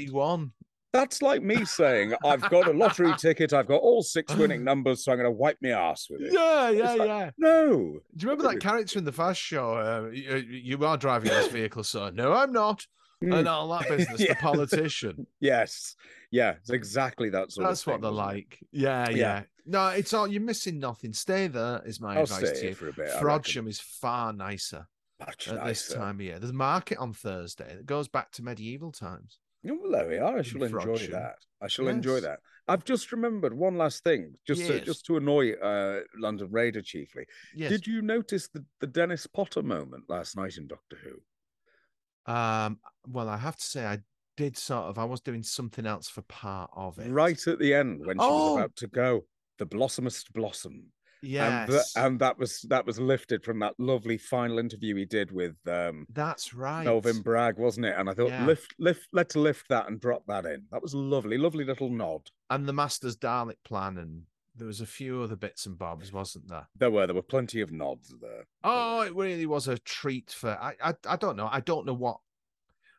That's 0.93 1.22
like 1.22 1.43
me 1.43 1.64
saying, 1.64 2.14
I've 2.24 2.43
got 2.51 2.68
a 2.68 2.72
lottery 2.72 3.14
ticket, 3.18 3.53
I've 3.53 3.66
got 3.66 3.80
all 3.80 4.03
six 4.03 4.34
winning 4.34 4.62
numbers, 4.62 5.05
so 5.05 5.12
I'm 5.12 5.18
going 5.18 5.26
to 5.26 5.30
wipe 5.36 5.57
my 5.62 5.70
ass 5.70 6.09
with 6.11 6.20
it. 6.20 6.32
Yeah, 6.32 6.68
yeah, 6.70 6.93
like- 6.95 7.09
yeah. 7.09 7.30
No. 7.38 7.70
Do 7.76 8.24
you 8.24 8.28
remember 8.30 8.45
that 8.53 8.61
character 8.61 8.99
in 8.99 9.05
the 9.05 9.12
Fast 9.12 9.40
Show? 9.40 9.72
Uh, 9.74 10.11
you, 10.12 10.36
you 10.36 10.84
are 10.84 10.97
driving 10.97 11.30
this 11.30 11.47
vehicle, 11.53 11.82
sir. 11.84 12.11
No, 12.12 12.32
I'm 12.34 12.53
not. 12.53 12.86
Mm, 13.24 13.38
And 13.38 13.49
all 13.49 13.68
that 13.68 13.88
business. 13.88 14.20
Yeah. 14.20 14.34
The 14.34 14.40
politician. 14.40 15.26
Yes. 15.40 15.95
Yeah, 16.30 16.55
it's 16.61 16.70
exactly 16.70 17.30
that 17.30 17.53
sort 17.53 17.68
That's 17.68 17.80
of 17.80 17.84
thing. 17.84 18.01
That's 18.01 18.03
what 18.03 18.16
they're 18.16 18.24
like. 18.26 18.59
Yeah, 18.72 19.09
yeah, 19.11 19.16
Yeah. 19.16 19.43
No, 19.64 19.88
it's 19.88 20.12
all 20.12 20.26
you're 20.26 20.43
missing 20.43 20.80
nothing. 20.80 21.12
Stay 21.12 21.47
there 21.47 21.80
is 21.86 22.01
my 22.01 22.16
I'll 22.16 22.24
advice 22.24 22.49
stay 22.49 22.61
to 22.61 22.68
you. 22.70 22.74
for 22.74 22.88
a 22.88 22.93
bit. 22.93 23.11
Frodsham 23.12 23.68
is 23.68 23.78
far 23.78 24.32
nicer 24.32 24.88
Much 25.20 25.47
at 25.49 25.64
this 25.64 25.88
time 25.88 26.16
of 26.16 26.20
year. 26.20 26.40
There's 26.40 26.51
a 26.51 26.55
market 26.55 26.99
on 26.99 27.12
Thursday 27.12 27.76
that 27.76 27.86
goes 27.86 28.09
back 28.09 28.32
to 28.32 28.43
medieval 28.43 28.90
times. 28.90 29.38
Oh, 29.69 29.79
well, 29.81 29.93
there 29.93 30.09
we 30.09 30.19
are. 30.19 30.39
I 30.39 30.43
shall 30.43 30.63
enjoy 30.65 31.07
that. 31.09 31.35
I 31.61 31.69
shall 31.69 31.89
enjoy 31.89 32.21
that. 32.21 32.41
I've 32.67 32.85
just 32.85 33.13
remembered 33.13 33.55
one 33.55 33.77
last 33.77 34.03
thing, 34.03 34.35
just 34.47 34.67
to, 34.67 34.77
Yes. 34.77 34.87
just 34.87 35.07
to 35.07 35.17
annoy 35.17 35.53
uh, 35.53 36.01
London 36.19 36.49
Raider 36.51 36.83
chiefly. 36.83 37.25
Yes. 37.55 37.71
Did 37.71 37.87
you 37.87 38.03
notice 38.03 38.49
the, 38.49 38.65
the 38.81 38.87
Dennis 38.87 39.27
Potter 39.27 39.63
moment 39.63 40.05
last 40.09 40.37
night 40.37 40.57
in 40.57 40.67
Doctor 40.67 40.97
Who? 41.05 42.33
Um. 42.33 42.79
Well, 43.07 43.29
I 43.29 43.37
have 43.37 43.57
to 43.57 43.65
say, 43.65 43.85
I 43.87 43.99
did 44.37 44.57
sort 44.57 44.85
of. 44.85 44.99
I 44.99 45.05
was 45.05 45.21
doing 45.21 45.43
something 45.43 45.87
else 45.87 46.09
for 46.09 46.23
part 46.23 46.71
of 46.75 46.99
it. 46.99 47.11
Right 47.11 47.47
at 47.49 47.59
the 47.59 47.75
end 47.75 48.05
when 48.07 48.17
she 48.17 48.25
Oh! 48.25 48.55
was 48.55 48.57
about 48.63 48.77
to 48.77 48.87
go, 48.87 49.25
the 49.59 49.67
blossomest 49.67 50.33
blossom. 50.33 50.85
Yes. 51.23 51.68
And, 51.68 51.73
the, 51.73 51.85
and 52.07 52.18
that 52.20 52.39
was 52.39 52.62
that 52.68 52.85
was 52.85 52.99
lifted 52.99 53.45
from 53.45 53.61
that 53.61 53.75
lovely 53.79 54.18
final 54.18 54.59
interview 54.59 54.97
he 54.97 55.05
did 55.05 55.31
with 55.31 55.57
um, 55.68 56.07
That's 56.12 56.53
right. 56.53 56.85
Melvyn 56.85 57.23
Bragg, 57.23 57.59
wasn't 57.59 57.87
it? 57.87 57.95
And 57.97 58.11
I 58.11 58.14
thought, 58.14 58.29
Yeah. 58.31 58.45
lift, 58.47 58.75
lift, 58.79 59.09
let's 59.12 59.37
lift 59.37 59.68
that 59.68 59.89
and 59.89 60.01
drop 60.01 60.25
that 60.27 60.45
in. 60.47 60.64
That 60.73 60.83
was 60.83 60.95
lovely, 60.95 61.39
lovely 61.39 61.64
little 61.64 61.91
nod. 61.91 62.31
and 62.51 62.66
the 62.68 62.73
Master's 62.73 63.16
Dalek 63.16 63.62
plan, 63.64 63.99
and 63.99 64.23
there 64.55 64.66
was 64.66 64.81
a 64.81 64.87
few 64.87 65.23
other 65.23 65.37
bits 65.37 65.64
and 65.64 65.79
bobs, 65.79 66.12
wasn't 66.12 66.49
there? 66.49 66.66
There 66.77 66.91
were 66.91 67.07
there 67.07 67.14
were 67.14 67.23
plenty 67.23 67.61
of 67.61 67.70
nods 67.73 68.14
there. 68.20 68.45
Oh, 68.64 69.01
it 69.03 69.14
really 69.14 69.47
was 69.47 69.68
a 69.68 69.79
treat 69.79 70.31
for. 70.31 70.51
I, 70.61 70.75
I, 70.83 70.95
I 71.07 71.16
don't 71.16 71.37
know. 71.37 71.49
I 71.51 71.61
don't 71.61 71.87
know 71.87 71.95
what. 71.95 72.18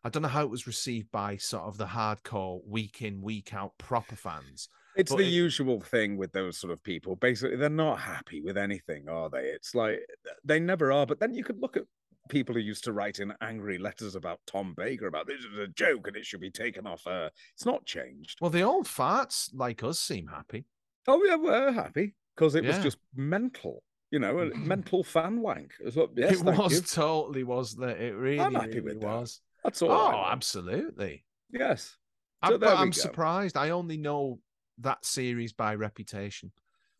I 0.05 0.09
don't 0.09 0.24
know 0.24 0.30
how 0.30 0.43
it 0.43 0.49
was 0.49 0.67
received 0.67 1.11
by 1.11 1.38
sort 1.38 1.63
of 1.63 1.78
the 1.78 1.86
hardcore 1.88 2.61
week 2.67 3.01
in 3.01 3.21
week 3.21 3.53
out 3.53 3.78
proper 3.78 4.15
fans. 4.15 4.67
It's 4.95 5.11
But 5.11 5.17
the 5.19 5.23
it- 5.25 5.29
usual 5.31 5.81
thing 5.81 6.17
with 6.17 6.31
those 6.31 6.57
sort 6.57 6.71
of 6.71 6.81
people. 6.83 7.15
Basically, 7.15 7.55
they're 7.57 7.69
not 7.69 7.99
happy 7.99 8.41
with 8.41 8.57
anything, 8.57 9.09
are 9.09 9.29
they? 9.29 9.45
It's 9.45 9.73
like 9.75 9.99
they 10.43 10.59
never 10.59 10.91
are. 10.91 11.05
But 11.05 11.19
then 11.19 11.33
you 11.33 11.43
could 11.43 11.59
look 11.59 11.77
at 11.77 11.83
people 12.29 12.55
who 12.55 12.61
used 12.61 12.83
to 12.85 12.93
write 12.93 13.19
in 13.19 13.33
angry 13.41 13.77
letters 13.77 14.15
about 14.15 14.39
Tom 14.47 14.73
Baker 14.77 15.07
about 15.07 15.27
this 15.27 15.39
is 15.43 15.57
a 15.57 15.67
joke 15.67 16.07
and 16.07 16.15
it 16.15 16.25
should 16.25 16.39
be 16.39 16.51
taken 16.51 16.87
off 16.87 17.05
air. 17.07 17.29
It's 17.53 17.65
not 17.65 17.85
changed. 17.85 18.37
Well, 18.39 18.49
the 18.51 18.61
old 18.61 18.85
farts 18.87 19.49
like 19.53 19.83
us 19.83 19.99
seem 19.99 20.27
happy. 20.27 20.65
Oh 21.07 21.21
yeah, 21.25 21.35
we're 21.35 21.71
happy 21.73 22.15
because 22.35 22.55
it 22.55 22.63
was 22.65 22.77
just 22.79 22.97
mental. 23.15 23.83
You 24.11 24.19
know, 24.19 24.39
a 24.39 24.45
mental 24.55 25.03
fan 25.03 25.41
wank. 25.41 25.73
It's 25.79 25.95
what- 25.95 26.11
Yes, 26.15 26.39
it 26.39 26.45
was 26.45 26.91
totally 26.91 27.43
was 27.43 27.75
that. 27.77 27.99
It 27.99 28.15
really, 28.15 28.39
I'm 28.39 28.53
happy 28.53 28.79
really 28.79 28.81
with 28.81 29.01
that. 29.01 29.07
was. 29.07 29.41
That's 29.63 29.81
all. 29.81 29.91
Oh, 29.91 29.95
I 30.17 30.31
absolutely. 30.31 31.25
Yes. 31.51 31.97
I, 32.41 32.49
So 32.49 32.57
we 32.57 32.67
I'm 32.67 32.93
surprised. 32.93 33.57
I 33.57 33.69
only 33.71 33.97
know 33.97 34.39
that 34.80 35.05
series 35.05 35.53
by 35.53 35.76
reputation. 35.76 36.51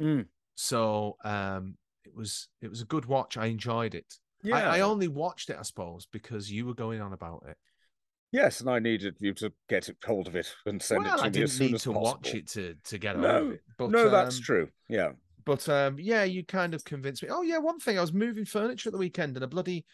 Mm. 0.02 0.26
So 0.56 1.18
um, 1.24 1.78
it 2.06 2.16
was 2.16 2.48
it 2.62 2.70
was 2.70 2.82
a 2.82 2.86
good 2.86 3.06
watch. 3.06 3.38
I 3.38 3.48
enjoyed 3.48 3.96
it. 3.96 4.14
Yeah. 4.44 4.58
I, 4.58 4.78
I 4.78 4.80
only 4.82 5.08
watched 5.08 5.50
it, 5.50 5.58
I 5.58 5.64
suppose, 5.64 6.06
because 6.12 6.52
you 6.52 6.66
were 6.66 6.74
going 6.74 7.02
on 7.02 7.14
about 7.14 7.46
it. 7.48 7.58
Yes, 8.34 8.62
and 8.62 8.70
I 8.70 8.80
needed 8.80 9.16
you 9.20 9.34
to 9.36 9.54
get 9.70 9.90
hold 10.04 10.28
of 10.28 10.36
it 10.36 10.54
and 10.66 10.82
send 10.82 11.04
well, 11.04 11.14
it 11.14 11.18
to 11.18 11.24
I 11.24 11.28
me 11.28 11.32
didn't 11.32 11.44
as 11.44 11.54
soon 11.54 11.68
need 11.68 11.76
as 11.76 11.84
to 11.84 11.94
possible. 11.94 12.04
watch 12.04 12.34
it 12.34 12.48
to 12.50 12.76
to 12.84 12.98
get 12.98 13.18
No, 13.18 13.52
it. 13.52 13.62
But 13.78 13.92
no, 13.92 14.10
that's 14.10 14.38
um, 14.38 14.44
true. 14.44 14.70
Yeah. 14.90 15.12
But 15.46 15.68
um, 15.70 15.98
yeah, 16.00 16.24
you 16.24 16.44
kind 16.44 16.74
of 16.74 16.84
convinced 16.84 17.22
me. 17.22 17.30
Oh 17.30 17.42
yeah, 17.44 17.60
one 17.60 17.80
thing 17.80 17.98
I 17.98 18.02
was 18.02 18.14
moving 18.14 18.46
furniture 18.46 18.90
at 18.90 18.94
the 18.94 18.98
weekend, 19.00 19.38
and 19.38 19.44
a 19.44 19.48
bloody 19.48 19.86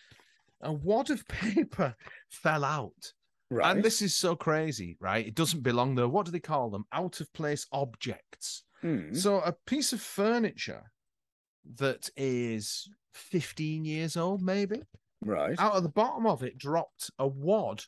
a 0.62 0.72
wad 0.72 1.10
of 1.10 1.28
paper 1.28 1.96
fell 2.30 2.64
out. 2.64 3.14
Right. 3.52 3.72
And 3.76 3.84
this 3.84 4.02
is 4.02 4.16
so 4.16 4.36
crazy, 4.36 4.96
right? 5.00 5.26
It 5.26 5.36
doesn't 5.36 5.64
belong 5.64 5.96
there. 5.96 6.08
What 6.08 6.26
do 6.26 6.32
they 6.32 6.40
call 6.40 6.70
them? 6.70 6.86
Out 6.94 7.20
of 7.20 7.34
place 7.34 7.66
objects. 7.72 8.64
Mm. 8.84 9.16
So 9.16 9.40
a 9.40 9.54
piece 9.66 9.92
of 9.92 10.02
furniture 10.02 10.92
that 11.78 12.10
is 12.16 12.90
15 13.14 13.86
years 13.86 14.16
old, 14.16 14.42
maybe, 14.42 14.82
Right. 15.22 15.60
out 15.60 15.74
of 15.74 15.84
the 15.84 15.90
bottom 15.90 16.26
of 16.26 16.44
it 16.44 16.58
dropped 16.58 17.12
a 17.18 17.28
wad 17.28 17.84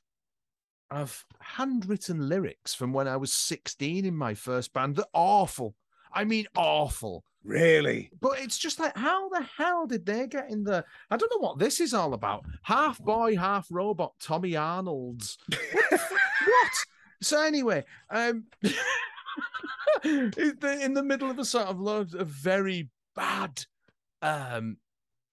of 0.89 1.25
handwritten 1.39 2.27
lyrics 2.27 2.73
from 2.73 2.91
when 2.91 3.07
I 3.07 3.15
was 3.17 3.31
16 3.31 4.05
in 4.05 4.15
my 4.15 4.33
first 4.33 4.73
band. 4.73 4.95
They're 4.97 5.05
awful. 5.13 5.75
I 6.11 6.25
mean, 6.25 6.47
awful. 6.55 7.23
Really? 7.43 8.11
But 8.19 8.39
it's 8.39 8.57
just 8.57 8.79
like, 8.79 8.95
how 8.95 9.27
the 9.29 9.41
hell 9.57 9.87
did 9.87 10.05
they 10.05 10.27
get 10.27 10.49
in 10.51 10.63
the? 10.63 10.85
I 11.09 11.17
don't 11.17 11.31
know 11.31 11.39
what 11.47 11.57
this 11.59 11.79
is 11.79 11.93
all 11.93 12.13
about. 12.13 12.45
Half 12.63 12.99
boy, 12.99 13.35
half 13.35 13.67
robot, 13.71 14.13
Tommy 14.19 14.55
Arnold's. 14.55 15.37
What? 15.49 15.91
what? 15.91 16.71
So 17.21 17.41
anyway, 17.41 17.83
um, 18.09 18.45
in 20.03 20.31
the- 20.33 20.79
in 20.81 20.93
the 20.93 21.03
middle 21.03 21.29
of 21.29 21.39
a 21.39 21.45
sort 21.45 21.67
of 21.67 21.79
load 21.79 22.13
of 22.15 22.27
very 22.27 22.89
bad, 23.15 23.65
um, 24.21 24.77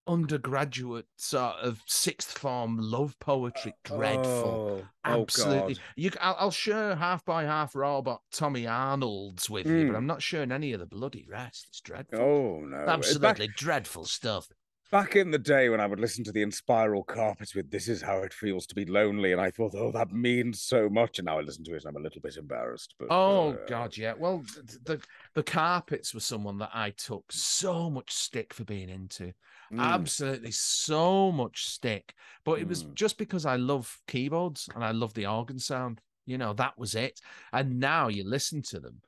undergraduate 0.08 1.06
sort 1.16 1.56
of 1.56 1.82
sixth 1.86 2.36
form 2.38 2.78
love 2.78 3.18
poetry, 3.20 3.74
dreadful. 3.84 4.64
Oh, 4.84 4.88
oh 5.04 5.22
Absolutely. 5.22 5.74
God. 5.74 5.82
You, 5.96 6.10
I'll, 6.20 6.36
I'll 6.38 6.50
share 6.50 6.96
half 6.96 7.24
by 7.24 7.44
half 7.44 7.74
robot 7.74 8.22
Tommy 8.32 8.66
Arnold's 8.66 9.48
with 9.50 9.70
you, 9.72 9.84
but 9.84 9.94
Mm. 9.94 9.96
I'm 9.96 10.06
not 10.06 10.22
sharing 10.22 10.52
any 10.52 10.72
of 10.72 10.80
the 10.80 10.86
bloody 10.86 11.26
rest. 11.28 11.66
It's 11.68 11.80
dreadful. 11.80 12.18
Oh 12.20 12.60
no! 12.60 12.84
Back, 12.86 12.98
Absolutely 12.98 13.48
dreadful 13.48 14.04
stuff. 14.06 14.48
back 14.90 15.16
in 15.16 15.30
the 15.30 15.38
day 15.38 15.68
when 15.68 15.80
I 15.80 15.86
would 15.86 16.00
listen 16.00 16.24
to 16.24 16.32
the 16.32 16.42
Inspiral 16.42 17.06
Carpets 17.06 17.54
with 17.54 17.70
"This 17.70 17.88
is 17.88 18.02
how 18.02 18.22
it 18.22 18.32
feels 18.32 18.66
to 18.66 18.74
be 18.74 18.84
lonely," 18.84 19.32
and 19.32 19.40
I 19.40 19.50
thought, 19.50 19.74
"Oh, 19.74 19.92
that 19.92 20.12
means 20.12 20.62
so 20.62 20.88
much." 20.88 21.18
And 21.18 21.26
now 21.26 21.38
I 21.38 21.42
listen 21.42 21.64
to 21.64 21.74
it, 21.74 21.84
and 21.84 21.96
I'm 21.96 22.00
a 22.00 22.04
little 22.04 22.20
bit 22.22 22.36
embarrassed. 22.36 22.94
But 22.98 23.10
Oh 23.10 23.50
uh, 23.50 23.66
God, 23.66 23.96
yeah. 23.96 24.14
Well, 24.14 24.44
th- 24.44 24.78
the 24.84 25.00
the 25.34 25.42
carpets 25.42 26.12
were 26.14 26.20
someone 26.20 26.58
that 26.58 26.70
I 26.74 26.90
took 26.90 27.32
so 27.32 27.88
much 27.90 28.12
stick 28.12 28.52
for 28.54 28.64
being 28.64 28.88
into. 28.90 29.32
Mm, 29.72 29.80
Absolutely, 29.80 30.50
so 30.52 31.30
much 31.32 31.66
stick. 31.66 32.14
But 32.44 32.60
it 32.60 32.68
was 32.68 32.84
Mm. 32.84 32.94
just 32.94 33.18
because 33.18 33.44
I 33.46 33.56
love 33.56 34.00
keyboards 34.06 34.68
and 34.74 34.84
I 34.84 34.92
love 34.92 35.14
the 35.14 35.26
organ 35.26 35.58
sound. 35.58 36.00
You 36.26 36.38
know, 36.38 36.52
that 36.54 36.78
was 36.78 36.94
it. 36.94 37.20
And 37.52 37.78
now 37.80 38.08
you 38.08 38.22
listen 38.24 38.62
to 38.62 38.80
them. 38.80 39.00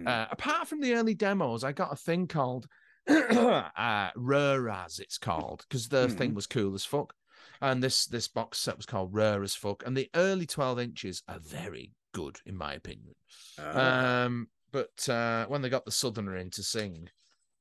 mm. 0.00 0.06
Uh, 0.06 0.26
apart 0.30 0.68
from 0.68 0.80
the 0.80 0.94
early 0.94 1.14
demos, 1.14 1.64
I 1.64 1.72
got 1.72 1.92
a 1.92 1.96
thing 1.96 2.26
called 2.26 2.66
uh, 3.08 4.10
Rare 4.16 4.68
As 4.68 4.98
it's 4.98 5.18
called 5.18 5.64
because 5.68 5.88
the 5.88 6.08
thing 6.08 6.34
was 6.34 6.46
cool 6.46 6.74
as 6.74 6.84
fuck. 6.84 7.14
And 7.60 7.82
this 7.82 8.06
this 8.06 8.28
box 8.28 8.58
set 8.58 8.76
was 8.76 8.86
called 8.86 9.14
Rare 9.14 9.42
as 9.42 9.54
fuck. 9.54 9.82
And 9.86 9.96
the 9.96 10.10
early 10.14 10.46
12 10.46 10.78
inches 10.80 11.22
are 11.28 11.38
very 11.38 11.92
good, 12.12 12.38
in 12.44 12.56
my 12.56 12.74
opinion. 12.74 13.14
Ah. 13.58 14.24
Um, 14.24 14.48
but 14.72 15.08
uh, 15.08 15.46
when 15.46 15.62
they 15.62 15.68
got 15.70 15.84
the 15.84 15.90
Southerner 15.92 16.36
in 16.36 16.50
to 16.50 16.62
sing, 16.62 17.08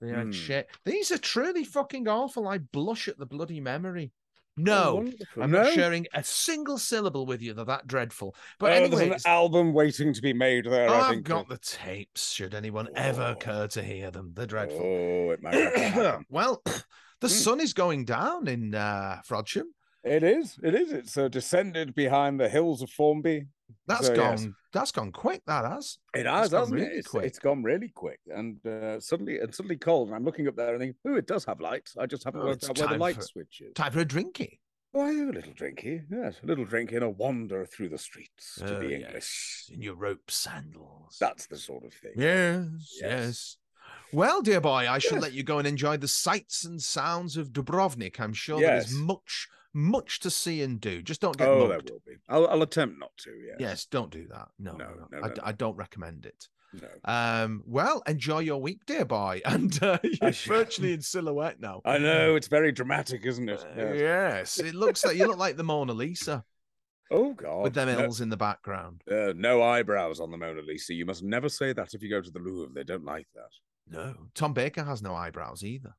they 0.06 0.12
had 0.14 0.26
Hmm. 0.28 0.32
shit. 0.32 0.68
These 0.86 1.12
are 1.12 1.18
truly 1.18 1.64
fucking 1.64 2.08
awful. 2.08 2.48
I 2.48 2.58
blush 2.60 3.08
at 3.08 3.18
the 3.18 3.26
bloody 3.26 3.60
memory. 3.60 4.12
Oh, 4.58 4.62
No, 4.62 4.96
wonderful. 4.96 5.44
I'm 5.44 5.52
no? 5.52 5.64
not 5.64 5.74
sharing 5.74 6.08
a 6.14 6.24
single 6.24 6.78
syllable 6.78 7.26
with 7.26 7.42
you. 7.42 7.54
They're 7.54 7.66
that 7.66 7.88
dreadful. 7.88 8.36
But 8.58 8.72
oh, 8.72 8.76
anyway, 8.76 9.10
there's 9.10 9.26
an 9.26 9.32
album 9.32 9.74
waiting 9.74 10.14
to 10.14 10.22
be 10.22 10.32
made 10.32 10.66
there. 10.66 10.90
I 10.90 11.00
I've 11.02 11.10
think. 11.10 11.26
got 11.26 11.50
the 11.50 11.58
tapes. 11.58 12.32
Should 12.32 12.54
anyone 12.56 12.88
ever 12.96 13.36
Oh. 13.36 13.40
care 13.40 13.68
to 13.68 13.84
hear 13.84 14.12
them? 14.12 14.32
They're 14.34 14.46
dreadful. 14.46 14.80
Oh, 14.82 15.32
it 15.32 15.42
might 15.44 15.56
have 15.56 15.74
to 15.74 15.80
happen. 15.80 16.26
well, 16.30 16.62
the 17.20 17.28
Hmm. 17.28 17.34
sun 17.34 17.60
is 17.60 17.74
going 17.74 18.06
down 18.06 18.48
in 18.48 18.74
uh, 18.74 19.22
Frodsham. 19.28 19.66
It 20.06 20.24
is. 20.24 20.58
It 20.64 20.74
is. 20.76 20.92
It's 20.94 21.18
uh, 21.18 21.28
descended 21.28 21.94
behind 21.96 22.40
the 22.40 22.48
hills 22.48 22.82
of 22.82 22.90
Formby 22.92 23.48
That's 23.88 24.08
So, 24.08 24.16
gone. 24.16 24.38
yes. 24.38 24.48
That's 24.74 24.92
gone 24.92 25.12
quick. 25.12 25.42
That 25.48 25.66
has. 25.66 25.98
It 26.14 26.26
has, 26.26 26.52
hasn't 26.52 26.72
really 26.76 26.88
it? 26.88 26.98
It's, 27.00 27.08
quick. 27.08 27.26
it's 27.26 27.40
gone 27.40 27.64
really 27.64 27.90
quick, 27.90 28.20
and 28.28 28.64
uh, 28.66 29.00
suddenly 29.00 29.36
it's 29.36 29.58
suddenly 29.58 29.78
cold. 29.78 30.08
And 30.10 30.16
I'm 30.16 30.24
looking 30.26 30.48
up 30.48 30.56
there 30.56 30.72
and 30.74 30.80
thinking, 30.82 30.96
"Oh, 31.08 31.16
it 31.16 31.28
does 31.28 31.46
have 31.46 31.60
lights. 31.62 31.96
I 31.98 32.06
just 32.06 32.24
haven't 32.24 32.42
Oh, 32.42 32.46
worked 32.46 32.64
out 32.70 32.78
where 32.78 32.88
the 32.90 32.98
light 32.98 33.16
for- 33.16 33.22
switch 33.22 33.62
is." 33.62 33.74
Time 33.74 33.92
for 33.92 34.00
a 34.02 34.06
drinky. 34.06 34.60
Why, 34.92 35.10
a 35.10 35.26
little 35.26 35.52
drinky, 35.54 36.04
yes, 36.10 36.36
a 36.42 36.46
little 36.46 36.66
drinky 36.66 36.94
and 36.96 37.04
a 37.04 37.10
wander 37.10 37.66
through 37.66 37.90
the 37.90 37.98
streets 37.98 38.56
to 38.60 38.78
Oh, 38.78 38.80
be 38.80 38.88
yes, 38.90 39.02
English. 39.04 39.70
in 39.74 39.82
your 39.82 39.96
rope 39.96 40.32
sandals. 40.32 41.18
That's 41.20 41.48
the 41.48 41.58
sort 41.58 41.84
of 41.84 41.94
thing. 41.94 42.14
Yes, 42.16 42.66
yes. 43.02 43.02
Yes. 43.02 43.58
Well, 44.14 44.42
dear 44.42 44.62
boy, 44.62 44.88
I 44.90 45.00
shall 45.00 45.16
Yes. 45.16 45.22
let 45.24 45.34
you 45.34 45.44
go 45.44 45.58
and 45.60 45.68
enjoy 45.68 45.98
the 45.98 46.08
sights 46.08 46.64
and 46.64 46.82
sounds 46.82 47.36
of 47.36 47.50
Dubrovnik. 47.52 48.20
I'm 48.22 48.34
sure 48.34 48.62
Yes. 48.62 48.86
there's 48.90 48.94
much, 48.98 49.50
much 49.76 50.20
to 50.22 50.30
see 50.32 50.62
and 50.64 50.80
do. 50.82 51.02
Just 51.04 51.22
don't 51.22 51.38
get 51.38 51.48
Oh, 51.48 51.68
there 51.68 51.78
mugged. 51.78 51.92
will 51.92 52.02
be. 52.08 52.14
I'll, 52.30 52.48
I'll 52.48 52.62
attempt 52.64 52.98
not 53.00 53.12
to. 53.18 53.32
Yes. 53.32 53.58
Yes, 53.60 53.86
don't 53.86 54.10
do 54.12 54.28
that. 54.30 54.48
No, 54.58 54.72
no, 54.74 54.88
No, 55.12 55.20
no. 55.20 55.24
I, 55.24 55.28
no. 55.28 55.34
I 55.44 55.52
don't 55.52 55.76
recommend 55.76 56.26
it. 56.26 56.48
No. 56.82 56.88
Um, 57.06 57.64
well, 57.66 58.02
enjoy 58.08 58.40
your 58.40 58.60
week, 58.62 58.86
dear 58.86 59.06
boy. 59.06 59.42
And 59.46 59.82
uh, 59.84 60.00
you're 60.04 60.32
virtually 60.32 60.94
in 60.94 61.02
silhouette 61.02 61.60
now. 61.60 61.82
I 61.86 61.98
know 62.00 62.36
it's 62.36 62.48
very 62.48 62.72
dramatic, 62.72 63.26
isn't 63.26 63.48
it? 63.50 63.64
Uh, 63.78 63.94
Yes. 63.94 64.60
it 64.60 64.74
looks 64.76 65.06
like 65.06 65.16
you 65.18 65.28
look 65.28 65.38
like 65.38 65.56
the 65.58 65.64
Mona 65.64 65.94
Lisa 65.94 66.44
Oh 67.12 67.34
God. 67.34 67.64
with 67.64 67.74
them 67.76 67.88
hills 67.88 68.20
in 68.20 68.30
the 68.30 68.36
background. 68.38 69.04
uh, 69.12 69.32
no 69.36 69.62
eyebrows 69.62 70.20
on 70.20 70.32
the 70.32 70.38
Mona 70.38 70.62
Lisa. 70.62 70.94
You 70.94 71.06
must 71.06 71.24
never 71.24 71.50
say 71.50 71.72
that 71.72 71.94
if 71.94 72.02
you 72.02 72.10
go 72.10 72.20
to 72.22 72.32
the 72.32 72.40
Louvre. 72.40 72.74
They 72.74 72.84
don't 72.84 73.06
like 73.06 73.28
that. 73.36 73.52
No, 73.98 74.16
Tom 74.34 74.54
Baker 74.54 74.84
has 74.84 75.02
no 75.04 75.14
eyebrows 75.14 75.64
either. 75.64 75.96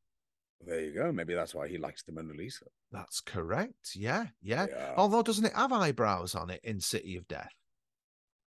There 0.64 0.80
you 0.80 0.92
go. 0.94 1.12
Maybe 1.12 1.34
that's 1.34 1.54
why 1.54 1.68
he 1.68 1.78
likes 1.78 2.02
the 2.02 2.12
Mona 2.12 2.32
Lisa. 2.34 2.64
That's 2.90 3.20
correct. 3.20 3.94
Yeah, 3.94 4.26
yeah. 4.42 4.66
Yeah. 4.68 4.94
Although, 4.96 5.22
doesn't 5.22 5.44
it 5.44 5.52
have 5.54 5.72
eyebrows 5.72 6.34
on 6.34 6.50
it 6.50 6.60
in 6.64 6.80
City 6.80 7.16
of 7.16 7.28
Death? 7.28 7.52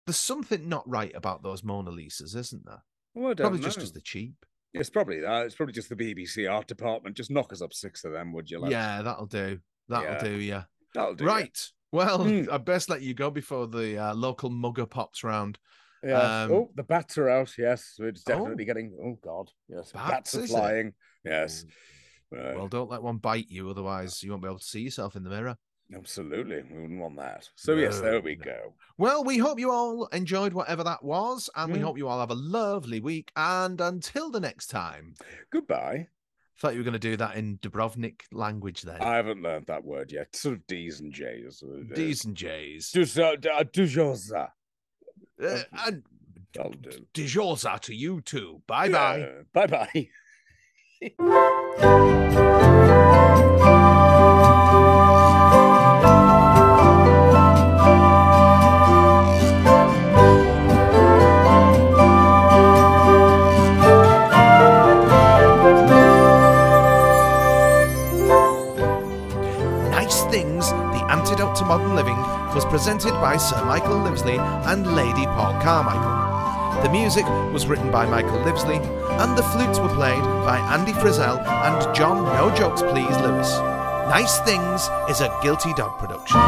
There's 0.05 0.17
something 0.17 0.69
not 0.69 0.87
right 0.87 1.11
about 1.15 1.41
those 1.43 1.63
Mona 1.63 1.91
Lisas, 1.91 2.35
isn't 2.35 2.65
there? 2.65 2.83
Well, 3.15 3.33
Probably 3.35 3.59
just 3.59 3.77
because 3.77 3.91
they're 3.91 4.01
cheap. 4.03 4.35
It's 4.73 4.89
probably 4.89 5.21
that. 5.21 5.45
It's 5.45 5.55
probably 5.55 5.73
just 5.73 5.89
the 5.89 5.95
BBC 5.95 6.51
art 6.51 6.67
department. 6.67 7.15
Just 7.15 7.31
knock 7.31 7.51
us 7.53 7.61
up 7.61 7.73
six 7.73 8.03
of 8.03 8.11
them, 8.11 8.33
would 8.33 8.51
you? 8.51 8.59
Like? 8.59 8.71
Yeah, 8.71 9.01
that'll 9.01 9.25
do. 9.25 9.59
That'll 9.87 10.03
Yeah. 10.11 10.23
do, 10.23 10.31
yeah. 10.39 10.63
that'll 10.93 11.15
do. 11.15 11.23
yeah. 11.23 11.29
Right. 11.31 11.59
Well, 11.91 12.23
Hmm. 12.25 12.43
I 12.51 12.57
best 12.57 12.89
let 12.89 13.01
you 13.01 13.13
go 13.13 13.31
before 13.31 13.67
the 13.67 13.97
uh, 13.97 14.13
local 14.13 14.49
mugger 14.49 14.85
pops 14.85 15.23
round. 15.23 15.57
Yes. 16.03 16.21
Um, 16.21 16.51
oh, 16.51 16.71
the 16.75 16.83
bats 16.83 17.17
are 17.17 17.29
out. 17.29 17.57
Yes, 17.57 17.95
it's 17.99 18.23
Oh. 18.27 18.31
definitely 18.33 18.65
getting. 18.65 18.95
Oh 19.01 19.17
God, 19.23 19.49
yes, 19.69 19.91
Bats, 19.93 20.33
bats, 20.33 20.35
are 20.35 20.47
flying. 20.47 20.87
it? 20.87 20.93
Yes, 21.25 21.65
Uh, 22.35 22.53
Well, 22.55 22.67
don't 22.67 22.89
let 22.89 23.03
one 23.03 23.17
bite 23.17 23.49
you, 23.49 23.69
otherwise 23.69 24.21
you 24.23 24.31
won't 24.31 24.41
be 24.43 24.47
able 24.49 24.59
to 24.59 24.65
see 24.65 24.81
yourself 24.81 25.15
in 25.15 25.23
the 25.23 25.29
mirror. 25.29 25.57
absolutely. 25.93 26.63
We 26.63 26.81
wouldn't 26.81 26.99
want 26.99 27.17
that. 27.17 27.47
So 27.55 27.75
yes, 27.75 27.99
there 27.99 28.19
we 28.19 28.35
no. 28.35 28.43
go. 28.43 28.73
Well, 28.97 29.23
we 29.23 29.37
hope 29.37 29.59
you 29.59 29.71
all 29.71 30.07
enjoyed 30.07 30.51
whatever 30.53 30.83
that 30.83 31.03
was, 31.03 31.49
and 31.55 31.71
we 31.71 31.77
Mm. 31.79 31.83
hope 31.83 31.97
you 31.99 32.07
all 32.07 32.19
have 32.19 32.31
a 32.31 32.35
lovely 32.35 32.99
week. 32.99 33.31
And 33.35 33.79
until 33.79 34.31
the 34.31 34.39
next 34.39 34.67
time, 34.67 35.13
Goodbye. 35.51 36.07
thought 36.57 36.73
you 36.73 36.79
were 36.79 36.83
going 36.83 36.93
to 36.93 36.99
do 36.99 37.15
that 37.17 37.35
in 37.35 37.59
Dubrovnik 37.59 38.21
language 38.31 38.81
then. 38.81 38.99
I 39.01 39.15
haven't 39.15 39.43
learned 39.43 39.67
that 39.67 39.83
word 39.85 40.11
yet. 40.11 40.35
Sort 40.35 40.55
of 40.55 40.65
D's 40.67 40.99
and 41.01 41.13
J's. 41.13 41.61
uh, 41.63 41.67
uh, 41.91 41.95
D's 41.95 42.25
and 42.25 42.35
J's. 42.35 42.91
Duza- 42.91 43.45
uh, 43.45 43.63
Dujosa. 43.65 44.49
Uh, 45.39 45.63
and 45.85 46.03
do. 46.53 47.05
Dijosa 47.13 47.79
to 47.81 47.93
you 47.93 48.21
too. 48.21 48.63
Bye 48.65 48.89
bye. 48.89 49.43
Bye 49.53 49.67
bye. 49.67 50.09
Nice 51.01 51.11
Things, 70.31 70.69
The 70.69 71.05
Antidote 71.09 71.55
to 71.57 71.65
Modern 71.65 71.95
Living, 71.95 72.15
was 72.55 72.63
presented 72.67 73.11
by 73.19 73.35
Sir 73.35 73.61
Michael 73.65 73.97
Livesley 73.97 74.39
and 74.67 74.95
Lady 74.95 75.25
Paul 75.25 75.59
Carmichael. 75.61 76.24
The 76.85 76.91
music 76.91 77.25
was 77.51 77.65
written 77.65 77.89
by 77.89 78.05
Michael 78.05 78.37
Livesley, 78.45 78.77
and 79.19 79.35
the 79.35 79.41
flutes 79.41 79.79
were 79.79 79.89
played 79.95 80.21
by 80.21 80.59
Andy 80.71 80.91
Frizzell 80.93 81.43
and 81.43 81.95
John 81.95 82.23
No 82.25 82.55
Jokes 82.55 82.83
Please 82.83 83.17
Lewis. 83.21 83.57
Nice 84.07 84.37
Things 84.41 84.87
is 85.09 85.19
a 85.19 85.35
Guilty 85.41 85.73
Dog 85.73 85.97
production. 85.97 86.39